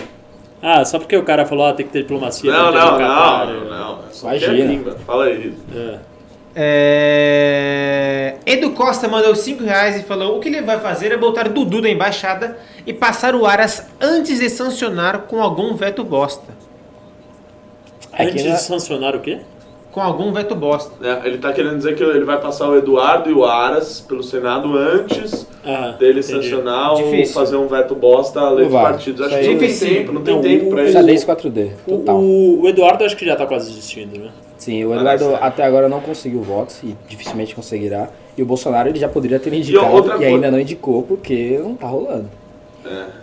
[0.61, 2.51] Ah, só porque o cara falou, ah, tem que ter diplomacia.
[2.51, 3.99] Não, não, não, não.
[4.09, 4.53] É só Imagina.
[4.55, 4.97] que é pimba.
[5.05, 5.53] Fala aí.
[5.75, 5.99] É.
[7.19, 8.35] É...
[8.45, 11.81] Edu Costa mandou 5 reais e falou: o que ele vai fazer é botar Dudu
[11.81, 16.51] da embaixada e passar o Aras antes de sancionar com algum veto bosta.
[18.13, 19.39] É que Antes na- de sancionar o quê?
[19.97, 20.91] Com algum veto bosta.
[21.03, 24.21] É, ele tá querendo dizer que ele vai passar o Eduardo e o Aras pelo
[24.21, 26.35] Senado antes Ah, dele entendi.
[26.43, 27.33] sancionar ou Difícil.
[27.33, 29.21] fazer um veto bosta a lei dos partidos.
[29.21, 29.87] Acho Isso que não tem Difícil.
[29.95, 30.93] tempo, não tem Não, tempo o- pra o- isso.
[30.93, 32.15] Xadrez 4D, total.
[32.19, 34.29] O, o Eduardo acho que já tá quase desistindo, né?
[34.59, 38.07] Sim, o Eduardo até agora não conseguiu votos e dificilmente conseguirá.
[38.37, 41.59] E o Bolsonaro ele já poderia ter indicado outra e, coisa- ainda não indicou porque
[41.63, 42.29] não tá rolando.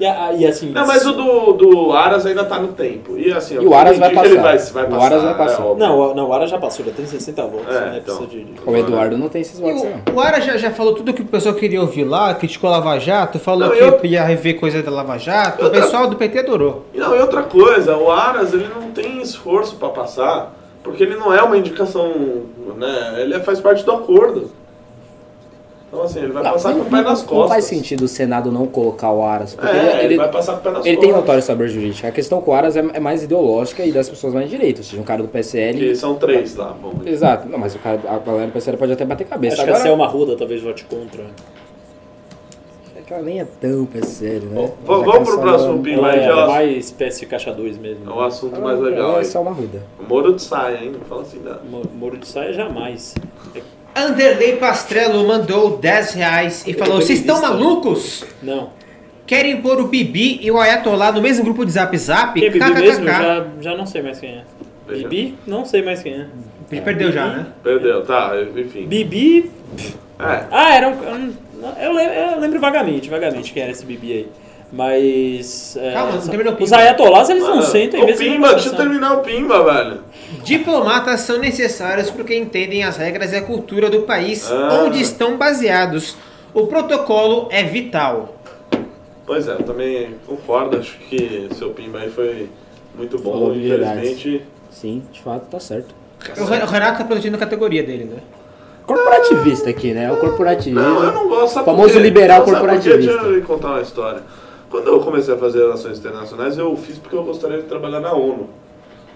[0.01, 0.71] E, a- e assim.
[0.71, 3.17] Não, mas o do, do Aras ainda tá no tempo.
[3.19, 4.73] E assim, E o Aras vai indica que ele passar.
[4.73, 5.07] vai, vai O passar.
[5.07, 5.63] Aras vai passar.
[5.63, 5.75] é.
[5.77, 7.75] Não, o- não, o Ara já passou, já tem 60 votos.
[7.75, 8.01] É, né?
[8.03, 8.27] então.
[8.27, 10.15] De- de- O Eduardo não tem esses E votos, não.
[10.15, 12.69] o, o Aras já, já falou tudo o que o pessoal queria ouvir lá, criticou
[12.71, 15.67] a Lava Jato, falou Não, que eu- ia rever coisa da Lava Jato.
[15.67, 16.85] O pessoal do PT adorou.
[16.95, 21.17] E Não, e outra coisa, o Aras ele não tem esforço pra passar, porque ele
[21.17, 22.13] não é uma indicação,
[22.77, 23.15] né?
[23.19, 24.51] Ele faz parte do acordo.
[25.95, 27.39] Então assim, ele vai Não, passar com o pé nas costas.
[27.39, 29.55] não faz sentido o Senado não colocar o Aras.
[29.55, 31.11] Porque É, ele, ele, vai passar com o pé nas ele costas.
[31.13, 32.07] tem notório saber jurídico.
[32.07, 34.81] A questão com o Aras é, é mais ideológica e das pessoas mais de direita.
[34.81, 35.79] Ou seja, um cara do PSL.
[35.79, 36.95] Que são três lá, bom.
[37.07, 37.49] Exato.
[37.49, 39.55] Não, mas o cara, a galera do PSL pode até bater cabeça.
[39.55, 41.23] Acho que Agora, a Selma Ruda talvez vote contra.
[42.97, 44.73] é que ela nem é tão PSL, né?
[44.85, 45.89] Bom, vamos pro cansou próximo.
[45.89, 48.11] Ela Mas é ela- mais espécie caixa 2 mesmo.
[48.11, 49.83] É o assunto mais legal Ela é uma ruda.
[50.09, 50.91] Moro de saia, hein?
[50.93, 51.59] Não fala assim, não.
[51.71, 53.15] Mo- Moro de saia jamais.
[53.95, 58.25] Anderley Pastrello mandou 10 reais e falou: Vocês estão malucos?
[58.43, 58.71] Não.
[59.27, 62.39] Querem pôr o Bibi e o Ayatollah no mesmo grupo de Zap Zap?
[62.39, 63.07] Quem é Bibi mesmo?
[63.07, 64.45] Já, já não sei mais quem é.
[64.87, 65.09] Veja.
[65.09, 65.39] Bibi?
[65.47, 66.27] Não sei mais quem é.
[66.71, 67.47] Ele perdeu já, né?
[67.63, 68.87] Perdeu, tá, enfim.
[68.87, 69.51] Bibi.
[70.19, 70.45] É.
[70.51, 71.33] Ah, era um.
[71.81, 74.29] Eu lembro, eu lembro vagamente, vagamente quem era esse Bibi aí.
[74.73, 75.77] Mas.
[75.77, 76.83] é, Calma, não só- terminou o Os Pimba.
[76.83, 78.19] ayatolás eles não Mano, sentem o mesmo.
[78.25, 80.01] Pimba, deixa eu terminar o Pimba, velho.
[80.43, 84.83] Diplomatas são necessários porque entendem as regras e a cultura do país Ah.
[84.85, 86.17] onde estão baseados.
[86.53, 88.37] O protocolo é vital.
[89.27, 90.77] Pois é, eu também concordo.
[90.79, 92.49] Acho que seu Pimba aí foi
[92.97, 93.33] muito bom.
[93.33, 93.55] Falou.
[93.57, 94.43] Infelizmente.
[94.71, 95.95] Sim, de fato, tá certo.
[96.39, 98.19] O Re- o Renato tá protegendo a categoria dele, né?
[98.87, 100.13] Corporativista aqui, né?
[100.13, 100.81] O corporativismo.
[100.81, 101.55] Não, eu não gosto.
[101.65, 101.99] Famoso por quê?
[102.01, 103.13] liberal corporativista.
[103.13, 104.21] Deixa eu lhe contar uma história.
[104.75, 108.13] Quando eu comecei a fazer relações internacionais, eu fiz porque eu gostaria de trabalhar na
[108.13, 108.49] ONU.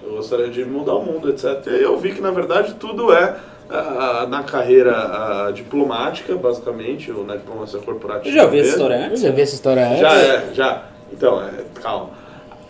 [0.04, 1.66] Eu gostaria de mudar o mundo, etc.
[1.66, 3.34] E aí eu vi que, na verdade, tudo é
[3.68, 8.28] ah, na carreira ah, diplomática, basicamente, ou na diplomacia corporativa.
[8.28, 9.20] Eu já ouvi essa história antes.
[9.20, 9.98] já vi essa história antes.
[9.98, 10.82] Já é, já.
[11.12, 11.50] Então, é,
[11.82, 12.10] calma.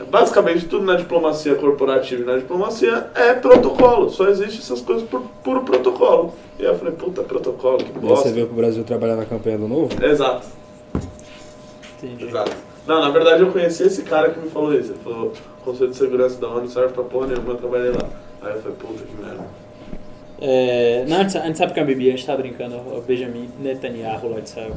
[0.08, 4.08] Basicamente, tudo na diplomacia corporativa e na diplomacia é protocolo.
[4.08, 6.32] Só existe essas coisas por puro protocolo.
[6.58, 8.30] E aí eu falei, puta, protocolo, que Você bosta.
[8.30, 9.90] veio pro Brasil trabalhar na campanha do Novo?
[10.02, 10.46] Exato,
[12.02, 12.24] Entendi.
[12.24, 12.67] exato.
[12.88, 14.92] Não, na verdade eu conheci esse cara que me falou isso.
[14.92, 15.32] Ele falou,
[15.62, 18.08] Conselho de Segurança da ONU não serve pra porra nenhuma, eu trabalhei lá.
[18.40, 19.44] Aí eu falei, puta que merda.
[20.40, 22.76] É, não, a gente, sabe que é uma bebê, a gente tá brincando.
[22.76, 24.72] O Benjamin Netanyahu lá de Israel.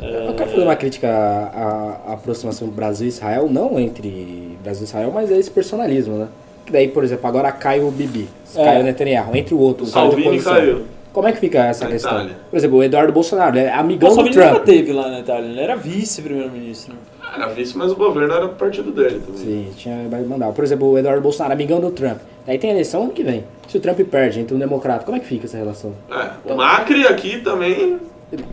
[0.00, 4.84] Eu quero fazer uma crítica à, à aproximação Brasil e Israel, não entre Brasil e
[4.84, 6.28] Israel, mas é esse personalismo, né?
[6.66, 8.64] Que daí, por exemplo, agora cai o Bibi, É.
[8.64, 10.82] cai o Netanyahu, entre o outro, O o Salvini caiu.
[11.12, 12.12] Como é que fica essa Na questão?
[12.12, 12.36] Itália.
[12.50, 14.64] Por exemplo, o Eduardo Bolsonaro, ele é amigão O do Salvini nunca Trump.
[14.64, 16.94] teve lá na Itália, ele era vice-primeiro-ministro.
[17.34, 19.40] Era vice, mas o governo era do partido dele também.
[19.42, 20.52] Sim, tinha vai mandar.
[20.52, 22.18] Por exemplo, o Eduardo Bolsonaro, amigão do Trump.
[22.46, 23.44] Daí tem eleição ano que vem.
[23.68, 25.92] Se o Trump perde entre um democrata, como é que fica essa relação?
[26.10, 27.98] É, o Macri aqui também.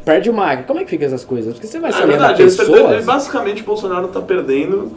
[0.06, 1.54] Perde o Macri, como é que fica essas coisas?
[1.54, 3.06] Porque você vai É aliando a verdade, ele, ele, pessoas...
[3.06, 4.92] basicamente Bolsonaro tá perdendo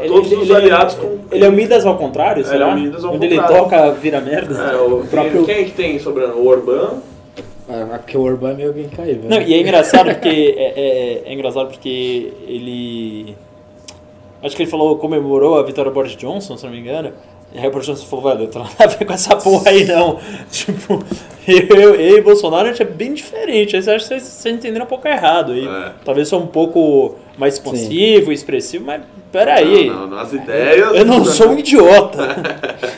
[0.00, 1.18] Ele- todos ele- os ele- aliados com.
[1.30, 2.68] Ele é o Midas ao contrário, É, será?
[2.70, 3.64] é o Midas ao Onde ele contrário.
[3.64, 4.54] toca, vira merda.
[4.54, 6.38] É, o, próprio- Quem é que tem sobrando?
[6.38, 6.94] O Orbán.
[7.68, 11.22] Ah, porque o Orbán é meio alguém caiu, Não, e é engraçado porque é, é-
[11.26, 13.36] é engraçado porque ele
[14.42, 17.12] acho que ele falou comemorou a vitória do Boris Johnson, se não me engano.
[17.54, 19.70] E aí o Boris Johnson falou, velho, eu tô nada a ver com essa porra
[19.70, 20.18] aí não.
[20.50, 21.04] tipo,
[21.46, 23.76] eu, e Bolsonaro a gente é bem diferente.
[23.76, 25.54] Aí você acha que vocês, vocês entenderam um pouco errado.
[25.54, 25.92] E É.
[26.04, 29.88] talvez sou um pouco mais expansivo, expressivo, mas peraí.
[29.88, 30.94] Não, não, nas ideias.
[30.94, 32.18] Eu não sou um idiota.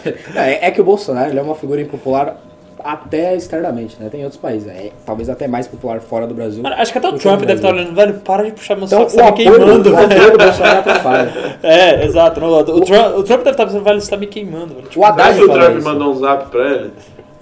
[0.35, 2.37] É, é que o Bolsonaro ele é uma figura impopular
[2.83, 4.09] até externamente, né?
[4.11, 4.69] Tem outros países.
[4.69, 6.63] É, talvez até mais popular fora do Brasil.
[6.63, 8.85] Mano, acho que até o do Trump deve estar olhando, velho, para de puxar meu
[8.85, 10.33] Então, saco, você o tá me queimando, o apoio velho.
[10.33, 11.33] do Bolsonaro atrapalha.
[11.63, 12.41] É, exato.
[12.41, 14.87] no- o, Trump, o Trump deve estar pensando, velho, você tá me queimando, velho.
[14.89, 15.89] Tipo, O Haddad Será que o Trump isso.
[15.89, 16.91] mandou um zap pra ele?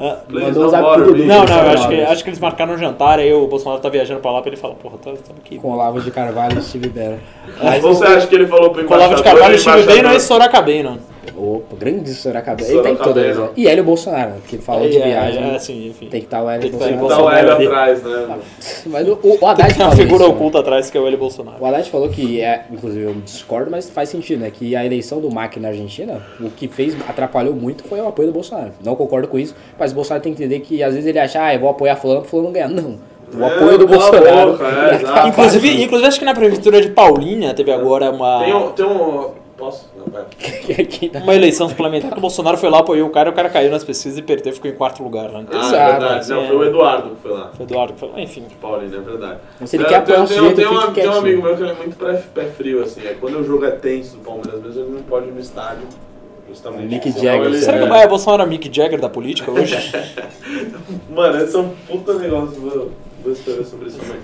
[0.03, 1.07] Ah, Mandou pro me.
[1.07, 1.25] Dudu.
[1.25, 4.21] Não, não, acho, que, acho que eles marcaram um jantar, aí o Bolsonaro tá viajando
[4.21, 5.59] pra lá pra ele falar, porra, tá, tá aqui.
[5.59, 7.19] Com Olavo de Carvalho e Steve Bannon.
[7.63, 10.17] Mas você acha que ele falou pro Com Olavo de Carvalho, o Steve Bannon e
[10.17, 11.12] é Sorocabem, não.
[11.37, 12.63] Opa, grande Sorocaba.
[12.65, 13.39] Ele tá em todas.
[13.39, 13.49] né?
[13.57, 14.37] E Hélio Bolsonaro, né?
[14.49, 15.51] que falou de É, viagem.
[15.53, 16.09] É, assim, enfim.
[16.09, 17.25] Tem que estar o Hélio Tem que estar Bolsonaro.
[17.29, 17.67] Tá o Hélio ali.
[17.67, 18.39] atrás, né?
[18.87, 20.37] Mas o, o, Haddad Tem uma falou figura isso, né?
[20.37, 21.57] oculta atrás que é o Eli Bolsonaro.
[21.61, 24.51] O Haddad falou que, é, inclusive eu discordo, mas faz sentido, né?
[24.51, 28.29] Que a eleição do Macri na Argentina, o que fez, atrapalhou muito foi o apoio
[28.29, 28.73] do Bolsonaro.
[28.85, 31.43] Não concordo com isso, mas o Bolsonaro tem que entender que às vezes ele acha,
[31.45, 32.69] ah, eu vou apoiar fulano, fulano não ganha.
[32.69, 32.99] Não.
[33.35, 34.53] O É, apoio do cala a Bolsonaro.
[34.53, 34.65] boca,
[35.25, 35.25] é.
[35.29, 38.71] Inclusive, inclusive, acho que na prefeitura de Paulínia teve agora uma, Tem um.
[38.73, 39.29] Tem um
[39.65, 39.89] posso?
[39.97, 40.25] Não, vai.
[41.23, 43.71] Uma eleição suplementar que o Bolsonaro foi lá, apoiou o cara e o cara caiu
[43.71, 45.31] nas pesquisas e perdeu, ficou em quarto lugar.
[45.31, 45.45] Né?
[45.53, 46.29] Ah, Exato, é verdade.
[46.31, 46.47] Não, é.
[46.49, 47.51] foi o Eduardo que foi lá.
[47.55, 48.45] Foi Eduardo que falou, enfim.
[48.61, 49.39] Paulinho, é verdade.
[49.65, 51.57] Se ele É, quer apoiar um tem, sujeito, tem, um- fique tem um amigo meu
[51.57, 53.07] que ele é muito pé, pé frio, assim.
[53.07, 55.41] É quando o jogo é tenso do Palmeiras, às vezes ele não pode ir no
[55.41, 55.87] estádio.
[56.49, 56.87] Justamente.
[56.87, 57.87] Mick Senão Jagger, ele- Será que é.
[57.87, 59.75] o Maia Bolsonaro é o Mick Jagger da política hoje?
[61.09, 62.61] Mano, esse é um puta negócio.
[62.61, 62.91] Vou,
[63.23, 64.21] vou escrever sobre isso também.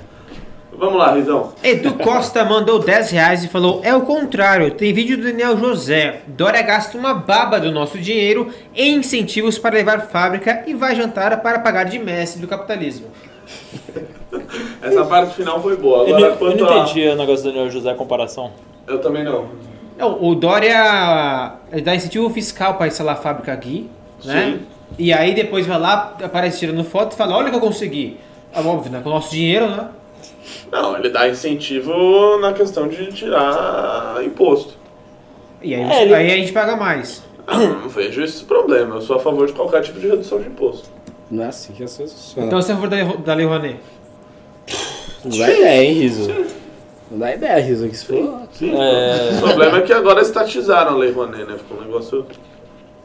[0.79, 1.53] Vamos lá, Rizão.
[1.63, 6.21] Edu Costa mandou 10 reais e falou: É o contrário, tem vídeo do Daniel José.
[6.29, 11.41] Dória gasta uma baba do nosso dinheiro em incentivos para levar fábrica e vai jantar
[11.43, 13.09] para pagar de mestre do capitalismo.
[14.81, 16.09] Essa parte final foi boa.
[16.09, 16.79] Eu, Agora, não- eu quanto não a...
[16.85, 18.53] entendi o negócio do Daniel José a comparação.
[18.87, 19.49] Eu também não.
[19.99, 23.91] Não, o Dória ele dá incentivo fiscal para instalar a fábrica aqui,
[24.25, 24.59] né?
[24.59, 24.67] Sim.
[24.97, 28.17] E aí depois vai lá, aparece tirando foto e fala: Olha o que eu consegui.
[28.55, 29.01] É óbvio, né?
[29.03, 29.89] Com o nosso dinheiro, né?
[30.71, 34.75] Não, ele dá incentivo na questão de tirar imposto.
[35.63, 37.23] E aí, É, ele- aí a gente paga mais.
[37.47, 38.97] Ah, não vejo esse problema.
[38.97, 40.89] Eu sou a favor de qualquer tipo de redução de imposto.
[41.31, 42.47] Não é assim que as coisas funcionam.
[42.49, 43.81] Então você é a favor da, da Lei Rouanet?
[45.25, 46.31] Não dá ideia, hein, Riso?
[47.11, 48.17] Não dá ideia, Riso, que se for.
[48.63, 51.57] É, O problema é que agora estatizaram a Lei Rouanet, né?
[51.59, 52.27] Ficou um negócio...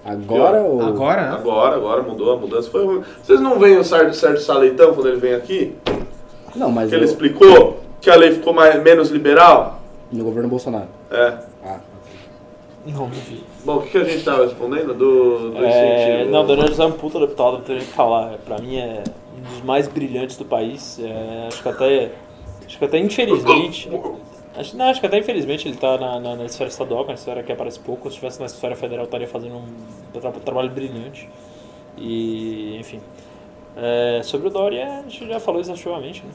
[0.05, 0.81] Agora ou.
[0.81, 1.35] Agora, né?
[1.37, 3.03] Agora, agora mudou, a mudança foi ruim.
[3.23, 5.73] Vocês não veem o Sérgio Saleitão quando ele vem aqui?
[6.55, 9.79] Não, mas Que ele eu- explicou que a lei ficou mais, menos liberal?
[10.11, 10.87] no governo Bolsonaro.
[11.09, 11.37] É.
[11.65, 11.79] Ah.
[12.85, 13.43] não, não vi.
[13.65, 14.93] Bom, o que, que a gente estava respondendo?
[14.93, 16.31] Do, do É, incentivo?
[16.31, 18.37] não, o Daniel José é um puta deputado, não tem nem o que falar.
[18.45, 19.01] Pra mim é
[19.37, 20.99] um dos mais brilhantes do país.
[21.01, 22.11] É, acho que até.
[22.67, 23.89] Acho que até infelizmente.
[24.55, 27.13] Acho, não, acho que até infelizmente ele tá na, na, na esfera estadual, que é
[27.13, 28.03] uma esfera que aparece pouco.
[28.03, 31.27] Se estivesse na esfera federal, estaria fazendo um tra- trabalho brilhante.
[31.97, 32.99] E, enfim.
[33.75, 36.31] É, sobre o Dória, a gente já falou exaustivamente, né?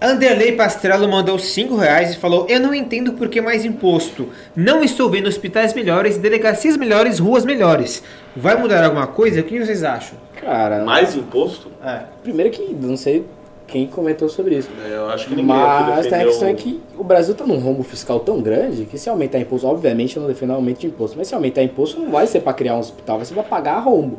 [0.00, 4.28] Anderley Pastrello mandou 5 reais e falou: Eu não entendo por que mais imposto.
[4.54, 8.02] Não estou vendo hospitais melhores, delegacias melhores, ruas melhores.
[8.36, 9.40] Vai mudar alguma coisa?
[9.40, 10.18] O que vocês acham?
[10.40, 11.70] Cara, Mais imposto?
[11.82, 12.02] É.
[12.22, 13.24] primeiro que não sei
[13.74, 14.68] quem comentou sobre isso.
[14.88, 17.58] É, Eu acho que ninguém Mas tem a questão é que o Brasil tá num
[17.58, 21.18] rombo fiscal tão grande que se aumentar imposto, obviamente eu não defendo aumento de imposto,
[21.18, 23.80] mas se aumentar imposto não vai ser para criar um hospital, vai ser para pagar
[23.80, 24.18] rombo.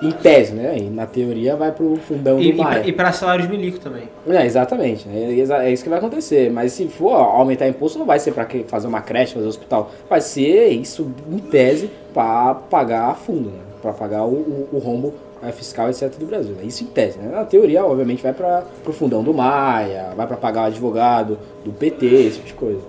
[0.00, 0.76] Em tese, né?
[0.78, 2.82] E na teoria vai pro fundão E, do Maia.
[2.86, 4.04] e, para salário de milico também.
[4.28, 5.06] É, exatamente.
[5.12, 6.50] É, exa- é isso que vai acontecer.
[6.50, 9.90] Mas se for aumentar imposto, não vai ser para fazer uma creche, fazer um hospital.
[10.10, 13.58] Vai ser isso, em tese, para pagar fundo, né?
[13.80, 15.12] Para pagar o, o, o rombo
[15.50, 16.10] fiscal, etc.
[16.18, 16.54] do Brasil.
[16.62, 17.18] É isso em tese.
[17.18, 17.28] Né?
[17.34, 21.72] Na teoria, obviamente, vai para o fundão do Maia, vai para pagar o advogado do
[21.72, 22.80] PT, esse tipo de coisa.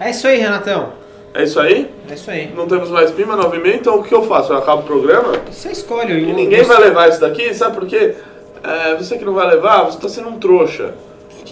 [0.00, 0.90] É isso aí, Renatão.
[1.34, 1.90] É isso aí?
[2.10, 2.52] É isso aí.
[2.54, 4.52] Não temos mais pima, 9 e meia, então o que eu faço?
[4.52, 5.34] Eu acabo o programa?
[5.50, 6.12] Você escolhe.
[6.12, 8.14] E o- ninguém vai levar isso daqui, sabe por quê?
[8.62, 10.94] É, você que não vai levar, você tá sendo um trouxa.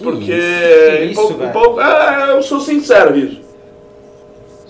[0.03, 0.25] Porque.
[0.25, 1.51] Que em isso, pouco, em velho?
[1.51, 3.40] pouco- é, eu sou sincero, Riso.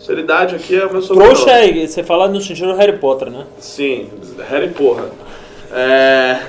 [0.01, 1.35] Seriedade aqui é o meu sobrenome.
[1.35, 3.45] Trouxa é, você fala no sentido do Harry Potter, né?
[3.59, 4.09] Sim,
[4.49, 5.09] Harry porra.
[5.71, 6.39] É.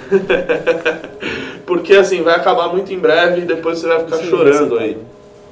[1.66, 4.96] Porque assim, vai acabar muito em breve e depois você vai ficar Sim, chorando aí.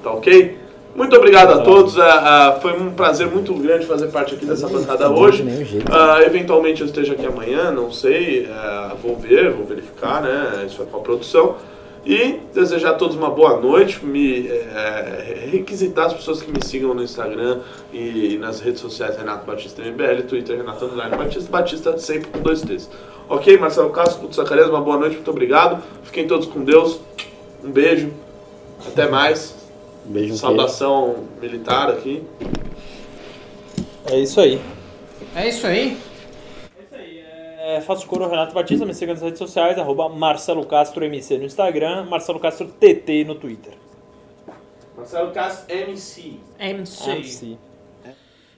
[0.03, 0.59] Tá ok?
[0.95, 1.99] Muito obrigado a todos.
[2.01, 5.45] ah, ah, foi um prazer muito grande fazer parte aqui dessa bancada hoje.
[5.91, 8.49] Ah, eventualmente eu esteja aqui amanhã, não sei.
[8.51, 10.65] ah, vou ver, vou verificar, né?
[10.67, 11.57] Isso é com a produção.
[12.05, 16.95] E desejar a todos uma boa noite, me eh, requisitar as pessoas que me sigam
[16.95, 17.61] no Instagram
[17.93, 22.63] e nas redes sociais Renato Batista MBL, Twitter Renato Underline Batista, Batista sempre com dois
[22.63, 22.89] T's.
[23.29, 25.83] Ok, Marcelo Castro, Puto Zacarias, uma boa noite, muito obrigado.
[26.03, 27.01] Fiquem todos com Deus.
[27.63, 28.11] Um beijo.
[28.87, 29.55] Até mais.
[30.07, 30.37] Um beijo.
[30.37, 32.23] Saudação militar aqui.
[34.11, 34.61] É isso aí.
[35.37, 35.97] É isso aí.
[37.71, 41.45] É, faço coro Renato Batista, me siga nas redes sociais, arroba Marcelo Castro MC no
[41.45, 43.75] Instagram, Marcelo Castro TT no Twitter.
[44.97, 46.41] Marcelo Castro MC.
[46.59, 47.57] MC.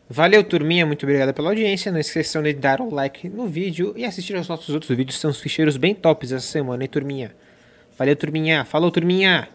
[0.09, 0.87] Valeu, turminha.
[0.87, 1.93] Muito obrigado pela audiência.
[1.93, 5.19] Não esqueçam de dar o like no vídeo e assistir aos nossos outros vídeos.
[5.19, 7.35] São os ficheiros bem tops essa semana, hein, turminha?
[7.99, 8.65] Valeu, turminha.
[8.65, 9.47] Falou, turminha.